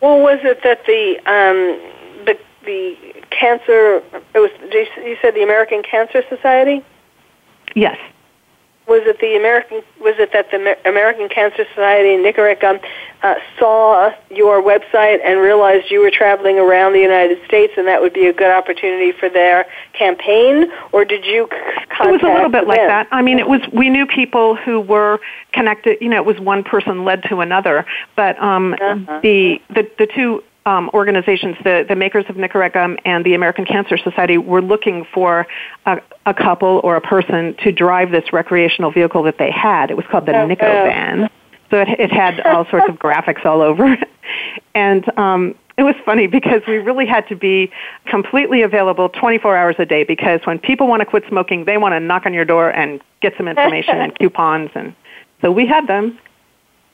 Well, 0.00 0.20
was 0.20 0.38
it 0.42 0.62
that 0.64 0.84
the 0.86 1.18
um, 1.26 1.78
the 2.24 2.38
the 2.64 2.96
cancer? 3.30 4.02
It 4.34 4.38
was 4.38 4.50
you 4.72 5.16
said 5.20 5.34
the 5.34 5.42
American 5.42 5.82
Cancer 5.82 6.22
Society. 6.28 6.84
Yes. 7.74 7.98
Was 8.86 9.00
it 9.06 9.18
the 9.18 9.34
American? 9.34 9.82
Was 10.00 10.16
it 10.18 10.32
that 10.32 10.50
the 10.50 10.76
American 10.86 11.28
Cancer 11.30 11.64
Society 11.74 12.12
in 12.12 12.20
Nicorette 12.22 12.84
uh, 13.22 13.34
saw 13.58 14.12
your 14.30 14.60
website 14.62 15.20
and 15.24 15.40
realized 15.40 15.90
you 15.90 16.00
were 16.00 16.10
traveling 16.10 16.58
around 16.58 16.92
the 16.92 17.00
United 17.00 17.42
States, 17.46 17.72
and 17.78 17.86
that 17.86 18.02
would 18.02 18.12
be 18.12 18.26
a 18.26 18.32
good 18.34 18.50
opportunity 18.50 19.12
for 19.12 19.30
their 19.30 19.64
campaign? 19.94 20.70
Or 20.92 21.06
did 21.06 21.24
you 21.24 21.46
contact? 21.88 22.00
It 22.08 22.12
was 22.12 22.22
a 22.22 22.34
little 22.34 22.50
bit 22.50 22.66
like 22.66 22.80
that. 22.80 23.08
I 23.10 23.22
mean, 23.22 23.38
it 23.38 23.48
was 23.48 23.62
we 23.72 23.88
knew 23.88 24.04
people 24.06 24.54
who 24.54 24.80
were 24.80 25.18
connected. 25.52 25.96
You 26.02 26.10
know, 26.10 26.16
it 26.16 26.26
was 26.26 26.38
one 26.38 26.62
person 26.62 27.04
led 27.04 27.22
to 27.30 27.40
another, 27.40 27.86
but 28.16 28.38
um, 28.42 28.74
Uh-huh. 28.74 29.20
the 29.22 29.62
the 29.70 29.90
the 29.98 30.06
two 30.06 30.42
um, 30.66 30.90
organizations, 30.94 31.56
the 31.62 31.84
the 31.88 31.96
makers 31.96 32.24
of 32.28 32.36
Nicorette 32.36 32.98
and 33.04 33.24
the 33.24 33.34
American 33.34 33.64
Cancer 33.64 33.98
Society, 33.98 34.38
were 34.38 34.62
looking 34.62 35.06
for 35.12 35.46
a, 35.86 36.00
a 36.26 36.34
couple 36.34 36.80
or 36.82 36.96
a 36.96 37.00
person 37.00 37.54
to 37.62 37.72
drive 37.72 38.10
this 38.10 38.32
recreational 38.32 38.90
vehicle 38.90 39.22
that 39.24 39.38
they 39.38 39.50
had. 39.50 39.90
It 39.90 39.96
was 39.96 40.06
called 40.10 40.26
the 40.26 40.34
Oh, 40.34 40.46
Nico 40.46 40.66
oh. 40.66 40.84
van. 40.84 41.30
So 41.70 41.80
it, 41.80 41.88
it 41.98 42.12
had 42.12 42.40
all 42.40 42.66
sorts 42.70 42.88
of 42.88 42.96
graphics 42.96 43.44
all 43.44 43.60
over 43.60 43.92
it. 43.92 44.08
And 44.74 45.18
um, 45.18 45.54
it 45.76 45.82
was 45.82 45.94
funny 46.04 46.26
because 46.26 46.62
we 46.66 46.78
really 46.78 47.06
had 47.06 47.26
to 47.28 47.36
be 47.36 47.70
completely 48.06 48.62
available 48.62 49.08
24 49.08 49.56
hours 49.56 49.76
a 49.78 49.86
day 49.86 50.04
because 50.04 50.40
when 50.44 50.58
people 50.58 50.86
want 50.86 51.00
to 51.00 51.06
quit 51.06 51.24
smoking, 51.28 51.64
they 51.64 51.76
want 51.78 51.92
to 51.92 52.00
knock 52.00 52.26
on 52.26 52.32
your 52.32 52.44
door 52.44 52.70
and 52.70 53.00
get 53.20 53.34
some 53.36 53.48
information 53.48 53.98
and 53.98 54.14
coupons. 54.18 54.70
And 54.74 54.94
so 55.42 55.50
we 55.50 55.66
had 55.66 55.86
them. 55.86 56.18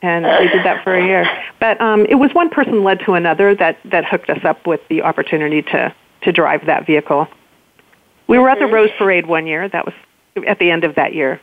And 0.03 0.25
we 0.25 0.49
did 0.49 0.65
that 0.65 0.83
for 0.83 0.95
a 0.95 1.05
year. 1.05 1.27
But 1.59 1.81
um, 1.81 2.07
it 2.07 2.15
was 2.15 2.33
one 2.33 2.49
person 2.49 2.83
led 2.83 3.01
to 3.01 3.15
another 3.15 3.55
that, 3.57 3.79
that 3.85 4.05
hooked 4.07 4.31
us 4.31 4.43
up 4.45 4.67
with 4.67 4.81
the 4.89 5.03
opportunity 5.03 5.63
to, 5.63 5.95
to 6.23 6.33
drive 6.33 6.67
that 6.67 6.87
vehicle. 6.87 7.29
We 8.27 8.39
were 8.39 8.49
at 8.49 8.59
the 8.59 8.67
Rose 8.67 8.91
Parade 8.97 9.27
one 9.27 9.47
year. 9.47 9.69
That 9.69 9.85
was 9.85 9.95
at 10.47 10.59
the 10.59 10.71
end 10.71 10.85
of 10.85 10.95
that 10.95 11.15
year. 11.15 11.41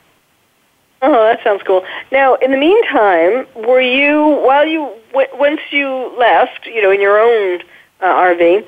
Oh, 1.01 1.25
that 1.25 1.43
sounds 1.43 1.61
cool. 1.63 1.85
Now, 2.11 2.35
in 2.35 2.51
the 2.51 2.57
meantime, 2.57 3.45
were 3.55 3.81
you 3.81 4.41
while 4.43 4.65
you 4.65 4.91
w- 5.11 5.29
once 5.33 5.61
you 5.69 6.11
left, 6.17 6.65
you 6.65 6.81
know, 6.81 6.89
in 6.89 6.99
your 6.99 7.19
own 7.19 7.61
uh, 8.01 8.05
RV, 8.05 8.65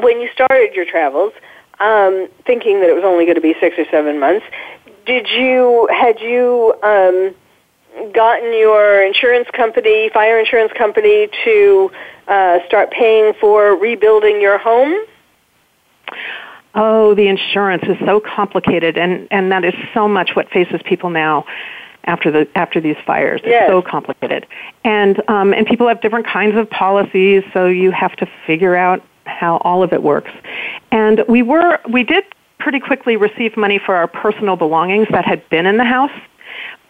when 0.00 0.20
you 0.20 0.28
started 0.32 0.74
your 0.74 0.84
travels, 0.84 1.32
um, 1.80 2.28
thinking 2.46 2.80
that 2.80 2.88
it 2.88 2.94
was 2.94 3.04
only 3.04 3.24
going 3.24 3.34
to 3.34 3.40
be 3.40 3.54
six 3.58 3.76
or 3.78 3.86
seven 3.90 4.20
months, 4.20 4.46
did 5.06 5.28
you 5.28 5.88
had 5.90 6.20
you 6.20 6.74
um, 6.84 7.34
gotten 8.14 8.52
your 8.52 9.02
insurance 9.02 9.48
company, 9.52 10.10
fire 10.12 10.38
insurance 10.38 10.72
company, 10.72 11.28
to 11.44 11.90
uh, 12.28 12.58
start 12.66 12.90
paying 12.90 13.32
for 13.40 13.76
rebuilding 13.76 14.40
your 14.40 14.58
home? 14.58 14.94
Oh, 16.74 17.14
the 17.14 17.26
insurance 17.26 17.82
is 17.84 17.96
so 18.04 18.20
complicated, 18.20 18.96
and 18.96 19.26
and 19.30 19.50
that 19.50 19.64
is 19.64 19.74
so 19.92 20.06
much 20.06 20.30
what 20.34 20.48
faces 20.50 20.80
people 20.84 21.10
now 21.10 21.44
after 22.04 22.30
the 22.30 22.48
after 22.54 22.80
these 22.80 22.96
fires. 23.04 23.40
Yes. 23.44 23.64
It's 23.64 23.70
so 23.70 23.82
complicated, 23.82 24.46
and 24.84 25.20
um, 25.28 25.52
and 25.52 25.66
people 25.66 25.88
have 25.88 26.00
different 26.00 26.26
kinds 26.26 26.56
of 26.56 26.70
policies, 26.70 27.42
so 27.52 27.66
you 27.66 27.90
have 27.90 28.14
to 28.16 28.28
figure 28.46 28.76
out 28.76 29.02
how 29.24 29.56
all 29.58 29.82
of 29.82 29.92
it 29.92 30.02
works. 30.02 30.30
And 30.92 31.24
we 31.28 31.42
were 31.42 31.80
we 31.88 32.04
did 32.04 32.24
pretty 32.58 32.78
quickly 32.78 33.16
receive 33.16 33.56
money 33.56 33.80
for 33.84 33.96
our 33.96 34.06
personal 34.06 34.54
belongings 34.54 35.08
that 35.10 35.24
had 35.24 35.48
been 35.48 35.66
in 35.66 35.76
the 35.76 35.84
house, 35.84 36.12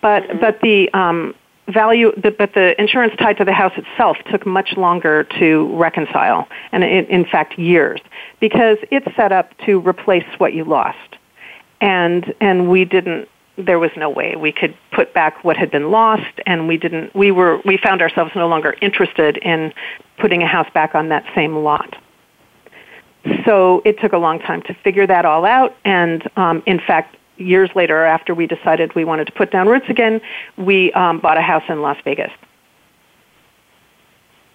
but 0.02 0.40
but 0.40 0.60
the 0.60 0.92
um, 0.92 1.34
value, 1.68 2.12
the, 2.20 2.30
but 2.30 2.54
the 2.54 2.80
insurance 2.80 3.14
tied 3.18 3.38
to 3.38 3.44
the 3.44 3.52
house 3.52 3.72
itself 3.76 4.16
took 4.30 4.46
much 4.46 4.76
longer 4.76 5.24
to 5.38 5.74
reconcile, 5.76 6.48
and 6.72 6.84
in, 6.84 7.06
in 7.06 7.24
fact 7.24 7.58
years, 7.58 8.00
because 8.40 8.78
it's 8.90 9.06
set 9.16 9.32
up 9.32 9.56
to 9.66 9.80
replace 9.80 10.26
what 10.38 10.52
you 10.52 10.64
lost, 10.64 11.16
and 11.80 12.34
and 12.40 12.68
we 12.68 12.84
didn't 12.84 13.28
there 13.56 13.78
was 13.78 13.90
no 13.96 14.08
way 14.08 14.36
we 14.36 14.52
could 14.52 14.74
put 14.92 15.12
back 15.12 15.44
what 15.44 15.56
had 15.56 15.70
been 15.70 15.90
lost 15.90 16.40
and 16.46 16.66
we 16.66 16.76
didn't 16.76 17.14
we 17.14 17.30
were 17.30 17.60
we 17.64 17.76
found 17.76 18.00
ourselves 18.00 18.30
no 18.34 18.48
longer 18.48 18.74
interested 18.80 19.36
in 19.38 19.72
putting 20.18 20.42
a 20.42 20.46
house 20.46 20.68
back 20.72 20.94
on 20.94 21.08
that 21.08 21.24
same 21.34 21.56
lot. 21.56 21.96
So 23.44 23.82
it 23.84 24.00
took 24.00 24.14
a 24.14 24.18
long 24.18 24.38
time 24.38 24.62
to 24.62 24.74
figure 24.82 25.06
that 25.06 25.24
all 25.24 25.44
out 25.44 25.76
and 25.84 26.26
um, 26.36 26.62
in 26.64 26.78
fact 26.78 27.16
years 27.40 27.70
later 27.74 28.04
after 28.04 28.34
we 28.34 28.46
decided 28.46 28.94
we 28.94 29.04
wanted 29.04 29.26
to 29.26 29.32
put 29.32 29.50
down 29.50 29.66
roots 29.66 29.86
again 29.88 30.20
we 30.56 30.92
um, 30.92 31.18
bought 31.18 31.38
a 31.38 31.42
house 31.42 31.64
in 31.68 31.82
las 31.82 31.96
vegas 32.04 32.30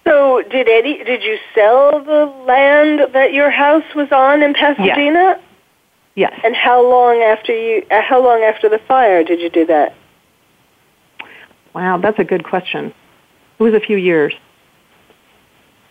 so 0.06 0.40
did 0.42 0.68
Eddie 0.68 1.02
did 1.02 1.24
you 1.24 1.36
sell 1.52 2.02
the 2.04 2.26
land 2.46 3.12
that 3.12 3.32
your 3.32 3.50
house 3.50 3.82
was 3.94 4.12
on 4.12 4.40
in 4.40 4.54
Pasadena? 4.54 5.40
Yes. 6.14 6.30
yes. 6.32 6.40
And 6.44 6.54
how 6.54 6.88
long 6.88 7.22
after 7.22 7.52
you 7.52 7.84
uh, 7.90 8.02
how 8.02 8.24
long 8.24 8.42
after 8.42 8.68
the 8.68 8.78
fire 8.86 9.24
did 9.24 9.40
you 9.40 9.50
do 9.50 9.66
that? 9.66 9.96
Wow, 11.74 11.98
that's 11.98 12.20
a 12.20 12.24
good 12.24 12.44
question. 12.44 12.94
It 13.58 13.62
was 13.62 13.74
a 13.74 13.80
few 13.80 13.96
years. 13.96 14.32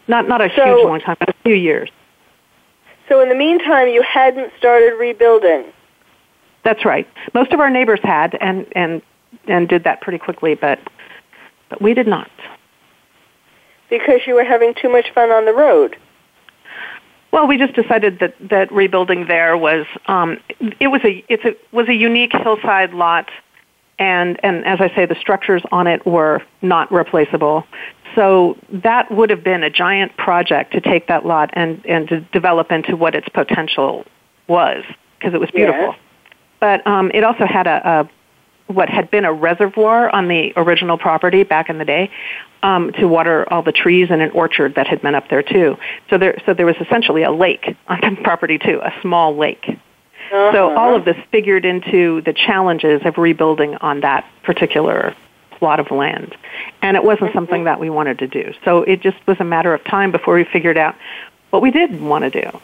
Not 0.08 0.30
not 0.30 0.40
a 0.40 0.50
so, 0.56 0.64
huge 0.64 0.86
long 0.86 1.00
time, 1.02 1.18
but 1.20 1.30
a 1.30 1.36
few 1.44 1.56
years. 1.56 1.90
So 3.10 3.22
in 3.22 3.28
the 3.28 3.36
meantime, 3.36 3.90
you 3.90 4.02
hadn't 4.02 4.54
started 4.58 4.96
rebuilding. 4.98 5.66
That's 6.66 6.84
right. 6.84 7.08
Most 7.34 7.54
of 7.54 7.62
our 7.62 7.70
neighbors 7.70 8.02
had, 8.04 8.38
and 8.42 8.68
and 8.74 9.02
and 9.48 9.70
did 9.70 9.86
that 9.86 10.02
pretty 10.02 10.18
quickly, 10.18 10.56
but 10.56 10.80
but 11.70 11.82
we 11.82 11.94
did 11.94 12.08
not 12.08 12.30
because 13.90 14.22
you 14.26 14.36
were 14.36 14.44
having 14.44 14.74
too 14.74 14.90
much 14.90 15.12
fun 15.14 15.32
on 15.32 15.46
the 15.46 15.54
road? 15.54 15.98
Well, 17.32 17.48
we 17.48 17.58
just 17.58 17.74
decided 17.74 18.20
that 18.20 18.36
that 18.50 18.72
rebuilding 18.72 19.28
there 19.28 19.58
was 19.58 19.86
um, 20.08 20.38
it 20.80 20.88
was 20.88 21.02
a 21.04 21.24
it's 21.28 21.44
a 21.44 21.56
was 21.76 21.90
a 21.90 21.94
unique 21.94 22.32
hillside 22.34 22.94
lot, 22.94 23.30
and 24.00 24.40
and 24.44 24.66
as 24.66 24.80
I 24.80 24.94
say, 24.96 25.06
the 25.06 25.16
structures 25.16 25.62
on 25.72 25.88
it 25.88 26.06
were 26.06 26.42
not 26.62 26.92
replaceable. 26.92 27.66
So 28.16 28.58
that 28.72 29.12
would 29.12 29.30
have 29.30 29.44
been 29.44 29.64
a 29.64 29.70
giant 29.70 30.16
project 30.16 30.72
to 30.74 30.82
take 30.82 31.08
that 31.08 31.26
lot 31.26 31.50
and 31.54 31.86
and 31.86 32.08
to 32.08 32.22
develop 32.22 32.72
into 32.72 32.96
what 32.96 33.16
its 33.16 33.28
potential 33.28 34.06
was 34.48 34.86
because 35.20 35.34
it 35.34 35.40
was 35.40 35.52
beautiful. 35.52 35.88
Yes. 35.88 36.00
But 36.66 36.88
um, 36.88 37.12
it 37.14 37.24
also 37.24 37.46
had 37.46 37.68
a, 37.68 38.10
a 38.68 38.74
what 38.74 38.90
had 38.90 39.12
been 39.12 39.24
a 39.24 39.32
reservoir 39.32 40.10
on 40.10 40.28
the 40.28 40.52
original 40.56 40.98
property 40.98 41.44
back 41.44 41.70
in 41.70 41.78
the 41.78 41.86
day 41.86 42.10
um, 42.64 42.92
to 42.94 43.08
water 43.08 43.48
all 43.54 43.62
the 43.62 43.72
trees 43.72 44.08
and 44.10 44.20
an 44.20 44.32
orchard 44.32 44.74
that 44.74 44.88
had 44.88 45.00
been 45.04 45.14
up 45.14 45.30
there 45.30 45.44
too. 45.44 45.78
So 46.10 46.18
there, 46.18 46.42
so 46.44 46.56
there 46.56 46.66
was 46.66 46.76
essentially 46.82 47.22
a 47.22 47.32
lake 47.32 47.78
on 47.88 48.16
the 48.16 48.22
property 48.24 48.58
too, 48.58 48.80
a 48.82 48.92
small 49.04 49.38
lake. 49.38 49.64
Uh-huh. 49.70 50.52
So 50.54 50.76
all 50.76 50.96
of 50.96 51.06
this 51.06 51.18
figured 51.30 51.66
into 51.66 52.22
the 52.22 52.34
challenges 52.34 53.04
of 53.06 53.20
rebuilding 53.20 53.76
on 53.76 54.00
that 54.00 54.28
particular 54.42 55.16
plot 55.52 55.80
of 55.80 55.92
land. 55.92 56.36
And 56.82 56.98
it 56.98 57.04
wasn't 57.04 57.28
mm-hmm. 57.28 57.38
something 57.38 57.64
that 57.66 57.80
we 57.80 57.92
wanted 57.92 58.18
to 58.18 58.28
do. 58.28 58.56
So 58.64 58.82
it 58.82 59.02
just 59.02 59.18
was 59.28 59.40
a 59.40 59.46
matter 59.46 59.72
of 59.76 59.84
time 59.84 60.12
before 60.12 60.34
we 60.34 60.46
figured 60.46 60.80
out 60.80 60.96
what 61.52 61.62
we 61.62 61.70
did 61.70 62.02
want 62.02 62.24
to 62.24 62.32
do. 62.32 62.60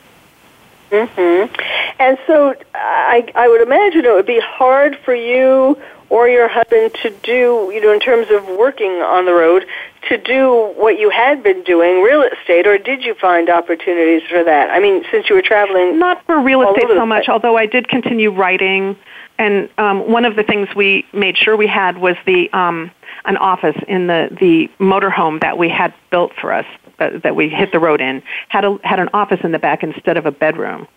Mm-hmm. 0.91 1.53
And 1.99 2.17
so 2.27 2.55
I, 2.73 3.31
I 3.33 3.47
would 3.47 3.61
imagine 3.61 4.05
it 4.05 4.13
would 4.13 4.25
be 4.25 4.41
hard 4.41 4.97
for 5.05 5.15
you 5.15 5.81
or 6.09 6.27
your 6.27 6.49
husband 6.49 6.93
to 7.01 7.09
do, 7.23 7.71
you 7.73 7.79
know, 7.79 7.93
in 7.93 8.01
terms 8.01 8.27
of 8.29 8.45
working 8.57 8.91
on 9.01 9.25
the 9.25 9.33
road, 9.33 9.65
to 10.09 10.17
do 10.17 10.73
what 10.75 10.99
you 10.99 11.09
had 11.09 11.41
been 11.41 11.63
doing, 11.63 12.01
real 12.01 12.21
estate, 12.23 12.67
or 12.67 12.77
did 12.77 13.03
you 13.03 13.13
find 13.13 13.49
opportunities 13.49 14.21
for 14.29 14.43
that? 14.43 14.69
I 14.69 14.79
mean, 14.79 15.03
since 15.09 15.29
you 15.29 15.35
were 15.35 15.41
traveling. 15.41 15.97
Not 15.97 16.25
for 16.25 16.41
real 16.41 16.61
estate 16.63 16.87
so 16.89 17.05
much, 17.05 17.29
although 17.29 17.55
I 17.55 17.65
did 17.65 17.87
continue 17.87 18.29
writing. 18.31 18.97
And 19.37 19.69
um, 19.77 20.11
one 20.11 20.25
of 20.25 20.35
the 20.35 20.43
things 20.43 20.67
we 20.75 21.05
made 21.13 21.37
sure 21.37 21.55
we 21.55 21.67
had 21.67 21.97
was 21.97 22.17
the 22.25 22.51
um, 22.51 22.91
an 23.25 23.37
office 23.37 23.77
in 23.87 24.07
the 24.07 24.27
the 24.39 24.69
motorhome 24.83 25.39
that 25.41 25.57
we 25.57 25.69
had 25.69 25.93
built 26.09 26.33
for 26.39 26.51
us 26.51 26.65
uh, 27.01 27.19
that 27.23 27.35
we 27.35 27.49
hit 27.49 27.71
the 27.71 27.79
road 27.79 28.01
in 28.01 28.21
had 28.49 28.63
a 28.63 28.77
had 28.83 28.99
an 28.99 29.09
office 29.13 29.39
in 29.43 29.51
the 29.51 29.59
back 29.59 29.83
instead 29.83 30.17
of 30.17 30.25
a 30.25 30.31
bedroom. 30.31 30.87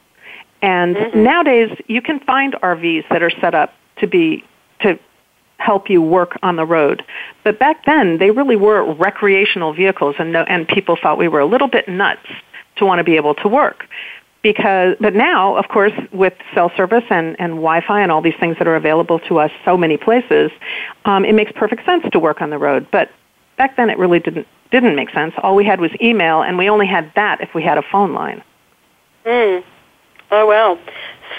And 0.62 0.96
mm-hmm. 0.96 1.22
nowadays, 1.22 1.76
you 1.88 2.00
can 2.00 2.20
find 2.20 2.54
RVs 2.54 3.08
that 3.10 3.22
are 3.22 3.30
set 3.40 3.54
up 3.54 3.74
to 3.98 4.06
be 4.06 4.44
to 4.80 4.98
help 5.58 5.88
you 5.88 6.02
work 6.02 6.38
on 6.42 6.56
the 6.56 6.64
road. 6.64 7.04
But 7.42 7.58
back 7.58 7.84
then, 7.86 8.18
they 8.18 8.30
really 8.30 8.56
were 8.56 8.92
recreational 8.94 9.72
vehicles, 9.72 10.16
and 10.18 10.32
no, 10.32 10.42
and 10.42 10.66
people 10.68 10.96
thought 11.00 11.18
we 11.18 11.28
were 11.28 11.40
a 11.40 11.46
little 11.46 11.68
bit 11.68 11.88
nuts 11.88 12.26
to 12.76 12.84
want 12.84 12.98
to 12.98 13.04
be 13.04 13.16
able 13.16 13.34
to 13.36 13.48
work. 13.48 13.86
Because, 14.42 14.94
but 15.00 15.14
now, 15.14 15.56
of 15.56 15.68
course, 15.68 15.92
with 16.12 16.34
cell 16.54 16.70
service 16.76 17.04
and, 17.08 17.34
and 17.40 17.52
Wi-Fi 17.52 18.02
and 18.02 18.12
all 18.12 18.20
these 18.20 18.34
things 18.38 18.58
that 18.58 18.68
are 18.68 18.76
available 18.76 19.18
to 19.20 19.38
us 19.38 19.50
so 19.64 19.76
many 19.76 19.96
places, 19.96 20.50
um, 21.06 21.24
it 21.24 21.34
makes 21.34 21.50
perfect 21.52 21.86
sense 21.86 22.04
to 22.12 22.18
work 22.18 22.42
on 22.42 22.50
the 22.50 22.58
road. 22.58 22.86
But 22.90 23.10
back 23.56 23.76
then, 23.76 23.88
it 23.88 23.96
really 23.96 24.20
didn't 24.20 24.46
didn't 24.80 24.96
make 24.96 25.10
sense. 25.10 25.34
All 25.38 25.54
we 25.54 25.64
had 25.64 25.80
was 25.80 25.90
email, 26.02 26.42
and 26.42 26.58
we 26.58 26.68
only 26.68 26.86
had 26.86 27.12
that 27.14 27.40
if 27.40 27.54
we 27.54 27.62
had 27.62 27.78
a 27.78 27.82
phone 27.82 28.12
line. 28.12 28.42
Mm. 29.24 29.64
Oh 30.30 30.46
well. 30.46 30.78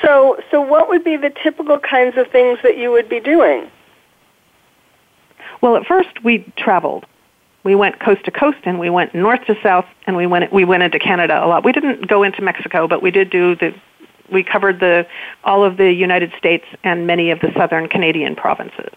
So, 0.02 0.38
so 0.52 0.62
what 0.62 0.90
would 0.90 1.04
be 1.04 1.18
the 1.18 1.32
typical 1.44 1.80
kinds 1.80 2.18
of 2.18 2.28
things 2.32 2.60
that 2.64 2.78
you 2.78 2.92
would 2.92 3.10
be 3.10 3.20
doing? 3.20 3.70
Well, 5.62 5.76
at 5.76 5.86
first 5.86 6.24
we 6.24 6.52
traveled. 6.58 7.06
We 7.64 7.76
went 7.76 8.00
coast 8.00 8.24
to 8.26 8.32
coast, 8.32 8.60
and 8.64 8.80
we 8.80 8.90
went 8.90 9.16
north 9.16 9.44
to 9.48 9.56
south, 9.62 9.86
and 10.06 10.16
we 10.16 10.28
went 10.28 10.54
we 10.54 10.66
went 10.66 10.84
into 10.84 11.00
Canada 11.00 11.44
a 11.44 11.48
lot. 11.48 11.64
We 11.64 11.72
didn't 11.72 12.08
go 12.08 12.24
into 12.24 12.42
Mexico, 12.42 12.88
but 12.88 13.02
we 13.02 13.12
did 13.12 13.30
do 13.30 13.56
the. 13.56 13.74
We 14.32 14.44
covered 14.44 14.80
the 14.80 15.08
all 15.44 15.64
of 15.64 15.78
the 15.78 15.92
United 15.92 16.32
States 16.38 16.66
and 16.84 17.06
many 17.06 17.32
of 17.32 17.40
the 17.42 17.52
southern 17.56 17.88
Canadian 17.90 18.36
provinces. 18.36 18.92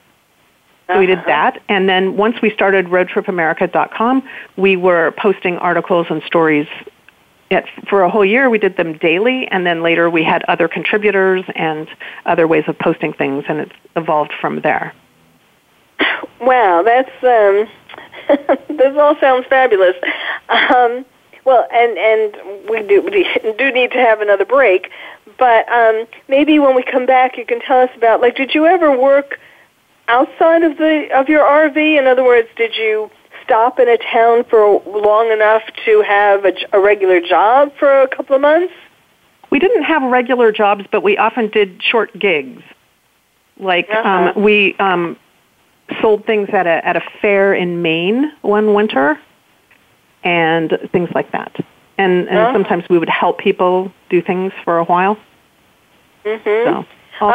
So 0.88 0.94
uh-huh. 0.94 1.00
we 1.00 1.06
did 1.06 1.18
that, 1.26 1.60
and 1.68 1.86
then 1.86 2.16
once 2.16 2.40
we 2.40 2.50
started 2.50 2.86
RoadTripAmerica.com, 2.86 4.26
we 4.56 4.74
were 4.76 5.12
posting 5.18 5.58
articles 5.58 6.06
and 6.08 6.22
stories. 6.22 6.66
It, 7.50 7.66
for 7.90 8.02
a 8.04 8.10
whole 8.10 8.24
year, 8.24 8.48
we 8.48 8.58
did 8.58 8.78
them 8.78 8.96
daily, 8.96 9.46
and 9.48 9.66
then 9.66 9.82
later 9.82 10.08
we 10.08 10.24
had 10.24 10.44
other 10.48 10.66
contributors 10.66 11.44
and 11.54 11.88
other 12.24 12.48
ways 12.48 12.64
of 12.68 12.78
posting 12.78 13.12
things, 13.12 13.44
and 13.48 13.60
it 13.60 13.72
evolved 13.96 14.32
from 14.40 14.62
there. 14.62 14.94
Wow, 16.40 16.82
that's 16.82 17.10
um, 17.22 17.68
this 18.76 18.96
all 18.96 19.14
sounds 19.20 19.46
fabulous. 19.46 19.96
Um, 20.48 21.04
well, 21.44 21.66
and 21.70 21.98
and 21.98 22.68
we 22.70 22.82
do 22.82 23.02
we 23.02 23.52
do 23.58 23.72
need 23.72 23.90
to 23.92 23.98
have 23.98 24.22
another 24.22 24.46
break, 24.46 24.90
but 25.38 25.70
um, 25.70 26.06
maybe 26.28 26.58
when 26.58 26.74
we 26.74 26.82
come 26.82 27.04
back, 27.04 27.36
you 27.36 27.44
can 27.44 27.60
tell 27.60 27.80
us 27.80 27.90
about 27.94 28.22
like, 28.22 28.36
did 28.36 28.54
you 28.54 28.64
ever 28.64 28.96
work 28.96 29.38
outside 30.08 30.62
of 30.62 30.76
the 30.78 31.08
of 31.14 31.28
your 31.28 31.44
RV? 31.44 31.98
In 31.98 32.06
other 32.06 32.24
words, 32.24 32.48
did 32.56 32.74
you 32.76 33.10
stop 33.44 33.78
in 33.78 33.88
a 33.88 33.96
town 33.98 34.44
for 34.44 34.82
long 34.86 35.30
enough 35.30 35.62
to 35.84 36.02
have 36.02 36.44
a, 36.44 36.52
a 36.72 36.80
regular 36.80 37.20
job 37.20 37.72
for 37.78 38.02
a 38.02 38.08
couple 38.08 38.34
of 38.36 38.42
months? 38.42 38.72
We 39.50 39.58
didn't 39.58 39.84
have 39.84 40.02
regular 40.02 40.52
jobs, 40.52 40.84
but 40.92 41.02
we 41.02 41.16
often 41.16 41.48
did 41.48 41.82
short 41.82 42.18
gigs. 42.18 42.62
Like 43.58 43.88
Uh-huh. 43.90 44.32
um, 44.36 44.42
we 44.42 44.74
um, 44.78 45.16
sold 46.00 46.26
things 46.26 46.48
at 46.52 46.66
a 46.66 46.86
at 46.86 46.96
a 46.96 47.02
fair 47.22 47.54
in 47.54 47.80
Maine 47.82 48.32
one 48.42 48.74
winter, 48.74 49.18
and 50.24 50.78
things 50.92 51.08
like 51.14 51.32
that. 51.32 51.56
And, 51.96 52.28
and 52.28 52.38
Oh. 52.38 52.52
sometimes 52.52 52.84
we 52.88 52.96
would 52.98 53.08
help 53.08 53.38
people 53.38 53.90
do 54.08 54.22
things 54.22 54.52
for 54.64 54.78
a 54.78 54.84
while. 54.84 55.16
Mm-hmm. 56.24 56.82
So 56.82 56.86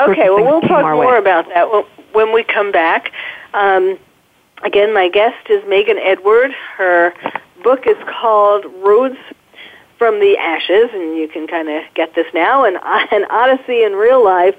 Okay, 0.09 0.29
well, 0.29 0.45
we'll 0.45 0.61
talk 0.61 0.83
more 0.83 0.95
way. 1.11 1.17
about 1.17 1.49
that 1.49 1.67
wh- 1.67 1.92
when 2.13 2.33
we 2.33 2.43
come 2.43 2.71
back. 2.71 3.11
Um, 3.53 3.97
again, 4.63 4.93
my 4.93 5.09
guest 5.09 5.49
is 5.49 5.63
Megan 5.67 5.97
Edward. 5.97 6.51
Her 6.77 7.13
book 7.63 7.85
is 7.87 7.97
called 8.07 8.65
Roads 8.83 9.17
from 9.97 10.19
the 10.19 10.37
Ashes, 10.37 10.89
and 10.93 11.17
you 11.17 11.27
can 11.27 11.47
kind 11.47 11.69
of 11.69 11.83
get 11.93 12.13
this 12.15 12.25
now, 12.33 12.65
an, 12.65 12.77
an 13.11 13.25
odyssey 13.29 13.83
in 13.83 13.93
real 13.93 14.23
life 14.23 14.55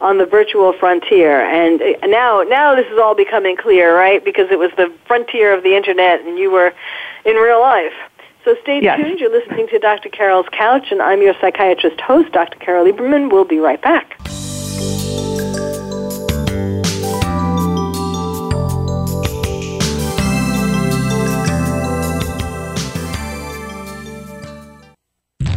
on 0.00 0.18
the 0.18 0.26
virtual 0.26 0.72
frontier. 0.74 1.40
And 1.40 1.80
uh, 1.82 2.06
now, 2.06 2.42
now 2.42 2.74
this 2.74 2.86
is 2.86 2.98
all 2.98 3.14
becoming 3.14 3.56
clear, 3.56 3.96
right? 3.96 4.24
Because 4.24 4.50
it 4.50 4.58
was 4.58 4.70
the 4.76 4.92
frontier 5.06 5.52
of 5.56 5.62
the 5.62 5.74
internet, 5.76 6.20
and 6.20 6.38
you 6.38 6.50
were 6.50 6.72
in 7.24 7.36
real 7.36 7.60
life. 7.60 7.94
So 8.44 8.54
stay 8.62 8.80
Yes. 8.80 8.98
tuned. 9.00 9.18
You're 9.18 9.30
listening 9.32 9.66
to 9.68 9.78
Dr. 9.78 10.08
Carole's 10.08 10.46
Couch, 10.52 10.86
and 10.92 11.02
I'm 11.02 11.20
your 11.20 11.34
psychiatrist 11.40 12.00
host, 12.00 12.30
Dr. 12.32 12.58
Carole 12.58 12.86
Lieberman. 12.86 13.30
We'll 13.32 13.44
be 13.44 13.58
right 13.58 13.80
back. 13.82 14.16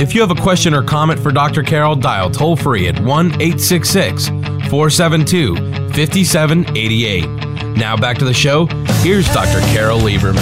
If 0.00 0.14
you 0.14 0.22
have 0.22 0.30
a 0.30 0.40
question 0.40 0.72
or 0.72 0.82
comment 0.82 1.20
for 1.20 1.30
Dr. 1.30 1.62
Carole, 1.62 1.94
dial 1.94 2.30
toll 2.30 2.56
free 2.56 2.88
at 2.88 2.98
1 2.98 3.26
866 3.26 4.28
472 4.70 5.54
5788. 5.56 7.26
Now 7.76 7.98
back 7.98 8.16
to 8.16 8.24
the 8.24 8.32
show. 8.32 8.64
Here's 9.02 9.30
Dr. 9.34 9.60
Carole 9.74 10.00
Lieberman. 10.00 10.38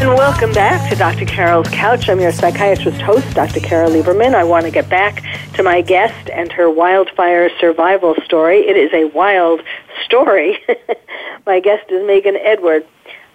And 0.00 0.14
welcome 0.14 0.50
back 0.52 0.88
to 0.88 0.96
Dr. 0.96 1.26
Carole's 1.26 1.68
Couch. 1.68 2.08
I'm 2.08 2.20
your 2.20 2.32
psychiatrist 2.32 3.02
host, 3.02 3.34
Dr. 3.34 3.60
Carole 3.60 3.90
Lieberman. 3.90 4.34
I 4.34 4.44
want 4.44 4.64
to 4.64 4.70
get 4.70 4.88
back 4.88 5.22
to 5.52 5.62
my 5.62 5.82
guest 5.82 6.30
and 6.30 6.50
her 6.52 6.70
wildfire 6.70 7.50
survival 7.60 8.14
story. 8.24 8.60
It 8.60 8.78
is 8.78 8.94
a 8.94 9.14
wild 9.14 9.60
story. 10.06 10.58
my 11.46 11.60
guest 11.60 11.90
is 11.90 12.02
Megan 12.06 12.36
Edward. 12.36 12.86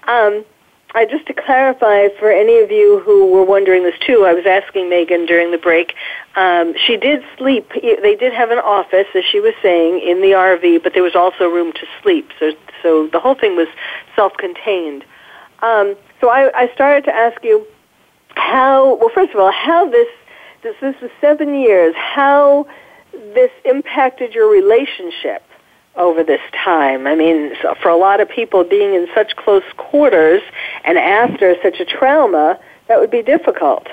Um, 0.08 0.44
I 0.98 1.06
just 1.06 1.28
to 1.28 1.34
clarify 1.36 2.08
for 2.18 2.32
any 2.32 2.58
of 2.58 2.72
you 2.72 3.02
who 3.06 3.28
were 3.28 3.44
wondering 3.44 3.84
this 3.84 3.94
too, 4.00 4.26
I 4.26 4.34
was 4.34 4.48
asking 4.48 4.90
Megan 4.90 5.28
during 5.28 5.52
the 5.52 5.60
break. 5.60 5.94
Um, 6.36 6.74
she 6.88 6.98
did 6.98 7.24
sleep. 7.38 7.72
They 7.80 8.16
did 8.16 8.34
have 8.34 8.50
an 8.50 8.58
office, 8.58 9.06
as 9.14 9.24
she 9.24 9.40
was 9.40 9.54
saying, 9.62 10.02
in 10.02 10.22
the 10.22 10.32
RV, 10.32 10.82
but 10.82 10.96
there 10.96 11.04
was 11.04 11.16
also 11.16 11.50
room 11.50 11.72
to 11.74 11.86
sleep. 12.02 12.32
So, 12.40 12.54
so 12.82 13.06
the 13.12 13.20
whole 13.20 13.36
thing 13.36 13.56
was 13.56 13.68
self-contained. 14.16 15.06
Um, 15.62 15.96
so 16.20 16.32
I, 16.32 16.50
I 16.64 16.74
started 16.74 17.06
to 17.06 17.14
ask 17.14 17.44
you 17.44 17.68
how. 18.30 18.96
Well, 18.96 19.12
first 19.14 19.36
of 19.36 19.40
all, 19.40 19.52
how 19.52 19.88
this 19.88 20.10
this 20.64 20.76
this 20.82 20.96
was 21.00 21.12
seven 21.22 21.54
years. 21.54 21.94
How 21.96 22.66
this 23.12 23.52
impacted 23.66 24.34
your 24.34 24.50
relationship 24.50 25.47
over 25.98 26.24
this 26.24 26.42
time. 26.64 27.08
I 27.08 27.16
mean, 27.16 27.54
so 27.62 27.76
for 27.82 27.90
a 27.90 27.98
lot 27.98 28.22
of 28.22 28.30
people, 28.30 28.64
being 28.64 28.94
in 28.94 29.08
such 29.14 29.36
close 29.36 29.64
quarters 29.78 30.42
and 30.86 30.98
after 30.98 31.56
such 31.62 31.80
a 31.80 31.86
trauma, 31.86 32.60
that 32.88 33.00
would 33.00 33.12
be 33.12 33.22
difficult. 33.22 33.88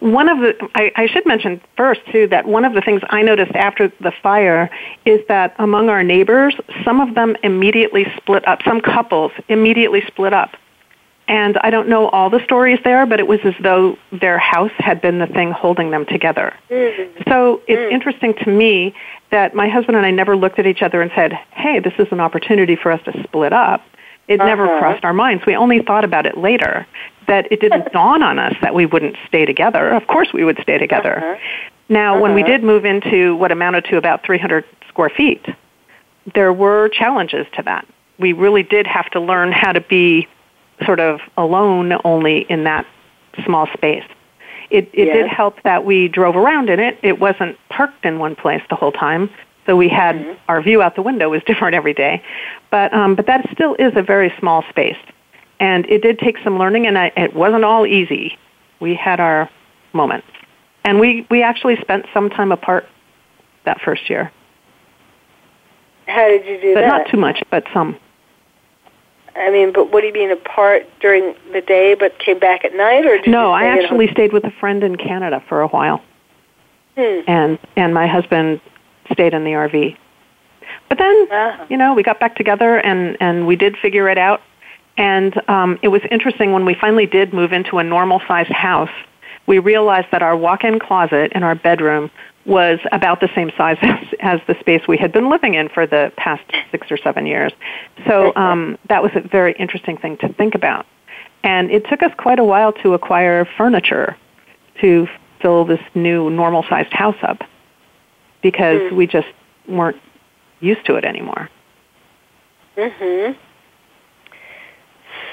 One 0.00 0.28
of 0.28 0.38
the, 0.38 0.54
I, 0.74 0.90
I 0.96 1.06
should 1.06 1.24
mention 1.26 1.60
first 1.76 2.00
too 2.10 2.26
that 2.28 2.44
one 2.44 2.64
of 2.64 2.74
the 2.74 2.80
things 2.80 3.02
I 3.10 3.22
noticed 3.22 3.52
after 3.52 3.86
the 4.00 4.12
fire 4.22 4.68
is 5.04 5.20
that 5.28 5.54
among 5.58 5.90
our 5.90 6.02
neighbors, 6.02 6.56
some 6.84 7.00
of 7.00 7.14
them 7.14 7.36
immediately 7.44 8.06
split 8.16 8.46
up. 8.48 8.62
Some 8.64 8.80
couples 8.80 9.30
immediately 9.48 10.02
split 10.08 10.32
up. 10.32 10.56
And 11.28 11.56
I 11.58 11.70
don't 11.70 11.88
know 11.88 12.08
all 12.08 12.30
the 12.30 12.42
stories 12.44 12.80
there, 12.84 13.06
but 13.06 13.20
it 13.20 13.26
was 13.26 13.38
as 13.44 13.54
though 13.62 13.96
their 14.10 14.38
house 14.38 14.72
had 14.78 15.00
been 15.00 15.18
the 15.18 15.26
thing 15.26 15.52
holding 15.52 15.90
them 15.90 16.04
together. 16.04 16.54
Mm-hmm. 16.68 17.22
So 17.30 17.62
it's 17.68 17.80
mm. 17.80 17.92
interesting 17.92 18.34
to 18.42 18.50
me 18.50 18.94
that 19.30 19.54
my 19.54 19.68
husband 19.68 19.96
and 19.96 20.04
I 20.04 20.10
never 20.10 20.36
looked 20.36 20.58
at 20.58 20.66
each 20.66 20.82
other 20.82 21.00
and 21.00 21.10
said, 21.14 21.32
hey, 21.52 21.78
this 21.78 21.94
is 21.98 22.08
an 22.10 22.20
opportunity 22.20 22.76
for 22.76 22.90
us 22.90 23.00
to 23.04 23.22
split 23.22 23.52
up. 23.52 23.82
It 24.28 24.40
uh-huh. 24.40 24.48
never 24.48 24.66
crossed 24.78 25.04
our 25.04 25.12
minds. 25.12 25.44
We 25.46 25.56
only 25.56 25.80
thought 25.80 26.04
about 26.04 26.26
it 26.26 26.36
later, 26.36 26.86
that 27.28 27.50
it 27.50 27.60
didn't 27.60 27.92
dawn 27.92 28.22
on 28.22 28.38
us 28.38 28.54
that 28.60 28.74
we 28.74 28.86
wouldn't 28.86 29.16
stay 29.26 29.44
together. 29.44 29.90
Of 29.90 30.06
course 30.06 30.32
we 30.32 30.44
would 30.44 30.58
stay 30.60 30.78
together. 30.78 31.18
Uh-huh. 31.18 31.36
Now, 31.88 32.14
uh-huh. 32.14 32.22
when 32.22 32.34
we 32.34 32.42
uh-huh. 32.42 32.52
did 32.52 32.64
move 32.64 32.84
into 32.84 33.36
what 33.36 33.52
amounted 33.52 33.84
to 33.86 33.96
about 33.96 34.24
300 34.24 34.64
square 34.88 35.10
feet, 35.10 35.46
there 36.34 36.52
were 36.52 36.88
challenges 36.88 37.46
to 37.54 37.62
that. 37.62 37.86
We 38.18 38.32
really 38.32 38.62
did 38.62 38.86
have 38.86 39.10
to 39.10 39.20
learn 39.20 39.52
how 39.52 39.72
to 39.72 39.80
be 39.80 40.28
sort 40.84 41.00
of 41.00 41.20
alone 41.36 41.92
only 42.04 42.40
in 42.48 42.64
that 42.64 42.86
small 43.44 43.66
space. 43.74 44.04
It, 44.70 44.88
it 44.92 45.06
yes. 45.06 45.16
did 45.16 45.28
help 45.28 45.62
that 45.64 45.84
we 45.84 46.08
drove 46.08 46.34
around 46.34 46.70
in 46.70 46.80
it. 46.80 46.98
It 47.02 47.20
wasn't 47.20 47.58
parked 47.68 48.04
in 48.04 48.18
one 48.18 48.34
place 48.34 48.62
the 48.70 48.76
whole 48.76 48.92
time, 48.92 49.28
so 49.66 49.76
we 49.76 49.88
had 49.88 50.16
mm-hmm. 50.16 50.32
our 50.48 50.62
view 50.62 50.80
out 50.80 50.94
the 50.96 51.02
window 51.02 51.28
was 51.28 51.42
different 51.46 51.74
every 51.74 51.94
day. 51.94 52.22
But 52.70 52.92
um, 52.94 53.14
but 53.14 53.26
that 53.26 53.48
still 53.52 53.74
is 53.78 53.92
a 53.96 54.02
very 54.02 54.32
small 54.38 54.64
space, 54.70 54.96
and 55.60 55.84
it 55.86 56.02
did 56.02 56.18
take 56.18 56.38
some 56.42 56.58
learning, 56.58 56.86
and 56.86 56.96
I, 56.96 57.12
it 57.16 57.34
wasn't 57.34 57.64
all 57.64 57.86
easy. 57.86 58.38
We 58.80 58.94
had 58.94 59.20
our 59.20 59.50
moments, 59.92 60.28
and 60.84 60.98
we 60.98 61.26
we 61.30 61.42
actually 61.42 61.76
spent 61.76 62.06
some 62.14 62.30
time 62.30 62.50
apart 62.50 62.88
that 63.64 63.80
first 63.80 64.08
year. 64.08 64.32
How 66.06 66.28
did 66.28 66.46
you 66.46 66.60
do 66.60 66.74
but 66.74 66.80
that? 66.80 66.88
But 66.88 66.98
not 66.98 67.10
too 67.10 67.16
much, 67.18 67.42
but 67.50 67.64
some. 67.72 67.96
I 69.34 69.50
mean, 69.50 69.72
but 69.72 69.92
what 69.92 70.02
do 70.02 70.08
you 70.08 70.12
mean 70.12 70.30
apart 70.30 70.86
during 71.00 71.34
the 71.52 71.60
day, 71.60 71.94
but 71.94 72.18
came 72.18 72.38
back 72.38 72.64
at 72.64 72.74
night, 72.74 73.06
or 73.06 73.18
no? 73.26 73.50
I 73.50 73.64
actually 73.64 74.08
stayed 74.08 74.32
with 74.32 74.44
a 74.44 74.50
friend 74.50 74.84
in 74.84 74.96
Canada 74.96 75.42
for 75.48 75.62
a 75.62 75.68
while, 75.68 76.02
hmm. 76.96 77.20
and 77.26 77.58
and 77.76 77.94
my 77.94 78.06
husband 78.06 78.60
stayed 79.10 79.32
in 79.32 79.44
the 79.44 79.52
RV. 79.52 79.96
But 80.88 80.98
then, 80.98 81.28
uh-huh. 81.30 81.66
you 81.70 81.76
know, 81.76 81.94
we 81.94 82.02
got 82.02 82.20
back 82.20 82.36
together 82.36 82.78
and 82.78 83.16
and 83.20 83.46
we 83.46 83.56
did 83.56 83.76
figure 83.78 84.08
it 84.08 84.18
out. 84.18 84.42
And 84.98 85.40
um, 85.48 85.78
it 85.82 85.88
was 85.88 86.02
interesting 86.10 86.52
when 86.52 86.66
we 86.66 86.74
finally 86.74 87.06
did 87.06 87.32
move 87.32 87.52
into 87.52 87.78
a 87.78 87.84
normal 87.84 88.20
sized 88.28 88.52
house. 88.52 88.90
We 89.46 89.58
realized 89.58 90.08
that 90.12 90.22
our 90.22 90.36
walk-in 90.36 90.78
closet 90.78 91.32
in 91.34 91.42
our 91.42 91.54
bedroom 91.54 92.10
was 92.44 92.78
about 92.90 93.20
the 93.20 93.28
same 93.34 93.50
size 93.56 93.76
as, 93.82 94.06
as 94.20 94.40
the 94.46 94.58
space 94.60 94.82
we 94.88 94.96
had 94.96 95.12
been 95.12 95.30
living 95.30 95.54
in 95.54 95.68
for 95.68 95.86
the 95.86 96.12
past 96.16 96.42
six 96.70 96.90
or 96.90 96.96
seven 96.96 97.26
years. 97.26 97.52
So 98.06 98.34
um, 98.36 98.78
that 98.88 99.02
was 99.02 99.12
a 99.14 99.20
very 99.20 99.52
interesting 99.58 99.96
thing 99.96 100.16
to 100.18 100.32
think 100.32 100.54
about. 100.54 100.86
And 101.44 101.70
it 101.70 101.86
took 101.88 102.02
us 102.02 102.12
quite 102.16 102.38
a 102.38 102.44
while 102.44 102.72
to 102.74 102.94
acquire 102.94 103.48
furniture 103.56 104.16
to 104.80 105.08
fill 105.40 105.64
this 105.64 105.80
new 105.94 106.30
normal 106.30 106.64
sized 106.68 106.92
house 106.92 107.16
up 107.22 107.42
because 108.42 108.80
mm. 108.80 108.96
we 108.96 109.06
just 109.06 109.28
weren't 109.68 110.00
used 110.60 110.84
to 110.86 110.94
it 110.94 111.04
anymore. 111.04 111.48
Mhm. 112.76 113.36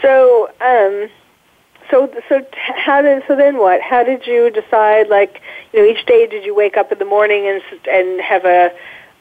So, 0.01 0.49
um, 0.61 1.09
so 1.89 2.11
so 2.27 2.41
how 2.55 3.01
did 3.01 3.23
so 3.27 3.35
then 3.35 3.57
what? 3.57 3.81
How 3.81 4.03
did 4.03 4.25
you 4.27 4.49
decide? 4.49 5.09
Like, 5.09 5.41
you 5.73 5.79
know, 5.79 5.85
each 5.85 6.05
day 6.05 6.27
did 6.27 6.45
you 6.45 6.55
wake 6.55 6.77
up 6.77 6.91
in 6.91 6.99
the 6.99 7.05
morning 7.05 7.47
and 7.47 7.61
and 7.87 8.21
have 8.21 8.45
a 8.45 8.71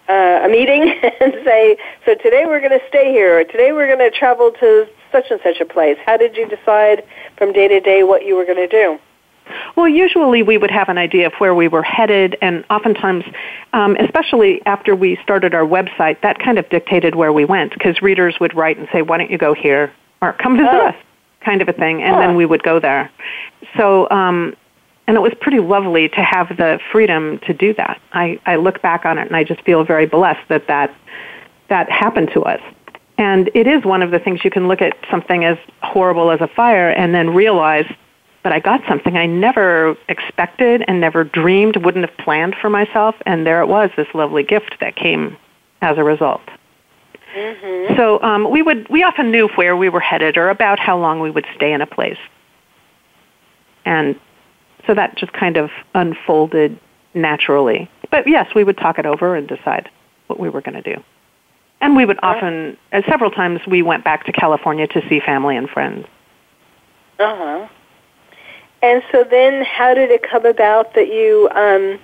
uh, 0.09 0.41
a 0.45 0.49
meeting 0.49 0.95
and 1.21 1.35
say, 1.45 1.77
so 2.05 2.15
today 2.15 2.45
we're 2.47 2.61
going 2.61 2.79
to 2.79 2.87
stay 2.89 3.13
here, 3.13 3.39
or 3.39 3.45
today 3.45 3.73
we're 3.73 3.87
going 3.87 4.11
to 4.11 4.17
travel 4.17 4.51
to 4.53 4.89
such 5.13 5.27
and 5.31 5.41
such 5.43 5.61
a 5.61 5.65
place? 5.65 5.99
How 6.05 6.17
did 6.17 6.37
you 6.37 6.49
decide 6.49 7.05
from 7.37 7.53
day 7.53 7.69
to 7.69 7.81
day 7.81 8.03
what 8.03 8.25
you 8.25 8.37
were 8.37 8.45
going 8.45 8.57
to 8.57 8.69
do? 8.69 8.99
Well, 9.77 9.89
usually 9.89 10.43
we 10.43 10.59
would 10.59 10.71
have 10.71 10.89
an 10.89 10.99
idea 10.99 11.27
of 11.27 11.33
where 11.39 11.55
we 11.55 11.69
were 11.69 11.83
headed, 11.83 12.37
and 12.43 12.65
oftentimes, 12.69 13.25
um, 13.73 13.97
especially 13.97 14.65
after 14.67 14.95
we 14.95 15.19
started 15.23 15.55
our 15.55 15.65
website, 15.65 16.21
that 16.21 16.39
kind 16.39 16.59
of 16.59 16.69
dictated 16.69 17.15
where 17.15 17.33
we 17.33 17.45
went 17.45 17.73
because 17.73 18.03
readers 18.03 18.37
would 18.41 18.55
write 18.55 18.77
and 18.77 18.89
say, 18.93 19.01
"Why 19.01 19.19
don't 19.19 19.31
you 19.31 19.39
go 19.39 19.55
here?" 19.55 19.91
or 20.21 20.35
"Come 20.35 20.59
visit 20.59 20.71
oh. 20.71 20.89
us," 20.89 20.95
kind 21.49 21.63
of 21.63 21.69
a 21.69 21.73
thing, 21.73 22.03
and 22.03 22.21
then 22.21 22.37
we 22.37 22.45
would 22.45 22.63
go 22.63 22.79
there. 22.79 23.11
So, 23.79 24.07
um, 24.11 24.55
and 25.07 25.17
it 25.17 25.21
was 25.21 25.33
pretty 25.41 25.61
lovely 25.61 26.11
to 26.11 26.23
have 26.23 26.49
the 26.59 26.79
freedom 26.93 27.39
to 27.47 27.55
do 27.55 27.73
that. 27.75 27.99
I, 28.13 28.39
I 28.45 28.57
look 28.57 28.83
back 28.83 29.07
on 29.07 29.17
it 29.17 29.27
and 29.27 29.35
I 29.35 29.45
just 29.45 29.63
feel 29.63 29.83
very 29.83 30.05
blessed 30.05 30.47
that 30.49 30.67
that 30.67 30.95
that 31.71 31.91
happened 31.91 32.31
to 32.35 32.43
us. 32.43 32.61
And 33.17 33.51
it 33.55 33.67
is 33.67 33.85
one 33.85 34.03
of 34.03 34.11
the 34.11 34.19
things 34.19 34.45
you 34.45 34.51
can 34.51 34.69
look 34.69 34.83
at 34.83 34.95
something 35.11 35.45
as 35.45 35.57
horrible 35.83 36.31
as 36.31 36.41
a 36.43 36.49
fire 36.49 36.91
and 36.91 37.15
then 37.15 37.31
realize 37.35 37.87
but 38.43 38.53
I 38.53 38.61
got 38.61 38.81
something 38.89 39.17
I 39.17 39.27
never 39.27 39.97
expected 40.09 40.85
and 40.87 41.01
never 41.01 41.25
dreamed, 41.25 41.77
wouldn't 41.77 42.09
have 42.09 42.17
planned 42.19 42.55
for 42.61 42.71
myself, 42.71 43.15
and 43.27 43.45
there 43.45 43.61
it 43.61 43.67
was, 43.67 43.91
this 43.97 44.07
lovely 44.15 44.43
gift 44.43 44.77
that 44.81 44.95
came 44.97 45.37
as 45.83 45.99
a 45.99 46.05
result. 46.05 46.41
Mm-hmm. 47.35 47.97
So 47.97 48.21
um, 48.23 48.51
we 48.51 48.63
would 48.63 48.89
we 48.89 49.03
often 49.03 49.31
knew 49.31 49.49
where 49.55 49.77
we 49.77 49.89
were 49.89 50.01
headed 50.01 50.37
or 50.37 50.49
about 50.49 50.79
how 50.79 50.99
long 50.99 51.21
we 51.21 51.31
would 51.31 51.47
stay 51.55 51.73
in 51.73 51.81
a 51.81 51.87
place, 51.87 52.19
and 53.85 54.19
so 54.87 54.95
that 54.95 55.17
just 55.17 55.33
kind 55.33 55.57
of 55.57 55.71
unfolded 55.95 56.79
naturally. 57.15 57.91
But 58.11 58.27
yes, 58.27 58.55
we 58.55 58.65
would 58.65 58.79
talk 58.79 58.99
it 58.99 59.07
over 59.07 59.35
and 59.37 59.47
decide 59.47 59.91
what 60.29 60.41
we 60.41 60.49
were 60.49 60.63
going 60.63 60.83
to 60.83 60.95
do. 60.95 61.03
And 61.81 61.95
we 61.95 62.05
would 62.05 62.19
often, 62.23 62.77
uh, 62.93 63.03
several 63.09 63.31
times, 63.31 63.61
we 63.67 63.83
went 63.83 64.03
back 64.03 64.25
to 64.27 64.33
California 64.33 64.87
to 64.89 65.09
see 65.09 65.21
family 65.21 65.57
and 65.57 65.69
friends. 65.69 66.07
Uh 67.19 67.37
huh. 67.37 67.69
And 68.83 69.03
so 69.13 69.25
then, 69.25 69.65
how 69.65 69.95
did 69.95 70.11
it 70.11 70.23
come 70.29 70.47
about 70.47 70.95
that 70.95 71.09
you 71.09 71.49
um, 71.55 71.99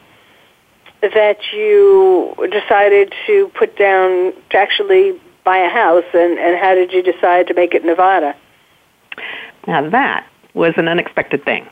that 1.11 1.39
you 1.53 2.35
decided 2.51 3.13
to 3.27 3.51
put 3.59 3.77
down 3.77 4.33
to 4.51 4.57
actually 4.57 5.21
buy 5.45 5.59
a 5.59 5.69
house, 5.69 6.05
and, 6.15 6.39
and 6.39 6.59
how 6.59 6.75
did 6.75 6.93
you 6.93 7.03
decide 7.03 7.47
to 7.49 7.55
make 7.55 7.75
it 7.75 7.85
Nevada? 7.85 8.35
Now 9.67 9.89
that 9.91 10.27
was 10.55 10.75
an 10.77 10.89
unexpected 10.89 11.45
thing. 11.45 11.69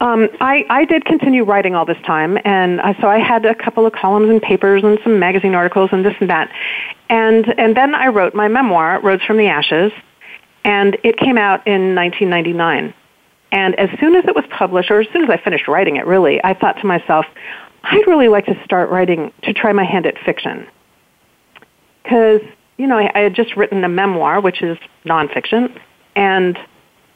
Um, 0.00 0.28
I, 0.40 0.64
I 0.68 0.84
did 0.84 1.04
continue 1.04 1.44
writing 1.44 1.76
all 1.76 1.84
this 1.84 2.00
time, 2.04 2.36
and 2.44 2.80
I, 2.80 3.00
so 3.00 3.06
I 3.06 3.18
had 3.18 3.46
a 3.46 3.54
couple 3.54 3.86
of 3.86 3.92
columns 3.92 4.30
and 4.30 4.42
papers 4.42 4.82
and 4.82 4.98
some 5.04 5.20
magazine 5.20 5.54
articles 5.54 5.90
and 5.92 6.04
this 6.04 6.14
and 6.18 6.28
that, 6.28 6.50
and 7.08 7.46
and 7.58 7.76
then 7.76 7.94
I 7.94 8.08
wrote 8.08 8.34
my 8.34 8.48
memoir, 8.48 9.00
Roads 9.00 9.22
from 9.24 9.36
the 9.36 9.46
Ashes, 9.46 9.92
and 10.64 10.96
it 11.04 11.16
came 11.18 11.38
out 11.38 11.64
in 11.66 11.94
1999. 11.94 12.94
And 13.52 13.78
as 13.78 13.90
soon 14.00 14.16
as 14.16 14.24
it 14.24 14.34
was 14.34 14.44
published, 14.50 14.90
or 14.90 15.00
as 15.00 15.06
soon 15.12 15.22
as 15.22 15.30
I 15.30 15.36
finished 15.36 15.68
writing 15.68 15.96
it, 15.96 16.06
really, 16.06 16.42
I 16.42 16.54
thought 16.54 16.80
to 16.80 16.86
myself, 16.86 17.26
I'd 17.84 18.06
really 18.06 18.28
like 18.28 18.46
to 18.46 18.64
start 18.64 18.90
writing 18.90 19.32
to 19.42 19.52
try 19.52 19.72
my 19.72 19.84
hand 19.84 20.06
at 20.06 20.18
fiction, 20.24 20.66
because 22.02 22.40
you 22.78 22.86
know 22.86 22.98
I, 22.98 23.10
I 23.14 23.18
had 23.20 23.34
just 23.34 23.56
written 23.56 23.84
a 23.84 23.88
memoir, 23.88 24.40
which 24.40 24.62
is 24.62 24.78
nonfiction, 25.04 25.78
and 26.14 26.58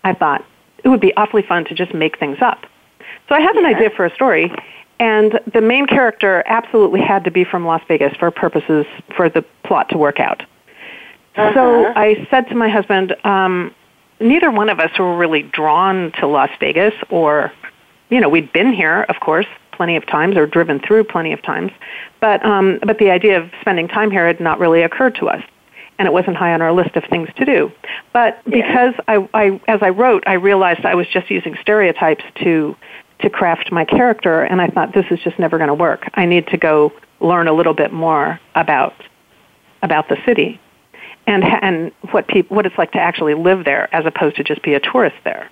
I 0.05 0.15
thought 0.15 0.45
it 0.85 0.89
would 0.89 1.01
be 1.01 1.17
awfully 1.17 1.43
fun 1.43 1.65
to 1.67 1.75
just 1.75 1.95
make 1.95 2.19
things 2.19 2.39
up. 2.41 2.67
So 3.29 3.35
I 3.35 3.41
had 3.41 3.57
an 3.57 3.67
idea 3.67 3.91
for 3.91 4.05
a 4.05 4.15
story, 4.15 4.53
and 5.01 5.41
the 5.53 5.61
main 5.61 5.87
character 5.87 6.43
absolutely 6.47 7.01
had 7.01 7.25
to 7.25 7.31
be 7.31 7.45
from 7.45 7.67
Las 7.67 7.83
Vegas 7.89 8.15
for 8.17 8.31
purposes 8.31 8.87
for 9.17 9.29
the 9.29 9.45
plot 9.65 9.89
to 9.91 9.99
work 9.99 10.21
out. 10.21 10.43
Uh-huh. 11.37 11.53
So 11.55 11.87
I 11.95 12.27
said 12.31 12.49
to 12.49 12.55
my 12.55 12.69
husband, 12.69 13.15
um, 13.25 13.75
neither 14.21 14.51
one 14.51 14.69
of 14.69 14.81
us 14.81 14.97
were 14.99 15.17
really 15.17 15.43
drawn 15.43 16.13
to 16.21 16.27
Las 16.27 16.51
Vegas, 16.61 16.95
or, 17.11 17.53
you 18.09 18.21
know, 18.21 18.29
we'd 18.29 18.53
been 18.53 18.73
here, 18.73 19.03
of 19.03 19.17
course, 19.21 19.47
plenty 19.77 19.97
of 19.97 20.07
times, 20.07 20.37
or 20.37 20.47
driven 20.47 20.81
through 20.81 21.05
plenty 21.05 21.33
of 21.33 21.43
times, 21.43 21.73
but 22.21 22.45
um, 22.45 22.79
but 22.85 22.99
the 22.99 23.11
idea 23.11 23.41
of 23.41 23.51
spending 23.61 23.89
time 23.89 24.11
here 24.11 24.27
had 24.27 24.41
not 24.41 24.59
really 24.59 24.83
occurred 24.83 25.15
to 25.17 25.29
us 25.29 25.43
and 25.99 26.07
it 26.07 26.13
wasn't 26.13 26.37
high 26.37 26.53
on 26.53 26.63
our 26.63 26.73
list 26.73 26.95
of 26.97 27.05
things 27.05 27.29
to 27.37 27.45
do. 27.45 27.73
But 28.13 28.43
because 28.45 28.95
I, 29.09 29.29
I, 29.33 29.61
as 29.67 29.81
I 29.83 29.91
wrote, 29.91 30.25
I 30.27 30.35
realized 30.35 30.85
I 30.85 30.95
was 30.95 31.07
just 31.09 31.31
using 31.31 31.57
stereotypes 31.61 32.25
to 32.43 32.77
to 33.19 33.31
craft 33.31 33.73
my 33.73 33.87
character, 33.87 34.43
and 34.43 34.61
I 34.61 34.69
thought 34.69 34.93
this 34.93 35.07
is 35.11 35.19
just 35.21 35.39
never 35.39 35.57
going 35.57 35.69
to 35.69 35.75
work. 35.75 36.07
I 36.15 36.27
need 36.27 36.49
to 36.49 36.59
go 36.59 36.93
learn 37.21 37.49
a 37.49 37.53
little 37.55 37.73
bit 37.73 37.93
more 37.93 38.39
about 38.55 38.95
about 39.83 40.09
the 40.09 40.19
city 40.27 40.61
and 41.27 41.43
and 41.45 41.93
what 42.11 42.29
peop, 42.29 42.51
what 42.51 42.67
it's 42.67 42.77
like 42.77 42.93
to 42.93 43.01
actually 43.01 43.35
live 43.35 43.65
there 43.65 43.95
as 43.95 44.05
opposed 44.05 44.37
to 44.37 44.45
just 44.45 44.63
be 44.63 44.75
a 44.75 44.81
tourist 44.81 45.17
there. 45.25 45.51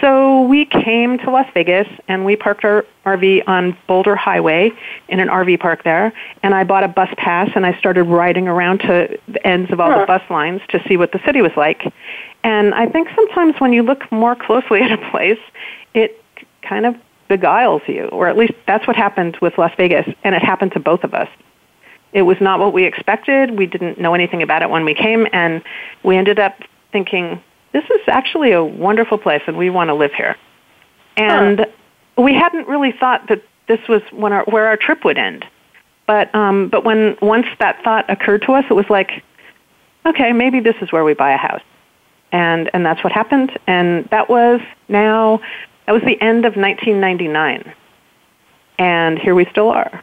So 0.00 0.42
we 0.42 0.64
came 0.64 1.18
to 1.18 1.30
Las 1.30 1.46
Vegas 1.54 1.88
and 2.06 2.24
we 2.24 2.36
parked 2.36 2.64
our 2.64 2.84
RV 3.04 3.42
on 3.48 3.76
Boulder 3.86 4.14
Highway 4.14 4.70
in 5.08 5.18
an 5.18 5.28
RV 5.28 5.58
park 5.58 5.82
there. 5.82 6.12
And 6.42 6.54
I 6.54 6.64
bought 6.64 6.84
a 6.84 6.88
bus 6.88 7.08
pass 7.16 7.50
and 7.56 7.66
I 7.66 7.76
started 7.78 8.04
riding 8.04 8.46
around 8.46 8.78
to 8.80 9.18
the 9.26 9.46
ends 9.46 9.70
of 9.72 9.80
all 9.80 9.90
Huh. 9.90 10.00
the 10.00 10.06
bus 10.06 10.22
lines 10.30 10.60
to 10.68 10.82
see 10.86 10.96
what 10.96 11.12
the 11.12 11.20
city 11.26 11.42
was 11.42 11.52
like. 11.56 11.92
And 12.44 12.74
I 12.74 12.86
think 12.86 13.08
sometimes 13.14 13.56
when 13.60 13.72
you 13.72 13.82
look 13.82 14.10
more 14.12 14.36
closely 14.36 14.82
at 14.82 14.92
a 14.92 15.10
place, 15.10 15.40
it 15.94 16.22
kind 16.62 16.86
of 16.86 16.94
beguiles 17.28 17.82
you, 17.88 18.04
or 18.06 18.28
at 18.28 18.36
least 18.36 18.54
that's 18.66 18.86
what 18.86 18.96
happened 18.96 19.36
with 19.42 19.58
Las 19.58 19.72
Vegas. 19.76 20.06
And 20.22 20.34
it 20.34 20.42
happened 20.42 20.72
to 20.72 20.80
both 20.80 21.02
of 21.04 21.12
us. 21.14 21.28
It 22.12 22.22
was 22.22 22.40
not 22.40 22.58
what 22.58 22.72
we 22.72 22.84
expected. 22.84 23.58
We 23.58 23.66
didn't 23.66 24.00
know 24.00 24.14
anything 24.14 24.42
about 24.42 24.62
it 24.62 24.70
when 24.70 24.84
we 24.84 24.94
came, 24.94 25.26
and 25.32 25.62
we 26.02 26.16
ended 26.16 26.38
up 26.38 26.58
thinking, 26.90 27.42
this 27.72 27.84
is 27.84 28.00
actually 28.08 28.52
a 28.52 28.62
wonderful 28.64 29.18
place 29.18 29.42
and 29.46 29.56
we 29.56 29.70
want 29.70 29.88
to 29.88 29.94
live 29.94 30.12
here. 30.12 30.36
And 31.16 31.66
we 32.16 32.34
hadn't 32.34 32.68
really 32.68 32.92
thought 32.92 33.28
that 33.28 33.42
this 33.66 33.80
was 33.88 34.02
when 34.12 34.32
our, 34.32 34.44
where 34.44 34.66
our 34.66 34.76
trip 34.76 35.04
would 35.04 35.18
end. 35.18 35.44
But, 36.06 36.34
um, 36.34 36.68
but 36.68 36.84
when 36.84 37.16
once 37.20 37.46
that 37.60 37.82
thought 37.84 38.08
occurred 38.08 38.42
to 38.42 38.52
us, 38.52 38.64
it 38.70 38.74
was 38.74 38.86
like, 38.88 39.22
okay, 40.06 40.32
maybe 40.32 40.60
this 40.60 40.76
is 40.80 40.90
where 40.90 41.04
we 41.04 41.14
buy 41.14 41.32
a 41.32 41.36
house. 41.36 41.60
And, 42.32 42.70
and 42.72 42.84
that's 42.84 43.02
what 43.04 43.12
happened. 43.12 43.58
And 43.66 44.08
that 44.10 44.28
was 44.28 44.60
now, 44.88 45.40
that 45.86 45.92
was 45.92 46.02
the 46.02 46.20
end 46.20 46.44
of 46.44 46.56
1999. 46.56 47.74
And 48.78 49.18
here 49.18 49.34
we 49.34 49.46
still 49.50 49.68
are. 49.68 50.02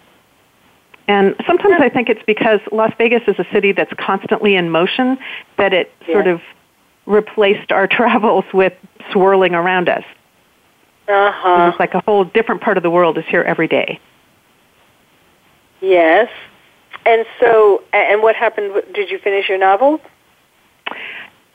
And 1.07 1.35
sometimes 1.45 1.75
I 1.79 1.89
think 1.89 2.09
it's 2.09 2.23
because 2.25 2.59
Las 2.71 2.91
Vegas 2.97 3.21
is 3.27 3.35
a 3.37 3.45
city 3.53 3.71
that's 3.71 3.93
constantly 3.97 4.55
in 4.55 4.71
motion 4.71 5.17
that 5.57 5.71
it 5.71 5.91
sort 6.07 6.27
of 6.27 6.41
replaced 7.05 7.71
our 7.71 7.87
travels 7.99 8.45
with 8.53 8.73
swirling 9.11 9.53
around 9.53 9.89
us. 9.89 10.03
Uh 11.07 11.31
huh. 11.31 11.69
It's 11.71 11.79
like 11.79 11.93
a 11.93 12.01
whole 12.01 12.23
different 12.23 12.61
part 12.61 12.77
of 12.77 12.83
the 12.83 12.89
world 12.89 13.17
is 13.17 13.25
here 13.25 13.43
every 13.43 13.67
day. 13.67 13.99
Yes. 15.81 16.29
And 17.05 17.25
so, 17.39 17.83
and 17.93 18.23
what 18.23 18.35
happened? 18.35 18.81
Did 18.93 19.11
you 19.11 19.19
finish 19.19 19.47
your 19.47 19.59
novel? 19.59 20.01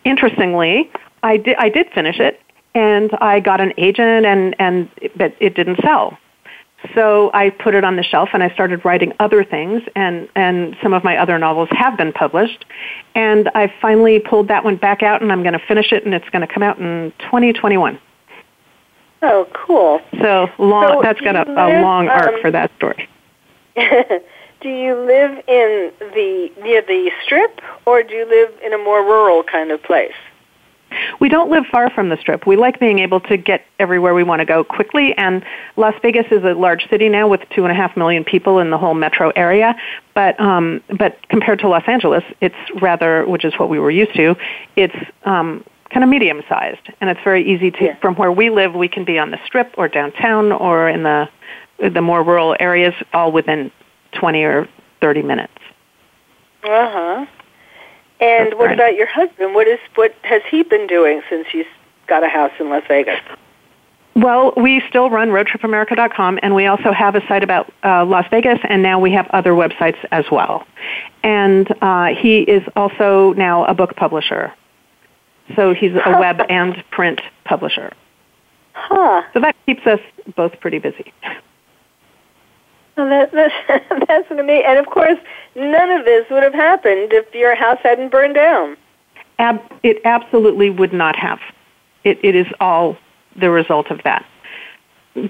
Interestingly, 0.04 0.90
I 1.22 1.36
did 1.36 1.56
I 1.56 1.68
did 1.68 1.90
finish 1.92 2.20
it 2.20 2.40
and 2.74 3.10
I 3.20 3.40
got 3.40 3.60
an 3.60 3.72
agent 3.76 4.26
and 4.26 4.54
and 4.58 4.88
but 5.16 5.34
it 5.40 5.54
didn't 5.54 5.80
sell. 5.82 6.18
So 6.94 7.30
I 7.34 7.50
put 7.50 7.74
it 7.74 7.84
on 7.84 7.96
the 7.96 8.02
shelf 8.02 8.30
and 8.32 8.42
I 8.42 8.50
started 8.50 8.84
writing 8.84 9.12
other 9.20 9.44
things 9.44 9.82
and 9.94 10.28
and 10.34 10.76
some 10.82 10.92
of 10.92 11.04
my 11.04 11.16
other 11.18 11.38
novels 11.38 11.68
have 11.72 11.96
been 11.96 12.12
published 12.12 12.64
and 13.14 13.50
I 13.54 13.72
finally 13.80 14.18
pulled 14.18 14.48
that 14.48 14.64
one 14.64 14.76
back 14.76 15.02
out 15.02 15.22
and 15.22 15.30
I'm 15.30 15.42
going 15.42 15.52
to 15.52 15.66
finish 15.66 15.92
it 15.92 16.04
and 16.04 16.14
it's 16.14 16.28
going 16.30 16.46
to 16.46 16.52
come 16.52 16.62
out 16.62 16.78
in 16.78 17.12
2021. 17.20 17.98
Oh, 19.22 19.46
cool. 19.52 20.00
So 20.20 20.48
long 20.58 20.94
So 20.94 21.02
that's 21.02 21.20
got 21.20 21.36
a, 21.36 21.50
a 21.50 21.82
long 21.82 22.08
arc 22.08 22.34
um, 22.34 22.40
for 22.40 22.50
that 22.50 22.70
story. 22.76 23.08
do 23.76 24.68
you 24.68 24.94
live 24.94 25.32
in 25.46 25.92
the 25.98 26.50
near 26.62 26.82
the 26.82 27.10
strip, 27.24 27.60
or 27.86 28.02
do 28.02 28.14
you 28.14 28.26
live 28.26 28.52
in 28.64 28.72
a 28.72 28.78
more 28.78 29.02
rural 29.02 29.42
kind 29.42 29.70
of 29.70 29.82
place? 29.82 30.14
We 31.20 31.28
don't 31.28 31.50
live 31.50 31.64
far 31.70 31.90
from 31.90 32.08
the 32.08 32.16
strip. 32.16 32.46
We 32.46 32.56
like 32.56 32.80
being 32.80 32.98
able 32.98 33.20
to 33.20 33.36
get 33.36 33.64
everywhere 33.78 34.14
we 34.14 34.22
want 34.22 34.40
to 34.40 34.44
go 34.44 34.64
quickly, 34.64 35.14
and 35.16 35.44
Las 35.76 35.94
Vegas 36.02 36.26
is 36.30 36.44
a 36.44 36.54
large 36.54 36.88
city 36.88 37.08
now 37.08 37.28
with 37.28 37.40
two 37.54 37.64
and 37.64 37.72
a 37.72 37.74
half 37.74 37.96
million 37.96 38.24
people 38.24 38.58
in 38.58 38.70
the 38.70 38.78
whole 38.78 38.94
metro 38.94 39.30
area. 39.30 39.74
But 40.14 40.38
um, 40.40 40.82
but 40.98 41.16
compared 41.28 41.60
to 41.60 41.68
Los 41.68 41.84
Angeles, 41.86 42.24
it's 42.40 42.54
rather, 42.80 43.24
which 43.26 43.44
is 43.44 43.54
what 43.58 43.68
we 43.68 43.78
were 43.78 43.90
used 43.90 44.14
to, 44.14 44.36
it's 44.76 44.96
um, 45.24 45.64
kind 45.90 46.04
of 46.04 46.10
medium 46.10 46.42
sized, 46.48 46.88
and 47.00 47.10
it's 47.10 47.20
very 47.22 47.46
easy 47.48 47.70
to. 47.70 47.84
Yeah. 47.84 47.96
From 48.00 48.14
where 48.16 48.32
we 48.32 48.50
live, 48.50 48.74
we 48.74 48.88
can 48.88 49.04
be 49.04 49.18
on 49.18 49.30
the 49.30 49.38
strip 49.46 49.74
or 49.76 49.88
downtown 49.88 50.52
or 50.52 50.88
in 50.88 51.02
the 51.02 51.28
the 51.78 52.02
more 52.02 52.22
rural 52.22 52.56
areas, 52.60 52.94
all 53.12 53.32
within 53.32 53.70
twenty 54.12 54.42
or 54.42 54.68
thirty 55.00 55.22
minutes. 55.22 55.52
Uh 56.62 56.90
huh. 56.90 57.26
And 58.20 58.48
That's 58.48 58.58
what 58.58 58.66
right. 58.66 58.74
about 58.74 58.94
your 58.94 59.06
husband? 59.06 59.54
What 59.54 59.66
is 59.66 59.78
what 59.94 60.14
has 60.22 60.42
he 60.50 60.62
been 60.62 60.86
doing 60.86 61.22
since 61.28 61.46
he's 61.50 61.66
got 62.06 62.22
a 62.22 62.28
house 62.28 62.52
in 62.60 62.68
Las 62.68 62.82
Vegas? 62.86 63.20
Well, 64.16 64.52
we 64.56 64.82
still 64.88 65.08
run 65.08 65.28
roadtripamerica.com, 65.30 66.40
and 66.42 66.54
we 66.54 66.66
also 66.66 66.92
have 66.92 67.14
a 67.14 67.26
site 67.26 67.42
about 67.42 67.72
uh, 67.84 68.04
Las 68.04 68.26
Vegas, 68.30 68.58
and 68.64 68.82
now 68.82 68.98
we 68.98 69.12
have 69.12 69.26
other 69.28 69.52
websites 69.52 69.96
as 70.10 70.24
well. 70.30 70.66
And 71.22 71.72
uh, 71.80 72.06
he 72.06 72.40
is 72.40 72.62
also 72.76 73.32
now 73.34 73.64
a 73.64 73.72
book 73.72 73.96
publisher. 73.96 74.52
So 75.56 75.72
he's 75.72 75.92
a 75.92 76.18
web 76.18 76.42
and 76.48 76.82
print 76.90 77.20
publisher. 77.44 77.92
Huh. 78.72 79.22
So 79.32 79.40
that 79.40 79.56
keeps 79.64 79.86
us 79.86 80.00
both 80.36 80.58
pretty 80.60 80.78
busy. 80.78 81.12
Well, 83.00 83.08
that, 83.08 83.32
that's 83.68 84.06
that's 84.06 84.30
amazing. 84.30 84.64
And 84.66 84.78
of 84.78 84.86
course, 84.86 85.18
none 85.54 85.90
of 85.90 86.04
this 86.04 86.26
would 86.30 86.42
have 86.42 86.54
happened 86.54 87.12
if 87.12 87.34
your 87.34 87.54
house 87.54 87.78
hadn't 87.82 88.10
burned 88.10 88.34
down. 88.34 88.76
Ab- 89.38 89.62
it 89.82 90.02
absolutely 90.04 90.68
would 90.68 90.92
not 90.92 91.16
have. 91.16 91.40
It, 92.04 92.18
it 92.22 92.34
is 92.34 92.46
all 92.60 92.96
the 93.38 93.50
result 93.50 93.90
of 93.90 94.02
that. 94.04 94.26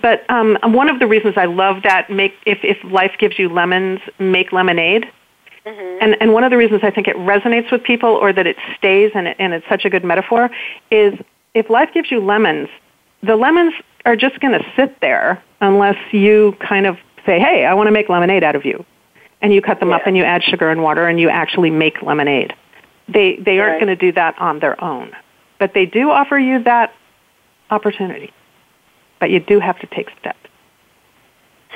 But 0.02 0.28
um, 0.28 0.58
one 0.62 0.88
of 0.88 0.98
the 0.98 1.06
reasons 1.06 1.34
I 1.36 1.46
love 1.46 1.82
that 1.84 2.10
make 2.10 2.34
if, 2.44 2.58
if 2.62 2.78
life 2.84 3.12
gives 3.18 3.38
you 3.38 3.48
lemons, 3.48 4.00
make 4.18 4.52
lemonade. 4.52 5.06
And, 6.00 6.16
and 6.20 6.32
one 6.32 6.42
of 6.42 6.50
the 6.50 6.56
reasons 6.56 6.80
I 6.82 6.90
think 6.90 7.06
it 7.06 7.16
resonates 7.16 7.70
with 7.70 7.84
people 7.84 8.10
or 8.10 8.32
that 8.32 8.46
it 8.46 8.56
stays 8.76 9.12
and, 9.14 9.28
it, 9.28 9.36
and 9.38 9.52
it's 9.52 9.68
such 9.68 9.84
a 9.84 9.90
good 9.90 10.04
metaphor 10.04 10.50
is 10.90 11.14
if 11.54 11.70
life 11.70 11.90
gives 11.92 12.10
you 12.10 12.18
lemons, 12.18 12.68
the 13.22 13.36
lemons 13.36 13.74
are 14.06 14.16
just 14.16 14.40
going 14.40 14.58
to 14.58 14.64
sit 14.74 15.00
there 15.00 15.42
unless 15.60 15.96
you 16.12 16.56
kind 16.60 16.86
of 16.86 16.96
say, 17.26 17.38
"Hey, 17.38 17.64
I 17.64 17.74
want 17.74 17.86
to 17.88 17.92
make 17.92 18.08
lemonade 18.08 18.42
out 18.44 18.56
of 18.56 18.64
you," 18.64 18.84
and 19.42 19.52
you 19.52 19.62
cut 19.62 19.80
them 19.80 19.92
up 19.92 20.02
and 20.06 20.16
you 20.16 20.24
add 20.24 20.42
sugar 20.44 20.70
and 20.70 20.82
water 20.82 21.06
and 21.06 21.18
you 21.20 21.28
actually 21.28 21.70
make 21.70 22.02
lemonade. 22.02 22.54
They 23.08 23.36
they 23.36 23.58
aren't 23.58 23.72
Right. 23.72 23.80
going 23.80 23.96
to 23.98 24.06
do 24.06 24.12
that 24.12 24.34
on 24.38 24.58
their 24.60 24.82
own, 24.82 25.12
but 25.58 25.74
they 25.74 25.86
do 25.86 26.10
offer 26.10 26.38
you 26.38 26.60
that 26.64 26.92
opportunity. 27.70 28.32
But 29.18 29.30
you 29.30 29.40
do 29.40 29.60
have 29.60 29.78
to 29.80 29.86
take 29.86 30.08
steps. 30.18 30.38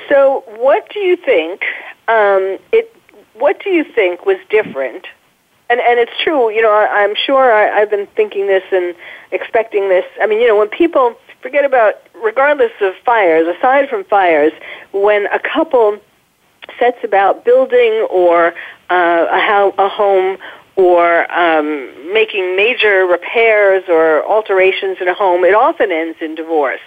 So, 0.09 0.43
what 0.57 0.89
do 0.89 0.99
you 0.99 1.15
think? 1.15 1.63
Um, 2.07 2.57
it. 2.71 2.91
What 3.33 3.61
do 3.63 3.69
you 3.69 3.83
think 3.83 4.25
was 4.25 4.37
different? 4.49 5.07
And 5.69 5.79
and 5.79 5.99
it's 5.99 6.11
true. 6.23 6.49
You 6.51 6.61
know, 6.61 6.71
I, 6.71 7.03
I'm 7.03 7.15
sure 7.15 7.51
I, 7.51 7.81
I've 7.81 7.89
been 7.89 8.07
thinking 8.15 8.47
this 8.47 8.63
and 8.71 8.95
expecting 9.31 9.89
this. 9.89 10.05
I 10.21 10.27
mean, 10.27 10.39
you 10.39 10.47
know, 10.47 10.57
when 10.57 10.69
people 10.69 11.15
forget 11.45 11.63
about, 11.63 12.01
regardless 12.23 12.71
of 12.81 12.95
fires, 13.05 13.45
aside 13.55 13.87
from 13.87 14.03
fires, 14.05 14.51
when 14.93 15.27
a 15.27 15.37
couple 15.37 15.99
sets 16.79 16.97
about 17.03 17.45
building 17.45 18.07
or 18.09 18.47
uh, 18.89 19.27
a, 19.29 19.71
a 19.77 19.87
home 19.87 20.39
or 20.75 21.31
um, 21.31 22.11
making 22.11 22.55
major 22.55 23.05
repairs 23.05 23.83
or 23.87 24.25
alterations 24.25 24.97
in 24.99 25.07
a 25.07 25.13
home, 25.13 25.45
it 25.45 25.53
often 25.53 25.91
ends 25.91 26.17
in 26.19 26.33
divorce. 26.33 26.81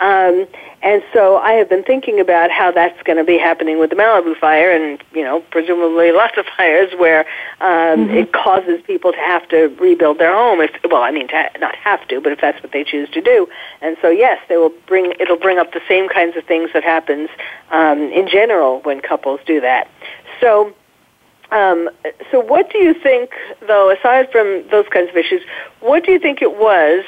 Um, 0.00 0.46
and 0.82 1.02
so 1.12 1.36
I 1.36 1.52
have 1.52 1.68
been 1.68 1.84
thinking 1.84 2.20
about 2.20 2.50
how 2.50 2.70
that's 2.70 3.00
going 3.02 3.18
to 3.18 3.24
be 3.24 3.36
happening 3.36 3.78
with 3.78 3.90
the 3.90 3.96
Malibu 3.96 4.34
fire, 4.38 4.70
and 4.70 4.98
you 5.12 5.22
know, 5.22 5.40
presumably 5.50 6.10
lots 6.12 6.38
of 6.38 6.46
fires 6.56 6.90
where 6.96 7.26
um, 7.60 8.08
it 8.08 8.32
causes 8.32 8.80
people 8.86 9.12
to 9.12 9.18
have 9.18 9.46
to 9.50 9.68
rebuild 9.78 10.18
their 10.18 10.32
home. 10.32 10.60
If 10.62 10.70
well, 10.90 11.02
I 11.02 11.10
mean, 11.10 11.28
to 11.28 11.34
ha- 11.34 11.50
not 11.58 11.74
have 11.76 12.08
to, 12.08 12.20
but 12.20 12.32
if 12.32 12.40
that's 12.40 12.62
what 12.62 12.72
they 12.72 12.82
choose 12.82 13.10
to 13.10 13.20
do. 13.20 13.46
And 13.82 13.98
so 14.00 14.08
yes, 14.08 14.40
they 14.48 14.56
will 14.56 14.72
bring 14.86 15.12
it'll 15.20 15.36
bring 15.36 15.58
up 15.58 15.72
the 15.72 15.82
same 15.86 16.08
kinds 16.08 16.34
of 16.36 16.44
things 16.44 16.70
that 16.72 16.82
happens 16.82 17.28
um, 17.70 18.00
in 18.00 18.26
general 18.26 18.80
when 18.80 19.00
couples 19.00 19.40
do 19.46 19.60
that. 19.60 19.88
So. 20.40 20.74
Um, 21.52 21.90
so, 22.30 22.38
what 22.38 22.70
do 22.70 22.78
you 22.78 22.94
think, 22.94 23.32
though, 23.66 23.90
aside 23.90 24.30
from 24.30 24.62
those 24.70 24.86
kinds 24.88 25.10
of 25.10 25.16
issues, 25.16 25.42
what 25.80 26.04
do 26.04 26.12
you 26.12 26.20
think 26.20 26.42
it 26.42 26.56
was 26.56 27.04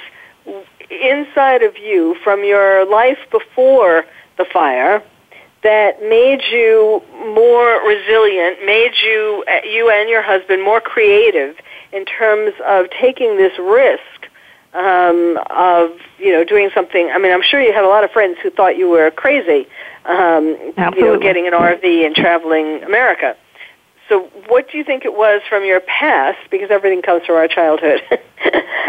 inside 0.92 1.62
of 1.62 1.76
you 1.78 2.16
from 2.22 2.44
your 2.44 2.84
life 2.84 3.18
before 3.30 4.04
the 4.36 4.44
fire 4.52 5.02
that 5.62 6.02
made 6.02 6.42
you 6.50 7.02
more 7.34 7.86
resilient, 7.86 8.64
made 8.66 8.92
you, 9.02 9.44
uh, 9.48 9.64
you 9.66 9.90
and 9.90 10.08
your 10.08 10.22
husband, 10.22 10.62
more 10.62 10.80
creative 10.80 11.56
in 11.92 12.04
terms 12.04 12.52
of 12.66 12.86
taking 12.90 13.36
this 13.36 13.56
risk 13.58 14.00
um, 14.74 15.38
of, 15.50 15.90
you 16.18 16.32
know, 16.32 16.42
doing 16.42 16.70
something? 16.74 17.10
I 17.10 17.18
mean, 17.18 17.32
I'm 17.32 17.42
sure 17.42 17.60
you 17.60 17.72
had 17.72 17.84
a 17.84 17.88
lot 17.88 18.02
of 18.02 18.10
friends 18.10 18.38
who 18.42 18.50
thought 18.50 18.76
you 18.76 18.88
were 18.88 19.10
crazy, 19.12 19.68
um, 20.04 20.46
you 20.96 21.04
know, 21.04 21.18
getting 21.18 21.46
an 21.46 21.52
RV 21.52 22.06
and 22.06 22.14
traveling 22.14 22.82
America. 22.82 23.36
So, 24.12 24.28
what 24.48 24.70
do 24.70 24.76
you 24.76 24.84
think 24.84 25.06
it 25.06 25.14
was 25.14 25.40
from 25.48 25.64
your 25.64 25.80
past? 25.80 26.36
Because 26.50 26.70
everything 26.70 27.00
comes 27.00 27.24
from 27.24 27.36
our 27.36 27.48
childhood, 27.48 28.02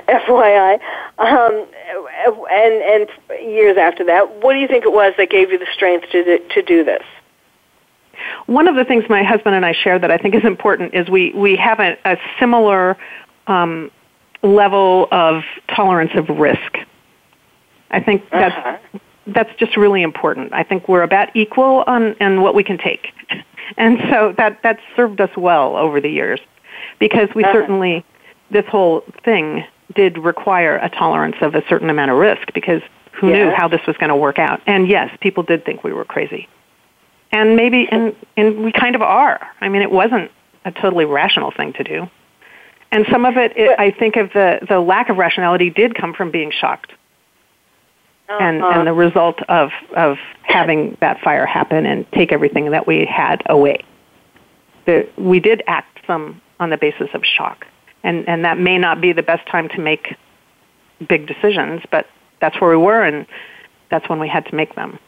FYI. 0.09 0.74
Um, 1.17 1.65
and 2.51 2.74
and 2.84 3.09
years 3.41 3.78
after 3.78 4.03
that, 4.03 4.43
what 4.43 4.51
do 4.51 4.59
you 4.59 4.67
think 4.67 4.84
it 4.84 4.91
was 4.91 5.13
that 5.17 5.30
gave 5.30 5.49
you 5.49 5.57
the 5.57 5.67
strength 5.74 6.09
to 6.11 6.26
do- 6.26 6.43
to 6.55 6.61
do 6.61 6.84
this? 6.84 7.03
One 8.47 8.67
of 8.67 8.76
the 8.76 8.84
things 8.84 9.05
my 9.07 9.24
husband 9.24 9.55
and 9.55 9.65
I 9.65 9.71
share 9.71 9.97
that 9.97 10.11
I 10.11 10.17
think 10.17 10.36
is 10.36 10.43
important 10.43 10.93
is 10.93 11.09
we, 11.09 11.32
we 11.32 11.55
have 11.55 11.80
a, 11.80 11.97
a 12.03 12.17
similar 12.38 12.97
um, 13.47 13.89
level 14.41 15.07
of 15.11 15.43
tolerance 15.74 16.11
of 16.15 16.28
risk. 16.38 16.78
I 17.91 18.01
think 18.01 18.30
that's 18.30 18.55
Uh-huh. 18.55 18.99
that's 19.28 19.55
just 19.57 19.78
really 19.78 20.01
important. 20.01 20.51
I 20.51 20.63
think 20.63 20.89
we're 20.89 21.03
about 21.03 21.34
equal 21.34 21.86
on, 21.88 22.15
on 22.19 22.41
what 22.41 22.55
we 22.55 22.63
can 22.65 22.78
take, 22.78 23.13
and 23.78 23.99
so 24.09 24.34
that 24.38 24.61
that 24.64 24.80
served 24.95 25.22
us 25.22 25.30
well 25.38 25.76
over 25.76 25.99
the 26.01 26.09
years, 26.09 26.39
because 26.99 27.30
we 27.36 27.43
Uh-huh. 27.43 27.53
certainly 27.53 28.05
this 28.51 28.66
whole 28.66 29.03
thing 29.24 29.66
did 29.95 30.18
require 30.18 30.78
a 30.78 30.89
tolerance 30.89 31.36
of 31.41 31.55
a 31.55 31.64
certain 31.68 31.89
amount 31.89 32.11
of 32.11 32.18
risk 32.18 32.53
because 32.53 32.82
who 33.11 33.32
knew 33.32 33.51
how 33.51 33.68
this 33.68 33.82
was 33.86 33.95
going 33.97 34.09
to 34.09 34.16
work 34.16 34.39
out? 34.39 34.61
And 34.66 34.88
yes, 34.88 35.16
people 35.22 35.43
did 35.43 35.66
think 35.66 35.84
we 35.84 35.93
were 35.93 36.05
crazy, 36.05 36.47
and 37.32 37.55
maybe 37.55 37.88
and 37.91 38.16
and 38.36 38.64
we 38.64 38.72
kind 38.72 38.95
of 38.95 39.01
are. 39.01 39.39
I 39.61 39.70
mean, 39.70 39.82
it 39.82 39.91
wasn't 39.91 40.32
a 40.66 40.72
totally 40.72 41.05
rational 41.05 41.51
thing 41.51 41.74
to 41.74 41.84
do, 41.84 42.09
and 42.91 43.05
some 43.11 43.26
of 43.26 43.38
it, 43.38 43.53
it 43.55 43.78
I 43.80 43.91
think 43.91 44.16
of 44.16 44.32
the 44.34 44.59
the 44.68 44.80
lack 44.80 45.09
of 45.09 45.18
rationality 45.18 45.70
did 45.70 45.95
come 45.95 46.14
from 46.14 46.32
being 46.32 46.51
shocked 46.51 46.91
Uh-huh. 48.39 48.79
and 48.79 48.88
the 48.88 48.93
result 48.93 49.41
of 49.43 49.71
of 49.95 50.17
having 50.43 50.97
that 51.01 51.19
fire 51.21 51.45
happen 51.45 51.86
and 51.86 52.09
take 52.11 52.31
everything 52.31 52.71
that 52.71 52.88
we 52.88 53.05
had 53.05 53.41
away. 53.47 53.84
The, 54.86 55.07
we 55.17 55.39
did 55.39 55.63
act 55.67 55.99
some 56.07 56.41
on 56.59 56.69
the 56.69 56.77
basis 56.77 57.09
of 57.13 57.23
shock, 57.25 57.65
and 58.03 58.27
and 58.27 58.45
that 58.45 58.57
may 58.57 58.77
not 58.77 59.01
be 59.01 59.13
the 59.13 59.23
best 59.23 59.47
time 59.47 59.69
to 59.69 59.79
make 59.79 60.15
big 61.07 61.27
decisions, 61.27 61.81
but 61.91 62.07
that's 62.39 62.59
where 62.59 62.71
we 62.71 62.77
were, 62.77 63.03
and 63.03 63.25
that's 63.89 64.07
when 64.09 64.19
we 64.19 64.27
had 64.27 64.45
to 64.47 64.55
make 64.55 64.75
them. 64.75 64.99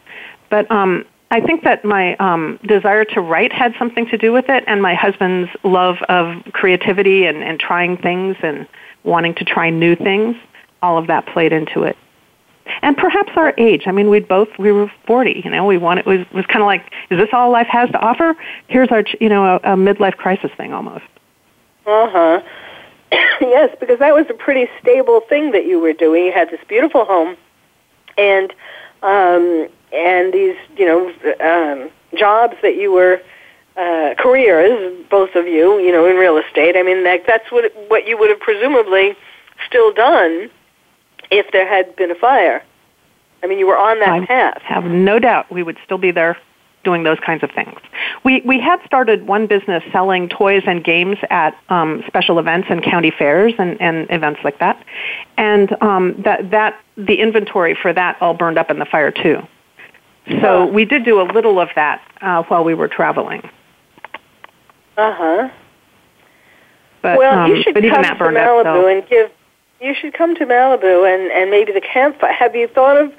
But 0.49 0.69
um, 0.71 1.05
I 1.31 1.41
think 1.41 1.63
that 1.63 1.83
my 1.83 2.15
um, 2.17 2.59
desire 2.65 3.05
to 3.05 3.21
write 3.21 3.51
had 3.51 3.73
something 3.79 4.07
to 4.07 4.17
do 4.17 4.31
with 4.31 4.49
it, 4.49 4.63
and 4.67 4.81
my 4.81 4.93
husband's 4.93 5.49
love 5.63 5.97
of 6.09 6.43
creativity 6.53 7.25
and, 7.25 7.43
and 7.43 7.59
trying 7.59 7.97
things 7.97 8.37
and 8.43 8.67
wanting 9.03 9.35
to 9.35 9.45
try 9.45 9.69
new 9.69 9.95
things. 9.95 10.35
All 10.81 10.97
of 10.97 11.07
that 11.07 11.25
played 11.25 11.51
into 11.51 11.83
it 11.83 11.97
and 12.81 12.97
perhaps 12.97 13.31
our 13.35 13.53
age. 13.57 13.83
I 13.85 13.91
mean, 13.91 14.09
we'd 14.09 14.27
both 14.27 14.49
we 14.57 14.71
were 14.71 14.91
forty. 15.05 15.41
You 15.43 15.51
know, 15.51 15.65
we 15.65 15.77
wanted 15.77 16.05
it 16.05 16.09
was 16.09 16.25
was 16.33 16.45
kind 16.45 16.61
of 16.61 16.67
like, 16.67 16.83
is 17.09 17.19
this 17.19 17.29
all 17.33 17.51
life 17.51 17.67
has 17.67 17.89
to 17.91 17.99
offer? 17.99 18.35
Here's 18.67 18.89
our 18.89 19.03
you 19.19 19.29
know 19.29 19.45
a, 19.45 19.73
a 19.73 19.75
midlife 19.75 20.17
crisis 20.17 20.51
thing 20.57 20.73
almost. 20.73 21.05
Uh 21.85 22.09
huh. 22.09 22.41
yes, 23.41 23.75
because 23.79 23.99
that 23.99 24.13
was 24.13 24.25
a 24.29 24.33
pretty 24.33 24.69
stable 24.81 25.21
thing 25.21 25.51
that 25.51 25.65
you 25.65 25.79
were 25.79 25.93
doing. 25.93 26.25
You 26.25 26.31
had 26.31 26.49
this 26.49 26.61
beautiful 26.67 27.05
home, 27.05 27.37
and 28.17 28.51
um, 29.03 29.67
and 29.91 30.33
these 30.33 30.55
you 30.77 30.85
know 30.85 31.09
um, 31.39 31.89
jobs 32.17 32.55
that 32.61 32.75
you 32.75 32.91
were 32.91 33.21
uh, 33.77 34.15
careers, 34.17 35.05
both 35.09 35.35
of 35.35 35.47
you, 35.47 35.79
you 35.79 35.91
know, 35.91 36.05
in 36.05 36.15
real 36.15 36.37
estate. 36.37 36.75
I 36.77 36.83
mean, 36.83 37.03
that, 37.03 37.25
that's 37.27 37.51
what 37.51 37.71
what 37.89 38.07
you 38.07 38.17
would 38.17 38.29
have 38.29 38.39
presumably 38.39 39.15
still 39.67 39.93
done 39.93 40.49
if 41.31 41.51
there 41.51 41.67
had 41.67 41.95
been 41.95 42.11
a 42.11 42.15
fire. 42.15 42.63
I 43.43 43.47
mean, 43.47 43.59
you 43.59 43.67
were 43.67 43.77
on 43.77 43.99
that 43.99 44.09
I 44.09 44.25
path. 44.25 44.61
have 44.63 44.85
no 44.85 45.19
doubt 45.19 45.51
we 45.51 45.61
would 45.63 45.77
still 45.85 45.97
be 45.97 46.11
there 46.11 46.37
doing 46.83 47.03
those 47.03 47.19
kinds 47.19 47.43
of 47.43 47.51
things. 47.51 47.79
We 48.23 48.41
we 48.45 48.59
had 48.59 48.79
started 48.85 49.27
one 49.27 49.47
business 49.47 49.83
selling 49.91 50.29
toys 50.29 50.63
and 50.65 50.83
games 50.83 51.17
at 51.29 51.57
um, 51.69 52.03
special 52.07 52.39
events 52.39 52.67
and 52.69 52.81
county 52.83 53.11
fairs 53.11 53.53
and, 53.57 53.79
and 53.81 54.07
events 54.09 54.39
like 54.43 54.59
that, 54.59 54.83
and 55.37 55.75
um, 55.81 56.15
that 56.23 56.51
that 56.51 56.79
the 56.95 57.15
inventory 57.15 57.75
for 57.79 57.91
that 57.91 58.21
all 58.21 58.33
burned 58.33 58.57
up 58.57 58.69
in 58.69 58.79
the 58.79 58.85
fire 58.85 59.11
too. 59.11 59.41
So 60.41 60.65
we 60.65 60.85
did 60.85 61.05
do 61.05 61.21
a 61.21 61.27
little 61.31 61.59
of 61.59 61.69
that 61.75 62.01
uh, 62.21 62.43
while 62.43 62.63
we 62.63 62.73
were 62.73 62.87
traveling. 62.87 63.47
Uh 64.97 65.13
huh. 65.13 65.49
Well, 67.03 67.39
um, 67.39 67.51
you 67.51 67.61
should 67.61 67.75
come 67.75 67.83
to 67.83 67.89
Malibu 67.89 68.59
up. 68.61 68.65
So. 68.65 68.87
and 68.87 69.07
give. 69.07 69.31
You 69.81 69.93
should 69.93 70.13
come 70.13 70.35
to 70.35 70.45
Malibu 70.45 71.13
and 71.13 71.31
and 71.31 71.51
maybe 71.51 71.71
the 71.71 71.81
Camp 71.81 72.19
Fire. 72.19 72.31
Have 72.31 72.55
you 72.55 72.67
thought 72.67 72.97
of 72.97 73.13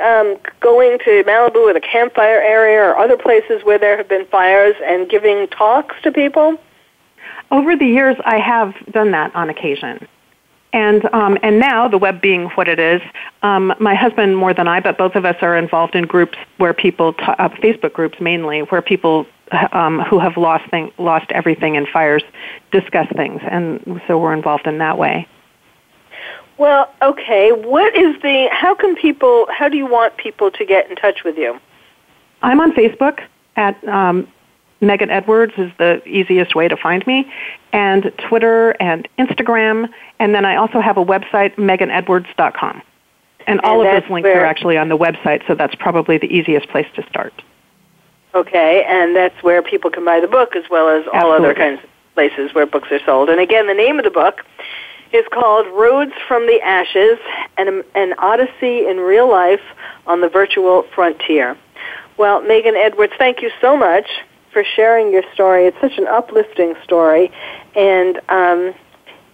um, 0.00 0.38
going 0.60 0.98
to 1.00 1.24
Malibu 1.24 1.56
or 1.56 1.72
the 1.72 1.80
Camp 1.80 2.14
Fire 2.14 2.40
area 2.40 2.80
or 2.80 2.96
other 2.96 3.16
places 3.16 3.64
where 3.64 3.78
there 3.78 3.96
have 3.96 4.08
been 4.08 4.26
fires 4.26 4.76
and 4.84 5.08
giving 5.08 5.48
talks 5.48 5.96
to 6.02 6.12
people? 6.12 6.58
Over 7.50 7.76
the 7.76 7.86
years, 7.86 8.16
I 8.24 8.38
have 8.38 8.74
done 8.92 9.12
that 9.12 9.34
on 9.34 9.50
occasion. 9.50 10.06
And 10.72 11.04
um, 11.14 11.38
and 11.42 11.58
now 11.58 11.88
the 11.88 11.98
web 11.98 12.20
being 12.20 12.46
what 12.50 12.68
it 12.68 12.78
is, 12.78 13.00
um, 13.42 13.74
my 13.80 13.94
husband 13.94 14.36
more 14.36 14.52
than 14.52 14.68
I, 14.68 14.80
but 14.80 14.98
both 14.98 15.14
of 15.14 15.24
us 15.24 15.36
are 15.40 15.56
involved 15.56 15.94
in 15.94 16.04
groups 16.04 16.36
where 16.58 16.74
people, 16.74 17.14
t- 17.14 17.22
uh, 17.22 17.48
Facebook 17.48 17.94
groups 17.94 18.20
mainly, 18.20 18.60
where 18.60 18.82
people 18.82 19.26
um, 19.72 20.00
who 20.00 20.18
have 20.18 20.36
lost 20.36 20.68
thing, 20.70 20.92
lost 20.98 21.30
everything 21.30 21.76
in 21.76 21.86
fires 21.86 22.22
discuss 22.72 23.06
things, 23.16 23.40
and 23.48 24.02
so 24.06 24.18
we're 24.18 24.34
involved 24.34 24.66
in 24.66 24.78
that 24.78 24.98
way. 24.98 25.26
Well, 26.58 26.90
okay. 27.02 27.52
What 27.52 27.94
is 27.94 28.20
the? 28.22 28.48
How 28.50 28.74
can 28.74 28.96
people? 28.96 29.46
How 29.50 29.68
do 29.68 29.76
you 29.76 29.86
want 29.86 30.16
people 30.16 30.50
to 30.52 30.64
get 30.64 30.88
in 30.88 30.96
touch 30.96 31.22
with 31.24 31.36
you? 31.36 31.58
I'm 32.42 32.60
on 32.60 32.72
Facebook 32.72 33.22
at 33.56 33.82
um, 33.88 34.26
Megan 34.80 35.10
Edwards 35.10 35.52
is 35.56 35.70
the 35.78 36.02
easiest 36.06 36.54
way 36.54 36.68
to 36.68 36.76
find 36.76 37.06
me, 37.06 37.30
and 37.72 38.12
Twitter 38.18 38.70
and 38.80 39.08
Instagram, 39.18 39.88
and 40.18 40.34
then 40.34 40.44
I 40.44 40.56
also 40.56 40.80
have 40.80 40.96
a 40.96 41.04
website, 41.04 41.54
meganedwards.com. 41.56 42.82
And 43.46 43.60
all 43.60 43.80
And 43.80 43.88
of 43.96 44.02
those 44.02 44.10
links 44.10 44.26
where- 44.26 44.42
are 44.42 44.44
actually 44.44 44.76
on 44.76 44.88
the 44.88 44.98
website, 44.98 45.46
so 45.46 45.54
that's 45.54 45.74
probably 45.76 46.18
the 46.18 46.26
easiest 46.34 46.68
place 46.68 46.86
to 46.96 47.02
start. 47.08 47.32
Okay, 48.34 48.84
and 48.84 49.16
that's 49.16 49.40
where 49.42 49.62
people 49.62 49.90
can 49.90 50.04
buy 50.04 50.20
the 50.20 50.28
book 50.28 50.56
as 50.56 50.68
well 50.68 50.88
as 50.88 51.06
all 51.06 51.32
other 51.32 51.50
Absolutely. 51.50 51.54
kinds 51.54 51.84
of 51.84 51.90
places 52.14 52.54
where 52.54 52.66
books 52.66 52.90
are 52.90 52.98
sold. 53.00 53.30
And 53.30 53.40
again, 53.40 53.66
the 53.66 53.74
name 53.74 53.98
of 53.98 54.04
the 54.04 54.10
book 54.10 54.44
is 55.16 55.26
called 55.32 55.66
Roads 55.68 56.12
from 56.28 56.46
the 56.46 56.60
Ashes 56.60 57.18
an, 57.56 57.82
an 57.94 58.14
Odyssey 58.18 58.86
in 58.86 58.98
Real 58.98 59.28
Life 59.28 59.62
on 60.06 60.20
the 60.20 60.28
Virtual 60.28 60.84
Frontier. 60.94 61.56
Well, 62.18 62.42
Megan 62.42 62.76
Edwards, 62.76 63.12
thank 63.18 63.42
you 63.42 63.50
so 63.60 63.76
much 63.76 64.08
for 64.52 64.64
sharing 64.64 65.12
your 65.12 65.22
story. 65.34 65.66
It's 65.66 65.80
such 65.80 65.98
an 65.98 66.06
uplifting 66.06 66.74
story, 66.82 67.30
and 67.74 68.20
um, 68.28 68.74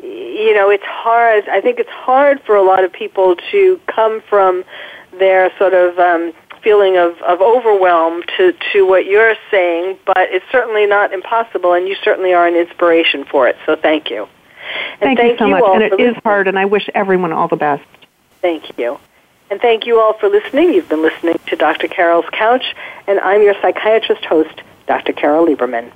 you 0.03 0.53
know, 0.55 0.69
it's 0.69 0.85
hard. 0.85 1.49
I 1.49 1.61
think 1.61 1.79
it's 1.79 1.91
hard 1.91 2.41
for 2.45 2.57
a 2.57 2.63
lot 2.63 2.83
of 2.83 2.93
people 2.93 3.37
to 3.53 3.81
come 3.87 4.21
from 4.29 4.65
their 5.19 5.57
sort 5.59 5.75
of 5.75 5.99
um, 5.99 6.33
feeling 6.63 6.97
of, 6.97 7.21
of 7.23 7.41
overwhelm 7.41 8.23
to, 8.37 8.53
to 8.73 8.87
what 8.87 9.07
you're 9.07 9.35
saying, 9.51 9.99
but 10.07 10.29
it's 10.31 10.45
certainly 10.51 10.87
not 10.87 11.13
impossible, 11.13 11.73
and 11.73 11.87
you 11.87 11.97
certainly 12.03 12.33
are 12.33 12.47
an 12.47 12.57
inspiration 12.57 13.25
for 13.25 13.47
it. 13.49 13.57
So 13.67 13.77
thank 13.77 14.11
you. 14.11 14.29
And 15.01 15.01
thank, 15.01 15.19
thank 15.19 15.33
you 15.33 15.39
so 15.39 15.47
you 15.47 15.51
much. 15.53 15.65
And 15.65 15.83
it 15.83 16.01
is 16.01 16.17
hard, 16.25 16.49
and 16.49 16.59
I 16.59 16.65
wish 16.65 16.89
everyone 16.95 17.33
all 17.33 17.49
the 17.49 17.57
best. 17.57 17.85
Thank 18.41 18.79
you. 18.79 18.99
And 19.51 19.61
thank 19.61 19.87
you 19.87 20.01
all 20.01 20.15
for 20.15 20.29
listening. 20.29 20.73
You've 20.73 20.89
been 20.89 21.03
listening 21.03 21.39
to 21.47 21.57
Dr. 21.57 21.87
Carole's 21.87 22.29
Couch, 22.33 22.75
and 23.07 23.21
I'm 23.21 23.43
your 23.43 23.55
psychiatrist 23.61 24.25
host, 24.25 24.63
Dr. 24.87 25.13
Carole 25.13 25.47
Lieberman. 25.47 25.93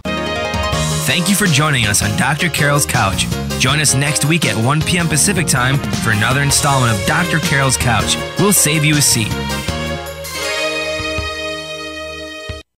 Thank 1.07 1.29
you 1.29 1.35
for 1.37 1.47
joining 1.47 1.87
us 1.87 2.03
on 2.03 2.17
Dr. 2.19 2.49
Carole's 2.49 2.85
Couch. 2.85 3.27
Join 3.59 3.81
us 3.81 3.95
next 3.95 4.25
week 4.25 4.45
at 4.45 4.63
1 4.63 4.83
p.m. 4.83 5.09
Pacific 5.09 5.47
Time 5.47 5.77
for 5.77 6.11
another 6.11 6.43
installment 6.43 6.93
of 6.93 7.07
Dr. 7.07 7.39
Carole's 7.39 7.77
Couch. 7.77 8.17
We'll 8.39 8.53
save 8.53 8.85
you 8.85 8.97
a 8.97 9.01
seat. 9.01 9.33